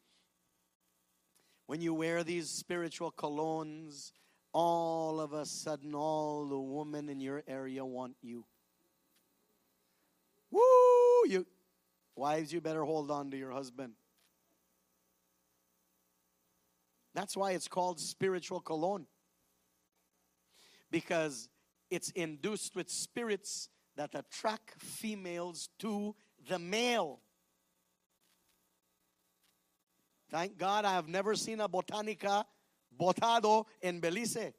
When 1.67 1.81
you 1.81 1.95
wear 1.95 2.25
these 2.25 2.51
spiritual 2.51 3.13
colognes, 3.13 4.11
all 4.53 5.21
of 5.21 5.35
a 5.35 5.47
sudden, 5.47 5.95
all 5.95 6.49
the 6.49 6.59
women 6.59 7.09
in 7.09 7.21
your 7.21 7.45
area 7.47 7.85
want 7.85 8.17
you. 8.23 8.45
Woo! 10.51 10.61
You 11.29 11.47
wives, 12.17 12.53
you 12.53 12.61
better 12.61 12.85
hold 12.85 13.11
on 13.11 13.31
to 13.31 13.37
your 13.37 13.51
husband. 13.51 13.95
That's 17.15 17.37
why 17.37 17.53
it's 17.53 17.69
called 17.69 18.01
spiritual 18.01 18.61
cologne. 18.61 19.07
Because 20.91 21.49
it's 21.91 22.11
induced 22.11 22.75
with 22.75 22.91
spirits 22.91 23.69
that 23.97 24.15
attract 24.15 24.81
females 24.81 25.69
to 25.79 26.15
the 26.49 26.59
male. 26.59 27.21
Thank 30.31 30.57
God 30.57 30.87
I 30.87 30.95
have 30.95 31.09
never 31.09 31.35
seen 31.35 31.61
a 31.61 31.69
botanica 31.69 32.45
botado 32.99 33.67
in 33.83 34.01
Belize. 34.01 34.55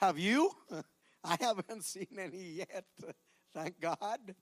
Have 0.00 0.18
you? 0.18 0.50
I 1.24 1.36
haven't 1.40 1.84
seen 1.84 2.16
any 2.18 2.42
yet. 2.42 2.84
Thank 3.54 3.80
God. 3.80 4.34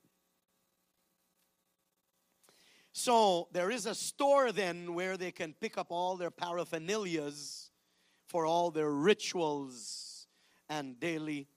So 2.97 3.49
there 3.51 3.73
is 3.73 3.87
a 3.87 3.95
store 3.95 4.53
then 4.53 4.95
where 4.95 5.17
they 5.17 5.33
can 5.33 5.53
pick 5.53 5.77
up 5.77 5.89
all 5.91 6.17
their 6.17 6.31
paraphernalias 6.31 7.71
for 8.29 8.47
all 8.47 8.71
their 8.71 8.93
rituals 8.93 10.29
and 10.69 11.01
daily 11.01 11.49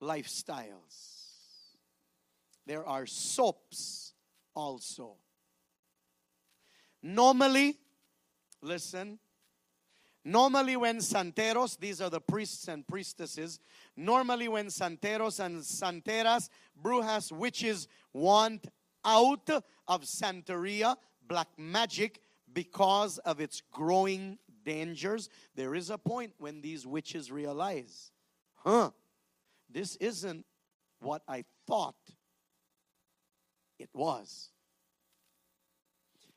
lifestyles. 0.00 1.32
There 2.64 2.86
are 2.86 3.06
soaps 3.06 4.14
also. 4.54 5.16
Normally, 7.02 7.76
listen, 8.62 9.18
normally 10.24 10.76
when 10.76 10.98
santeros, 10.98 11.76
these 11.76 12.00
are 12.00 12.08
the 12.08 12.20
priests 12.20 12.68
and 12.68 12.86
priestesses, 12.86 13.58
normally 13.96 14.46
when 14.46 14.66
santeros 14.66 15.44
and 15.44 15.60
santeras, 15.60 16.50
brujas, 16.80 17.32
witches 17.32 17.88
want 18.12 18.68
out 19.04 19.50
of 19.88 20.02
Santeria, 20.02 20.96
black 21.26 21.48
magic, 21.58 22.20
because 22.52 23.18
of 23.18 23.40
its 23.40 23.62
growing 23.72 24.38
dangers, 24.64 25.28
there 25.54 25.74
is 25.74 25.90
a 25.90 25.98
point 25.98 26.32
when 26.38 26.60
these 26.60 26.86
witches 26.86 27.30
realize, 27.30 28.12
huh, 28.54 28.90
this 29.70 29.96
isn't 29.96 30.46
what 31.00 31.22
I 31.28 31.44
thought 31.66 31.96
it 33.78 33.90
was. 33.92 34.50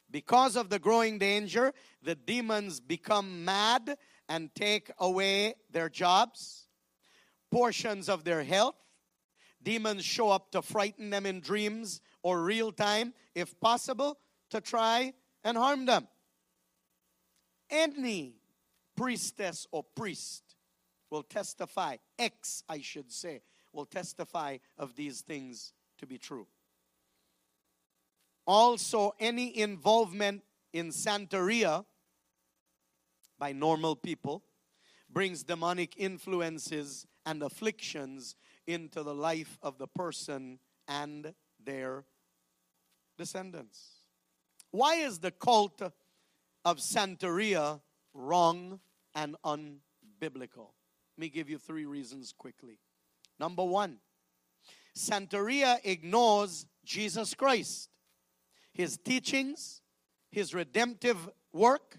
Because 0.09 0.55
of 0.55 0.70
the 0.70 0.80
growing 0.80 1.18
danger, 1.18 1.74
the 2.01 2.15
demons 2.15 2.80
become 2.80 3.45
mad 3.45 3.97
and 4.30 4.53
take 4.55 4.89
away 4.99 5.55
their 5.72 5.89
jobs, 5.89 6.68
portions 7.51 8.09
of 8.09 8.24
their 8.24 8.43
health. 8.43 8.76
Demons 9.61 10.05
show 10.05 10.30
up 10.30 10.51
to 10.51 10.61
frighten 10.61 11.09
them 11.09 11.26
in 11.26 11.41
dreams 11.41 12.01
or 12.28 12.41
real 12.41 12.73
time, 12.73 13.13
if 13.36 13.57
possible, 13.61 14.19
to 14.49 14.59
try 14.59 15.13
and 15.45 15.57
harm 15.57 15.86
them. 15.86 16.05
Any 17.69 18.36
priestess 18.97 19.65
or 19.71 19.86
priest 19.95 20.43
will 21.09 21.23
testify, 21.23 21.95
ex, 22.19 22.63
I 22.67 22.82
should 22.82 23.13
say, 23.13 23.43
will 23.71 23.86
testify 23.86 24.57
of 24.78 24.93
these 24.97 25.21
things 25.21 25.71
to 25.99 26.05
be 26.05 26.17
true. 26.17 26.47
Also, 28.45 29.15
any 29.21 29.57
involvement 29.57 30.43
in 30.73 30.89
Santeria 30.89 31.86
by 33.39 33.53
normal 33.53 33.95
people 33.95 34.43
brings 35.09 35.43
demonic 35.43 35.93
influences 35.95 37.07
and 37.25 37.41
afflictions 37.41 38.36
into 38.65 39.01
the 39.01 39.15
life 39.15 39.57
of 39.61 39.78
the 39.78 39.88
person 39.88 40.59
and 40.89 41.34
their 41.63 42.03
descendants. 43.18 43.80
Why 44.72 44.95
is 44.95 45.20
the 45.20 45.32
cult 45.32 45.82
of 46.63 46.78
Santeria 46.78 47.82
wrong 48.13 48.80
and 49.15 49.36
unbiblical? 49.43 50.72
Let 51.15 51.20
me 51.20 51.30
give 51.30 51.49
you 51.49 51.57
three 51.57 51.86
reasons 51.86 52.34
quickly. 52.38 52.80
Number 53.39 53.63
one, 53.63 53.97
Santeria 54.95 55.80
ignores 55.84 56.65
Jesus 56.86 57.34
Christ 57.34 57.89
his 58.78 58.97
teachings, 58.97 59.82
his 60.32 60.53
redemptive 60.53 61.18
work. 61.51 61.97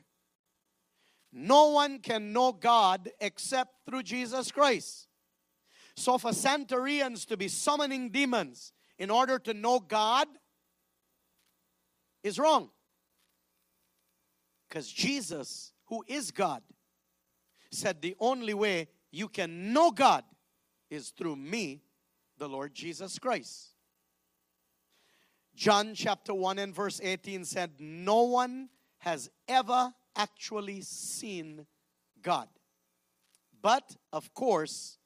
No 1.33 1.71
one 1.71 1.99
can 1.99 2.33
know 2.33 2.53
God 2.53 3.11
except 3.21 3.85
through 3.85 4.05
Jesus 4.05 4.53
Christ. 4.53 5.09
So, 5.97 6.17
for 6.17 6.31
Santerians 6.31 7.27
to 7.27 7.37
be 7.37 7.49
summoning 7.49 8.11
demons 8.11 8.73
in 8.97 9.11
order 9.11 9.41
to 9.41 9.53
know 9.53 9.81
God 9.81 10.29
is 12.23 12.39
wrong. 12.39 12.71
Because 14.69 14.91
Jesus, 14.91 15.73
who 15.87 16.05
is 16.07 16.31
God, 16.31 16.63
said 17.71 18.03
the 18.03 18.17
only 18.21 18.55
way 18.55 18.89
you 19.11 19.29
can 19.29 19.73
know 19.73 19.91
God 19.91 20.25
is 20.91 21.11
through 21.11 21.37
me, 21.37 21.83
the 22.39 22.49
Lord 22.49 22.75
Jesus 22.75 23.19
Christ. 23.19 23.75
John 25.55 25.95
chapter 25.95 26.33
1 26.33 26.59
and 26.59 26.75
verse 26.75 27.01
18 27.03 27.45
said, 27.45 27.73
No 27.79 28.23
one 28.23 28.69
has 28.99 29.31
ever 29.49 29.93
actually 30.15 30.83
seen 30.83 31.67
God. 32.23 32.49
But, 33.61 33.97
of 34.13 34.33
course, 34.35 34.99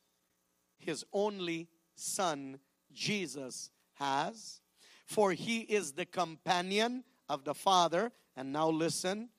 his 0.78 1.04
only 1.12 1.68
Son, 1.94 2.58
Jesus, 2.92 3.70
has. 3.94 4.61
For 5.04 5.32
he 5.32 5.60
is 5.60 5.92
the 5.92 6.06
companion 6.06 7.04
of 7.28 7.44
the 7.44 7.54
Father. 7.54 8.12
And 8.36 8.52
now 8.52 8.68
listen. 8.68 9.30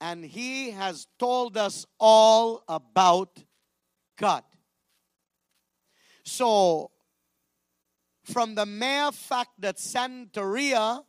And 0.00 0.24
he 0.24 0.70
has 0.72 1.06
told 1.18 1.56
us 1.56 1.86
all 1.98 2.64
about 2.68 3.42
God. 4.16 4.42
So, 6.24 6.90
from 8.24 8.54
the 8.54 8.66
mere 8.66 9.10
fact 9.12 9.50
that 9.58 9.76
Santeria, 9.76 11.04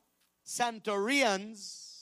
Santerians, 0.46 1.94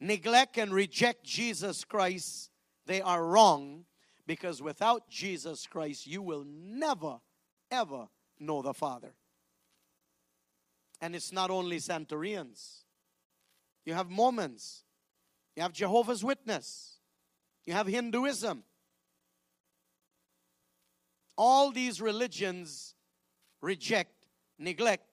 neglect 0.00 0.58
and 0.58 0.72
reject 0.72 1.24
Jesus 1.24 1.84
Christ, 1.84 2.50
they 2.86 3.00
are 3.00 3.24
wrong 3.24 3.84
because 4.26 4.60
without 4.60 5.08
Jesus 5.08 5.66
Christ, 5.66 6.06
you 6.06 6.22
will 6.22 6.44
never, 6.44 7.18
ever 7.70 8.08
know 8.38 8.62
the 8.62 8.74
Father. 8.74 9.14
And 11.02 11.16
it's 11.16 11.32
not 11.32 11.50
only 11.50 11.78
Santerians. 11.78 12.84
You 13.84 13.94
have 13.94 14.08
Mormons, 14.08 14.84
you 15.56 15.62
have 15.62 15.72
Jehovah's 15.72 16.22
Witness, 16.22 17.00
you 17.66 17.72
have 17.72 17.88
Hinduism. 17.88 18.62
All 21.36 21.72
these 21.72 22.00
religions 22.00 22.94
reject, 23.60 24.14
neglect, 24.58 25.08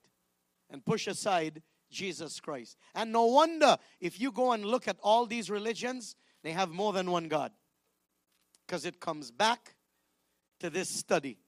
and 0.70 0.86
push 0.86 1.08
aside 1.08 1.64
Jesus 1.90 2.40
Christ. 2.40 2.78
And 2.94 3.12
no 3.12 3.26
wonder 3.26 3.78
if 4.00 4.22
you 4.22 4.32
go 4.32 4.52
and 4.52 4.64
look 4.64 4.88
at 4.88 4.98
all 5.02 5.26
these 5.26 5.50
religions, 5.50 6.16
they 6.44 6.52
have 6.52 6.70
more 6.70 6.94
than 6.94 7.10
one 7.10 7.28
God. 7.28 7.52
Because 8.68 8.86
it 8.86 9.00
comes 9.00 9.32
back 9.32 9.74
to 10.60 10.70
this 10.70 10.90
study. 10.90 11.40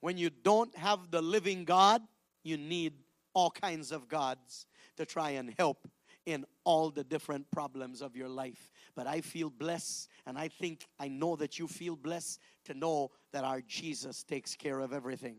When 0.00 0.16
you 0.16 0.30
don't 0.30 0.76
have 0.76 1.10
the 1.10 1.20
living 1.20 1.64
God, 1.64 2.02
you 2.44 2.56
need 2.56 2.92
all 3.34 3.50
kinds 3.50 3.92
of 3.92 4.08
gods 4.08 4.66
to 4.96 5.06
try 5.06 5.30
and 5.30 5.54
help 5.58 5.88
in 6.26 6.44
all 6.64 6.90
the 6.90 7.04
different 7.04 7.50
problems 7.50 8.02
of 8.02 8.14
your 8.14 8.28
life. 8.28 8.70
But 8.94 9.06
I 9.06 9.20
feel 9.20 9.50
blessed, 9.50 10.08
and 10.26 10.38
I 10.38 10.48
think 10.48 10.86
I 10.98 11.08
know 11.08 11.36
that 11.36 11.58
you 11.58 11.66
feel 11.66 11.96
blessed 11.96 12.40
to 12.64 12.74
know 12.74 13.10
that 13.32 13.44
our 13.44 13.60
Jesus 13.62 14.22
takes 14.22 14.54
care 14.54 14.80
of 14.80 14.92
everything. 14.92 15.36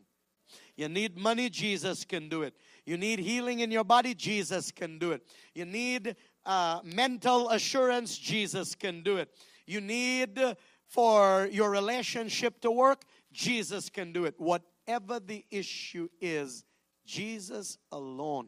You 0.75 0.89
need 0.89 1.17
money, 1.17 1.49
Jesus 1.49 2.03
can 2.03 2.27
do 2.27 2.41
it. 2.43 2.55
You 2.85 2.97
need 2.97 3.19
healing 3.19 3.59
in 3.59 3.71
your 3.71 3.83
body, 3.83 4.13
Jesus 4.13 4.71
can 4.71 4.99
do 4.99 5.11
it. 5.11 5.21
You 5.53 5.65
need 5.65 6.15
uh, 6.45 6.79
mental 6.83 7.49
assurance, 7.49 8.17
Jesus 8.17 8.75
can 8.75 9.01
do 9.01 9.17
it. 9.17 9.29
You 9.65 9.79
need 9.79 10.39
for 10.87 11.47
your 11.51 11.69
relationship 11.69 12.59
to 12.61 12.71
work, 12.71 13.03
Jesus 13.31 13.89
can 13.89 14.11
do 14.11 14.25
it. 14.25 14.35
Whatever 14.37 15.19
the 15.19 15.45
issue 15.51 16.09
is, 16.19 16.65
Jesus 17.11 17.77
alone 17.91 18.47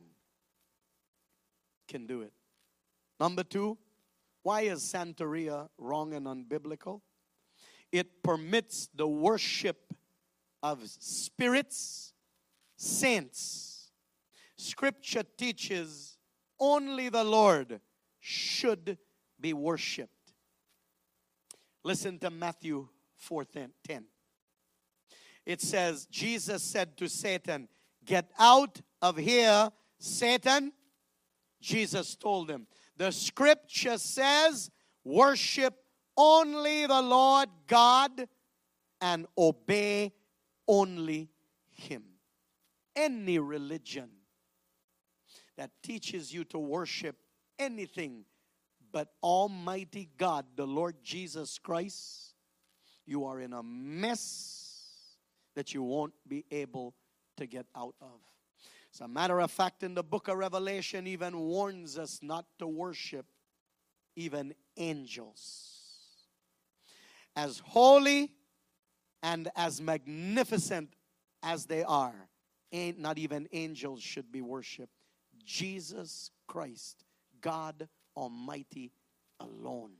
can 1.86 2.08
do 2.08 2.22
it. 2.22 2.32
Number 3.20 3.44
two, 3.44 3.78
why 4.42 4.62
is 4.62 4.80
Santeria 4.80 5.68
wrong 5.78 6.14
and 6.14 6.26
unbiblical? 6.26 7.02
It 7.92 8.24
permits 8.24 8.88
the 8.96 9.06
worship 9.06 9.94
of 10.62 10.80
spirits, 10.88 12.14
saints. 12.78 13.92
Scripture 14.56 15.24
teaches 15.38 16.18
only 16.58 17.10
the 17.10 17.26
Lord 17.26 17.82
should 18.22 18.98
be 19.42 19.52
worshiped. 19.52 20.32
Listen 21.84 22.18
to 22.20 22.30
Matthew 22.30 22.88
4 23.18 23.44
10. 23.44 24.06
It 25.46 25.60
says, 25.60 26.06
Jesus 26.06 26.64
said 26.64 26.96
to 26.96 27.10
Satan, 27.10 27.68
Get 28.06 28.32
out 28.38 28.82
of 29.02 29.18
here, 29.18 29.70
Satan. 30.00 30.74
Jesus 31.62 32.16
told 32.16 32.50
him, 32.50 32.68
The 32.98 33.12
scripture 33.12 33.98
says, 33.98 34.70
Worship 35.04 35.76
only 36.18 36.86
the 36.86 37.02
Lord 37.02 37.50
God 37.68 38.28
and 39.02 39.26
obey 39.38 40.14
only 40.68 41.30
Him. 41.70 42.04
Any 42.96 43.40
religion 43.40 44.10
that 45.58 45.72
teaches 45.82 46.34
you 46.34 46.44
to 46.46 46.60
worship 46.60 47.16
anything 47.60 48.26
but 48.92 49.10
Almighty 49.24 50.10
God, 50.18 50.46
the 50.56 50.68
Lord 50.68 50.96
Jesus 51.04 51.58
Christ, 51.58 52.36
you 53.06 53.26
are 53.26 53.40
in 53.40 53.54
a 53.54 53.64
mess 53.64 55.18
that 55.56 55.74
you 55.74 55.84
won't 55.84 56.14
be 56.28 56.46
able 56.52 56.94
to 57.38 57.46
get 57.46 57.66
out 57.76 57.96
of. 58.02 58.20
As 58.94 59.02
a 59.02 59.08
matter 59.08 59.40
of 59.40 59.50
fact, 59.50 59.84
in 59.84 59.96
the 59.96 60.04
book 60.04 60.28
of 60.28 60.38
Revelation, 60.38 61.08
even 61.08 61.40
warns 61.40 61.98
us 61.98 62.20
not 62.22 62.46
to 62.60 62.68
worship 62.68 63.26
even 64.16 64.54
angels. 64.78 65.80
As 67.36 67.62
holy 67.66 68.32
and 69.24 69.50
as 69.56 69.82
magnificent 69.82 70.94
as 71.42 71.66
they 71.66 71.84
are, 71.84 72.30
ain't 72.72 73.00
not 73.00 73.18
even 73.18 73.48
angels 73.52 74.02
should 74.04 74.32
be 74.32 74.42
worshiped. 74.42 74.94
Jesus 75.44 76.30
Christ, 76.48 77.04
God 77.42 77.88
Almighty 78.16 78.92
alone 79.40 79.94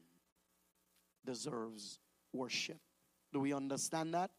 deserves 1.26 2.00
worship. 2.32 2.78
Do 3.32 3.40
we 3.40 3.54
understand 3.54 4.14
that? 4.14 4.30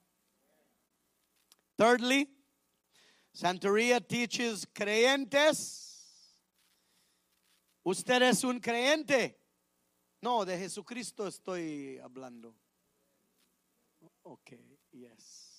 Thirdly, 1.76 2.28
Santeria 3.34 4.00
teaches 4.00 4.64
creyentes. 4.64 5.82
Usted 7.84 8.22
es 8.22 8.44
un 8.44 8.60
creyente. 8.60 9.34
No, 10.22 10.44
de 10.44 10.56
Jesucristo 10.56 11.26
estoy 11.26 11.98
hablando. 12.02 12.54
Okay, 14.24 14.78
yes. 14.92 15.50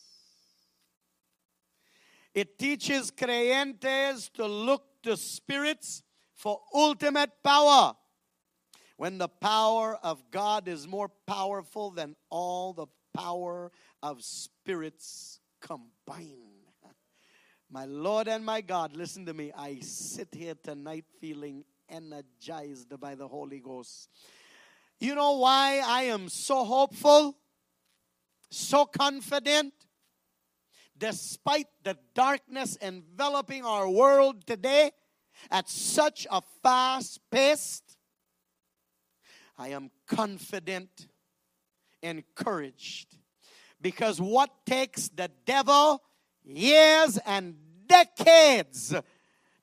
It 2.33 2.57
teaches 2.57 3.11
creyentes 3.11 4.31
to 4.33 4.47
look 4.47 4.83
to 5.03 5.17
spirits 5.17 6.01
for 6.33 6.61
ultimate 6.73 7.31
power. 7.43 7.93
When 8.97 9.17
the 9.17 9.27
power 9.27 9.99
of 10.01 10.23
God 10.31 10.67
is 10.69 10.87
more 10.87 11.09
powerful 11.27 11.91
than 11.91 12.15
all 12.29 12.73
the 12.73 12.87
power 13.13 13.71
of 14.01 14.23
spirits 14.23 15.39
combined. 15.59 16.54
My 17.69 17.85
Lord 17.85 18.27
and 18.27 18.45
my 18.45 18.61
God, 18.61 18.95
listen 18.95 19.25
to 19.25 19.33
me. 19.33 19.51
I 19.57 19.79
sit 19.79 20.29
here 20.31 20.53
tonight 20.61 21.05
feeling 21.19 21.65
energized 21.89 22.99
by 22.99 23.15
the 23.15 23.27
Holy 23.27 23.59
Ghost. 23.59 24.09
You 24.99 25.15
know 25.15 25.37
why 25.37 25.81
I 25.83 26.03
am 26.03 26.29
so 26.29 26.63
hopeful, 26.63 27.35
so 28.49 28.85
confident? 28.85 29.73
Despite 30.97 31.67
the 31.83 31.97
darkness 32.13 32.77
enveloping 32.81 33.65
our 33.65 33.89
world 33.89 34.45
today 34.45 34.91
at 35.51 35.67
such 35.67 36.25
a 36.31 36.41
fast 36.63 37.19
pace, 37.31 37.81
I 39.57 39.69
am 39.69 39.89
confident, 40.07 41.07
encouraged. 42.01 43.17
Because 43.81 44.21
what 44.21 44.65
takes 44.65 45.09
the 45.09 45.29
devil 45.45 46.01
years 46.45 47.17
and 47.25 47.55
decades 47.87 48.93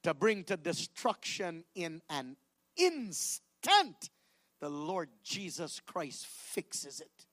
to 0.03 0.15
bring 0.15 0.45
to 0.45 0.57
destruction 0.57 1.65
in 1.75 2.03
an 2.11 2.37
instant, 2.77 4.11
the 4.61 4.69
Lord 4.69 5.09
Jesus 5.23 5.81
Christ 5.81 6.27
fixes 6.27 7.01
it. 7.01 7.27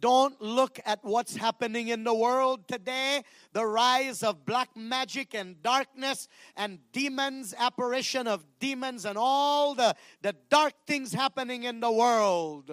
Don't 0.00 0.40
look 0.42 0.80
at 0.84 0.98
what's 1.02 1.36
happening 1.36 1.88
in 1.88 2.04
the 2.04 2.14
world 2.14 2.66
today 2.68 3.22
the 3.52 3.64
rise 3.64 4.22
of 4.22 4.44
black 4.44 4.76
magic 4.76 5.34
and 5.34 5.62
darkness 5.62 6.28
and 6.56 6.78
demons, 6.92 7.54
apparition 7.56 8.26
of 8.26 8.44
demons, 8.58 9.04
and 9.04 9.16
all 9.16 9.74
the, 9.74 9.94
the 10.22 10.34
dark 10.50 10.74
things 10.86 11.12
happening 11.12 11.62
in 11.62 11.80
the 11.80 11.90
world. 11.90 12.70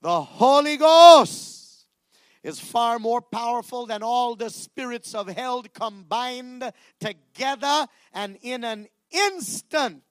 The 0.00 0.22
Holy 0.22 0.76
Ghost 0.76 1.65
is 2.46 2.60
far 2.60 3.00
more 3.00 3.20
powerful 3.20 3.86
than 3.86 4.04
all 4.04 4.36
the 4.36 4.48
spirits 4.48 5.16
of 5.16 5.26
hell 5.26 5.64
combined 5.74 6.70
together, 7.00 7.88
and 8.12 8.38
in 8.40 8.62
an 8.62 8.86
instant, 9.10 10.04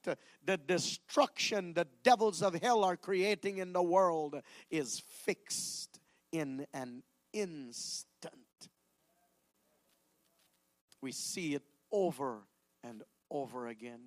the 0.43 0.57
destruction 0.57 1.73
the 1.73 1.87
devils 2.03 2.41
of 2.41 2.55
hell 2.55 2.83
are 2.83 2.97
creating 2.97 3.59
in 3.59 3.71
the 3.71 3.81
world 3.81 4.41
is 4.69 5.01
fixed 5.23 6.01
in 6.33 6.67
an 6.73 7.03
instant. 7.31 8.33
We 11.01 11.13
see 11.13 11.55
it 11.55 11.63
over 11.89 12.41
and 12.83 13.01
over 13.31 13.67
again. 13.67 14.01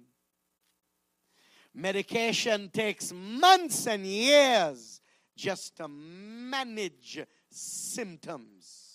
Medication 1.74 2.68
takes 2.68 3.10
months 3.10 3.86
and 3.86 4.04
years 4.04 5.00
just 5.34 5.76
to 5.76 5.88
manage 5.88 7.20
symptoms. 7.50 8.88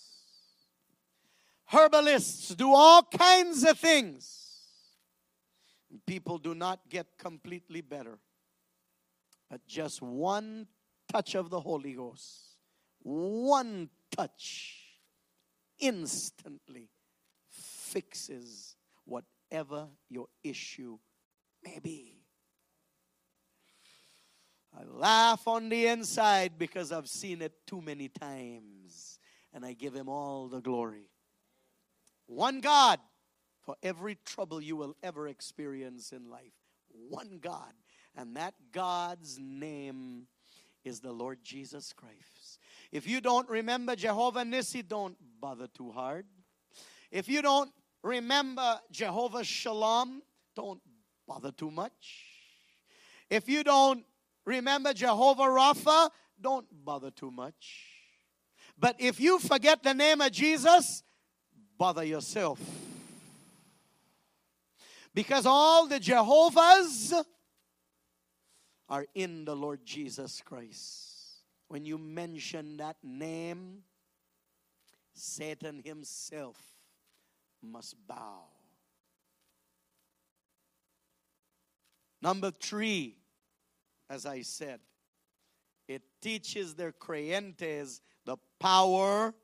Herbalists 1.66 2.54
do 2.54 2.72
all 2.72 3.02
kinds 3.02 3.64
of 3.64 3.78
things. 3.78 4.40
People 6.06 6.38
do 6.38 6.54
not 6.54 6.80
get 6.88 7.06
completely 7.18 7.80
better. 7.80 8.18
But 9.50 9.66
just 9.66 10.02
one 10.02 10.66
touch 11.12 11.34
of 11.34 11.50
the 11.50 11.60
Holy 11.60 11.92
Ghost, 11.92 12.56
one 13.02 13.88
touch, 14.10 14.84
instantly 15.78 16.88
fixes 17.48 18.76
whatever 19.04 19.88
your 20.08 20.26
issue 20.42 20.98
may 21.62 21.78
be. 21.78 22.13
I 24.76 24.82
laugh 24.84 25.46
on 25.46 25.68
the 25.68 25.86
inside 25.86 26.58
because 26.58 26.90
I've 26.90 27.08
seen 27.08 27.42
it 27.42 27.52
too 27.66 27.80
many 27.80 28.08
times. 28.08 29.18
And 29.52 29.64
I 29.64 29.72
give 29.72 29.94
him 29.94 30.08
all 30.08 30.48
the 30.48 30.60
glory. 30.60 31.08
One 32.26 32.60
God 32.60 32.98
for 33.62 33.76
every 33.82 34.18
trouble 34.24 34.60
you 34.60 34.76
will 34.76 34.96
ever 35.02 35.28
experience 35.28 36.12
in 36.12 36.28
life. 36.28 36.52
One 37.08 37.38
God. 37.40 37.72
And 38.16 38.36
that 38.36 38.54
God's 38.72 39.38
name 39.40 40.26
is 40.84 41.00
the 41.00 41.12
Lord 41.12 41.38
Jesus 41.42 41.92
Christ. 41.92 42.58
If 42.92 43.08
you 43.08 43.20
don't 43.20 43.48
remember 43.48 43.96
Jehovah 43.96 44.42
Nissi, 44.42 44.86
don't 44.86 45.16
bother 45.40 45.66
too 45.68 45.92
hard. 45.92 46.26
If 47.10 47.28
you 47.28 47.42
don't 47.42 47.70
remember 48.02 48.80
Jehovah 48.90 49.44
Shalom, 49.44 50.22
don't 50.54 50.80
bother 51.26 51.52
too 51.52 51.70
much. 51.70 52.26
If 53.30 53.48
you 53.48 53.64
don't 53.64 54.04
remember 54.44 54.92
Jehovah 54.92 55.42
Rapha, 55.42 56.10
don't 56.40 56.66
bother 56.84 57.10
too 57.10 57.30
much. 57.30 57.90
But 58.78 58.96
if 58.98 59.20
you 59.20 59.38
forget 59.38 59.82
the 59.82 59.94
name 59.94 60.20
of 60.20 60.32
Jesus, 60.32 61.02
bother 61.78 62.04
yourself. 62.04 62.60
Because 65.14 65.46
all 65.46 65.86
the 65.86 66.00
Jehovahs 66.00 67.14
are 68.88 69.06
in 69.14 69.44
the 69.44 69.54
Lord 69.54 69.80
Jesus 69.84 70.42
Christ. 70.44 71.42
When 71.68 71.86
you 71.86 71.98
mention 71.98 72.76
that 72.78 72.96
name, 73.02 73.82
Satan 75.14 75.80
himself 75.84 76.58
must 77.62 77.94
bow. 78.06 78.44
Number 82.20 82.50
three, 82.50 83.16
as 84.08 84.26
I 84.26 84.42
said, 84.42 84.80
it 85.88 86.02
teaches 86.20 86.74
their 86.74 86.92
creyentes 86.92 88.00
the 88.24 88.36
power 88.58 89.34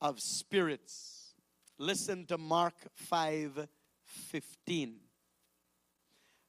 of 0.00 0.20
spirits. 0.20 1.34
Listen 1.78 2.26
to 2.26 2.38
Mark 2.38 2.74
5 2.94 3.68
15. 4.04 4.96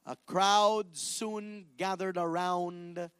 A 0.06 0.16
crowd 0.26 0.96
soon 0.96 1.66
gathered 1.76 2.16
around 2.16 3.10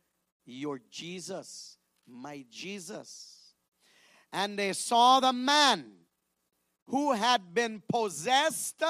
your 0.44 0.80
Jesus, 0.90 1.78
my 2.08 2.44
Jesus. 2.50 3.54
And 4.32 4.58
they 4.58 4.72
saw 4.72 5.20
the 5.20 5.32
man 5.32 5.84
who 6.88 7.12
had 7.12 7.54
been 7.54 7.82
possessed 7.88 8.82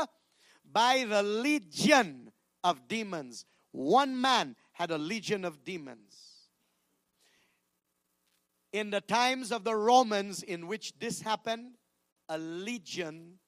by 0.73 1.05
the 1.07 1.23
legion 1.23 2.33
of 2.65 2.89
demons. 2.89 3.45
One 3.73 4.19
man 4.19 4.57
had 4.73 4.91
a 4.91 4.99
legion 4.99 5.45
of 5.45 5.65
demons. 5.65 6.49
In 8.73 8.91
the 8.91 9.01
times 9.01 9.53
of 9.53 9.65
the 9.65 9.77
Romans 9.77 10.43
in 10.43 10.67
which 10.67 10.99
this 10.99 11.21
happened, 11.21 11.77
a 12.29 12.39
legion 12.39 13.39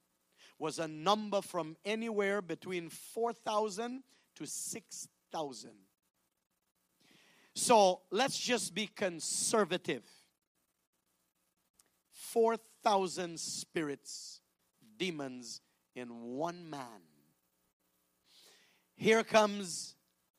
was 0.59 0.79
a 0.79 0.89
number 0.89 1.41
from 1.41 1.77
anywhere 1.85 2.43
between 2.43 2.91
4,000 2.91 4.03
to 4.37 4.47
6,000. 4.47 5.70
So 7.55 8.03
let's 8.11 8.39
just 8.39 8.75
be 8.75 8.87
conservative. 8.87 10.03
4,000 12.11 13.39
spirits, 13.39 14.41
demons 14.99 15.61
in 15.95 16.09
one 16.09 16.68
man. 16.68 17.03
Here 18.97 19.25
comes 19.25 19.93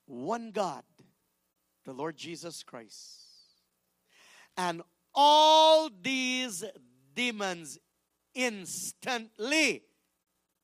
one 0.05 0.51
God, 0.51 0.83
the 1.85 1.93
Lord 1.93 2.17
Jesus 2.17 2.63
Christ. 2.63 3.21
And 4.57 4.81
all 5.13 5.89
these 6.01 6.63
demons 7.13 7.79
instantly, 8.33 9.83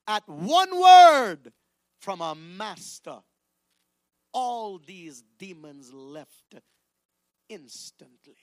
at 0.07 0.27
one 0.27 0.79
word 0.79 1.53
from 1.99 2.21
a 2.21 2.35
master, 2.35 3.19
all 4.33 4.79
these 4.79 5.23
demons 5.37 5.93
left 5.93 6.55
instantly. 7.49 8.35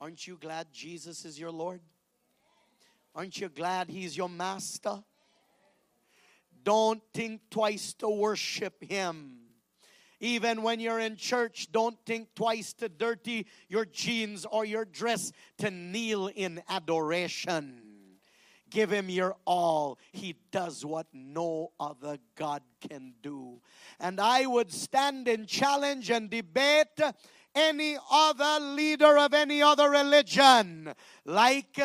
Aren't 0.00 0.26
you 0.26 0.36
glad 0.38 0.68
Jesus 0.72 1.24
is 1.24 1.38
your 1.38 1.50
Lord? 1.50 1.80
Aren't 3.14 3.40
you 3.40 3.48
glad 3.48 3.88
He's 3.88 4.16
your 4.16 4.28
master? 4.28 5.02
Don't 6.66 7.00
think 7.14 7.42
twice 7.48 7.94
to 7.94 8.08
worship 8.08 8.82
Him. 8.82 9.38
Even 10.18 10.62
when 10.62 10.80
you're 10.80 10.98
in 10.98 11.16
church, 11.16 11.68
don't 11.70 11.96
think 12.04 12.34
twice 12.34 12.72
to 12.72 12.88
dirty 12.88 13.46
your 13.68 13.84
jeans 13.84 14.44
or 14.50 14.64
your 14.64 14.84
dress 14.84 15.30
to 15.58 15.70
kneel 15.70 16.26
in 16.26 16.60
adoration. 16.68 17.82
Give 18.68 18.90
him 18.90 19.08
your 19.08 19.36
all. 19.44 19.98
He 20.10 20.34
does 20.50 20.84
what 20.84 21.06
no 21.12 21.70
other 21.78 22.18
God 22.34 22.62
can 22.80 23.14
do. 23.22 23.60
And 24.00 24.18
I 24.20 24.46
would 24.46 24.72
stand 24.72 25.28
in 25.28 25.46
challenge 25.46 26.10
and 26.10 26.28
debate 26.28 27.00
any 27.54 27.96
other 28.10 28.64
leader 28.64 29.18
of 29.18 29.34
any 29.34 29.62
other 29.62 29.88
religion, 29.88 30.92
like 31.24 31.78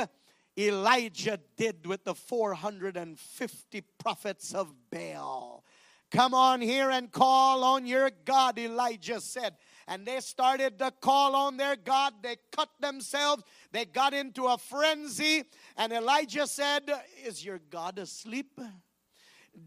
Elijah 0.68 1.40
did 1.58 1.86
with 1.86 2.04
the 2.04 2.16
450 2.16 3.82
prophets 3.98 4.54
of 4.54 4.74
Baal. 4.90 5.64
Come 6.12 6.34
on 6.34 6.60
here 6.60 6.90
and 6.90 7.10
call 7.10 7.64
on 7.64 7.86
your 7.86 8.12
God, 8.26 8.60
Elijah 8.60 9.22
said. 9.22 9.56
And 9.88 10.06
they 10.06 10.20
started 10.20 10.78
to 10.80 10.92
call 10.92 11.36
on 11.36 11.58
their 11.58 11.78
God. 11.78 12.16
They 12.22 12.36
cut 12.52 12.70
themselves. 12.82 13.44
They 13.72 13.86
got 13.86 14.14
into 14.14 14.46
a 14.46 14.58
frenzy. 14.58 15.46
And 15.78 15.94
Elijah 15.94 16.48
said, 16.48 16.84
Is 17.26 17.44
your 17.46 17.60
God 17.70 17.98
asleep? 17.98 18.60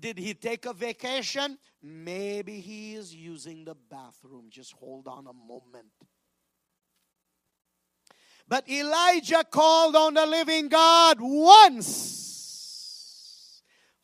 Did 0.01 0.19
he 0.19 0.35
take 0.35 0.67
a 0.67 0.73
vacation? 0.73 1.59
Maybe 1.83 2.61
he 2.61 2.95
is 2.95 3.15
using 3.15 3.65
the 3.65 3.75
bathroom. 3.75 4.47
Just 4.51 4.73
hold 4.73 5.09
on 5.09 5.27
a 5.27 5.33
moment. 5.33 5.93
But 8.47 8.69
Elijah 8.69 9.45
called 9.51 9.97
on 9.97 10.15
the 10.15 10.27
living 10.27 10.69
God 10.69 11.19
once. 11.21 12.15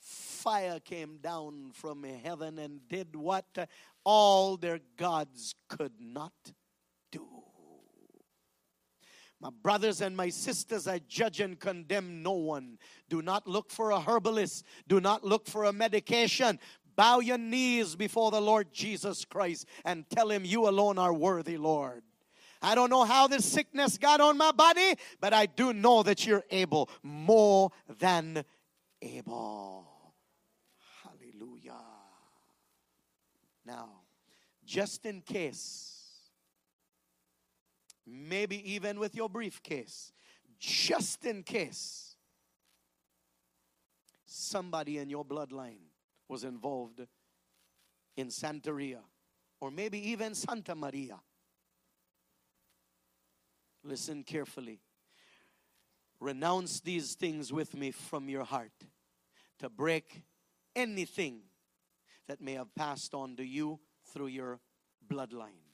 Fire 0.00 0.80
came 0.80 1.18
down 1.18 1.72
from 1.74 2.02
heaven 2.02 2.58
and 2.58 2.88
did 2.88 3.14
what 3.14 3.68
all 4.04 4.56
their 4.56 4.80
gods 4.96 5.54
could 5.68 5.92
not 6.00 6.32
do. 7.12 7.26
My 9.38 9.50
brothers 9.62 10.00
and 10.00 10.16
my 10.16 10.28
sisters, 10.30 10.86
I 10.86 11.00
judge 11.00 11.40
and 11.40 11.58
condemn 11.58 12.22
no 12.22 12.32
one. 12.32 12.78
Do 13.08 13.22
not 13.22 13.46
look 13.46 13.70
for 13.70 13.90
a 13.90 14.00
herbalist. 14.00 14.64
Do 14.86 15.00
not 15.00 15.24
look 15.24 15.46
for 15.46 15.64
a 15.64 15.72
medication. 15.72 16.58
Bow 16.96 17.20
your 17.20 17.38
knees 17.38 17.96
before 17.96 18.30
the 18.30 18.40
Lord 18.40 18.72
Jesus 18.72 19.24
Christ 19.24 19.66
and 19.84 20.08
tell 20.10 20.30
him, 20.30 20.44
You 20.44 20.68
alone 20.68 20.98
are 20.98 21.14
worthy, 21.14 21.56
Lord. 21.56 22.02
I 22.62 22.74
don't 22.74 22.90
know 22.90 23.04
how 23.04 23.26
this 23.26 23.44
sickness 23.44 23.96
got 23.96 24.20
on 24.20 24.36
my 24.36 24.52
body, 24.52 24.94
but 25.20 25.32
I 25.32 25.46
do 25.46 25.72
know 25.72 26.02
that 26.02 26.26
you're 26.26 26.44
able, 26.50 26.90
more 27.02 27.70
than 27.98 28.44
able. 29.00 29.86
Hallelujah. 31.02 31.80
Now, 33.64 33.88
just 34.64 35.06
in 35.06 35.22
case, 35.22 36.20
maybe 38.06 38.72
even 38.72 38.98
with 38.98 39.14
your 39.14 39.28
briefcase, 39.28 40.12
just 40.58 41.24
in 41.24 41.42
case 41.42 42.16
somebody 44.26 44.98
in 44.98 45.08
your 45.08 45.24
bloodline 45.24 45.88
was 46.28 46.44
involved 46.44 47.00
in 48.16 48.28
Santeria 48.28 49.00
or 49.60 49.70
maybe 49.70 50.10
even 50.10 50.34
Santa 50.34 50.74
Maria 50.74 51.18
Listen 53.82 54.22
carefully. 54.22 54.80
Renounce 56.20 56.80
these 56.80 57.14
things 57.14 57.52
with 57.52 57.74
me 57.74 57.90
from 57.90 58.28
your 58.28 58.44
heart 58.44 58.72
to 59.58 59.68
break 59.68 60.22
anything 60.76 61.40
that 62.28 62.40
may 62.40 62.54
have 62.54 62.74
passed 62.74 63.14
on 63.14 63.36
to 63.36 63.44
you 63.44 63.80
through 64.12 64.26
your 64.26 64.60
bloodline. 65.08 65.64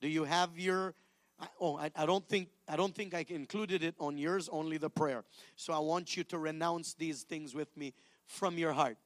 Do 0.00 0.08
you 0.08 0.24
have 0.24 0.58
your 0.58 0.94
oh 1.60 1.76
I, 1.76 1.90
I 1.96 2.06
don't 2.06 2.26
think 2.28 2.48
I 2.68 2.76
don't 2.76 2.94
think 2.94 3.14
I 3.14 3.24
included 3.28 3.82
it 3.82 3.94
on 3.98 4.16
yours 4.16 4.48
only 4.52 4.78
the 4.78 4.90
prayer. 4.90 5.24
So 5.56 5.72
I 5.72 5.78
want 5.78 6.16
you 6.16 6.24
to 6.24 6.38
renounce 6.38 6.94
these 6.94 7.22
things 7.22 7.54
with 7.54 7.76
me 7.76 7.94
from 8.26 8.56
your 8.56 8.72
heart. 8.72 8.96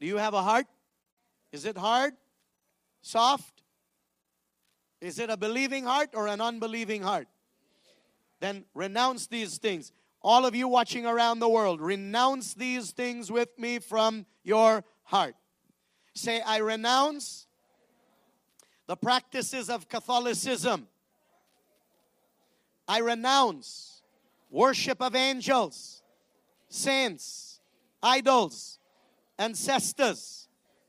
Do 0.00 0.06
you 0.06 0.16
have 0.16 0.34
a 0.34 0.42
heart? 0.42 0.66
Is 1.52 1.66
it 1.66 1.76
hard? 1.76 2.14
Soft? 3.02 3.62
Is 5.00 5.18
it 5.18 5.30
a 5.30 5.36
believing 5.36 5.84
heart 5.84 6.10
or 6.14 6.28
an 6.28 6.40
unbelieving 6.40 7.02
heart? 7.02 7.26
Then 8.42 8.64
renounce 8.74 9.28
these 9.28 9.58
things. 9.58 9.92
All 10.20 10.44
of 10.44 10.54
you 10.54 10.66
watching 10.66 11.06
around 11.06 11.38
the 11.38 11.48
world, 11.48 11.80
renounce 11.80 12.54
these 12.54 12.90
things 12.90 13.30
with 13.30 13.56
me 13.56 13.78
from 13.78 14.26
your 14.42 14.84
heart. 15.04 15.36
Say, 16.14 16.40
I 16.40 16.58
renounce 16.58 17.46
the 18.88 18.96
practices 18.96 19.70
of 19.70 19.88
Catholicism. 19.88 20.88
I 22.88 22.98
renounce 22.98 24.02
worship 24.50 25.00
of 25.00 25.14
angels, 25.14 26.02
saints, 26.68 27.60
idols, 28.02 28.80
ancestors, 29.38 30.48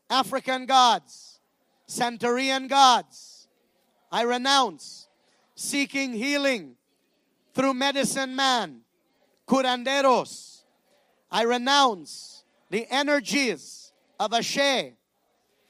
African 0.10 0.66
gods, 0.66 1.40
Santerian 1.88 2.68
gods. 2.68 3.48
I 4.12 4.24
renounce 4.24 5.08
seeking 5.56 6.14
healing 6.14 6.78
through 7.54 7.74
medicine 7.74 8.36
man, 8.36 8.82
curanderos. 9.48 10.64
I 11.32 11.44
renounce 11.44 12.44
the 12.70 12.88
energies 12.90 13.92
of 14.20 14.34
Ashe. 14.34 14.94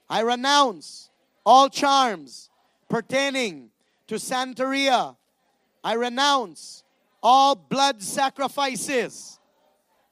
I 0.09 0.21
renounce 0.21 1.09
all 1.45 1.69
charms 1.69 2.49
pertaining 2.89 3.69
to 4.07 4.15
Santeria. 4.15 5.15
I 5.83 5.93
renounce 5.93 6.83
all 7.21 7.55
blood 7.55 8.01
sacrifices 8.01 9.39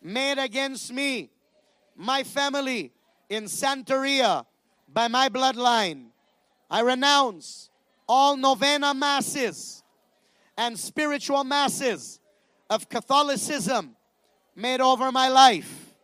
made 0.01 0.39
against 0.39 0.91
me, 0.91 1.29
my 1.95 2.23
family 2.23 2.91
in 3.29 3.45
Santeria 3.45 4.45
by 4.91 5.07
my 5.07 5.29
bloodline. 5.29 6.07
I 6.69 6.81
renounce 6.81 7.69
all 8.07 8.35
novena 8.35 8.93
masses 8.93 9.83
and 10.61 10.77
spiritual 10.77 11.43
masses 11.43 12.19
of 12.69 12.87
Catholicism 12.87 13.95
made 14.55 14.79
over 14.79 15.11
my 15.11 15.27
life 15.27 15.95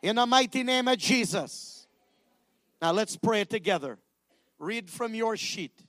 in 0.00 0.16
the 0.16 0.24
mighty 0.24 0.62
name 0.62 0.88
of 0.88 0.96
Jesus. 0.96 1.86
Now 2.80 2.92
let's 2.92 3.14
pray 3.14 3.44
together. 3.44 3.98
Read 4.58 4.88
from 4.88 5.14
your 5.14 5.36
sheet. 5.36 5.84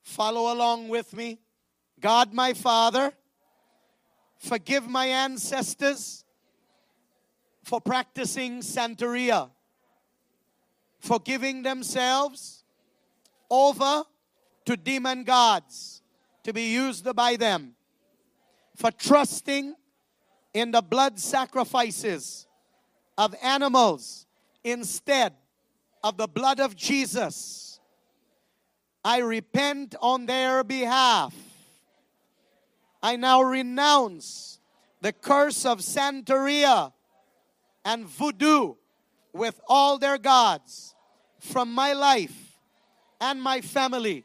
Follow 0.00 0.50
along 0.50 0.88
with 0.88 1.14
me. 1.14 1.38
God, 2.00 2.32
my 2.32 2.54
Father, 2.54 3.12
forgive 4.38 4.88
my 4.88 5.04
ancestors 5.04 6.24
for 7.64 7.82
practicing 7.82 8.60
Santeria, 8.60 9.50
for 11.00 11.18
giving 11.18 11.62
themselves 11.64 12.64
over 13.50 14.04
to 14.64 14.76
demon 14.76 15.24
gods 15.24 16.02
to 16.42 16.52
be 16.52 16.72
used 16.72 17.14
by 17.14 17.36
them, 17.36 17.74
for 18.76 18.90
trusting 18.90 19.74
in 20.54 20.70
the 20.70 20.82
blood 20.82 21.18
sacrifices 21.18 22.46
of 23.18 23.34
animals 23.42 24.26
instead 24.64 25.34
of 26.02 26.16
the 26.16 26.26
blood 26.26 26.60
of 26.60 26.74
Jesus. 26.76 27.80
I 29.04 29.18
repent 29.18 29.94
on 30.00 30.26
their 30.26 30.64
behalf. 30.64 31.34
I 33.02 33.16
now 33.16 33.42
renounce 33.42 34.60
the 35.00 35.12
curse 35.12 35.64
of 35.64 35.80
Santeria 35.80 36.92
and 37.84 38.06
voodoo 38.06 38.74
with 39.32 39.60
all 39.68 39.98
their 39.98 40.18
gods 40.18 40.94
from 41.38 41.72
my 41.72 41.94
life 41.94 42.58
and 43.20 43.40
my 43.40 43.60
family. 43.60 44.24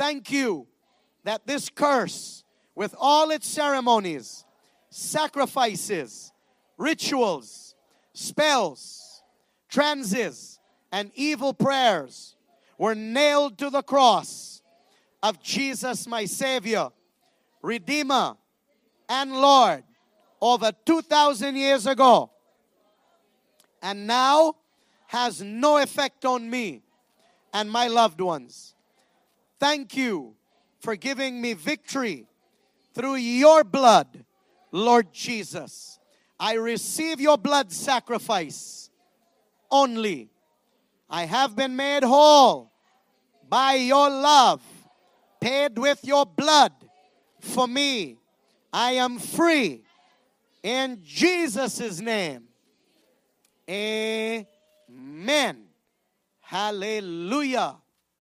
Thank 0.00 0.32
you 0.32 0.66
that 1.24 1.46
this 1.46 1.68
curse, 1.68 2.42
with 2.74 2.94
all 2.98 3.30
its 3.30 3.46
ceremonies, 3.46 4.46
sacrifices, 4.88 6.32
rituals, 6.78 7.74
spells, 8.14 9.22
trances, 9.68 10.58
and 10.90 11.10
evil 11.14 11.52
prayers, 11.52 12.34
were 12.78 12.94
nailed 12.94 13.58
to 13.58 13.68
the 13.68 13.82
cross 13.82 14.62
of 15.22 15.42
Jesus, 15.42 16.06
my 16.06 16.24
Savior, 16.24 16.88
Redeemer, 17.60 18.38
and 19.06 19.32
Lord 19.32 19.84
over 20.40 20.72
2,000 20.86 21.56
years 21.56 21.86
ago, 21.86 22.30
and 23.82 24.06
now 24.06 24.54
has 25.08 25.42
no 25.42 25.76
effect 25.76 26.24
on 26.24 26.48
me 26.48 26.80
and 27.52 27.70
my 27.70 27.88
loved 27.88 28.22
ones. 28.22 28.74
Thank 29.60 29.94
you 29.94 30.34
for 30.80 30.96
giving 30.96 31.40
me 31.40 31.52
victory 31.52 32.26
through 32.94 33.16
your 33.16 33.62
blood, 33.62 34.24
Lord 34.72 35.12
Jesus. 35.12 35.98
I 36.38 36.54
receive 36.54 37.20
your 37.20 37.36
blood 37.36 37.70
sacrifice 37.70 38.88
only. 39.70 40.30
I 41.10 41.26
have 41.26 41.54
been 41.54 41.76
made 41.76 42.02
whole 42.02 42.72
by 43.50 43.74
your 43.74 44.08
love, 44.08 44.62
paid 45.38 45.76
with 45.76 46.02
your 46.04 46.24
blood 46.24 46.72
for 47.40 47.68
me. 47.68 48.16
I 48.72 48.92
am 48.92 49.18
free 49.18 49.82
in 50.62 51.00
Jesus' 51.04 52.00
name. 52.00 52.44
Amen. 53.68 54.46
Hallelujah. 56.40 57.76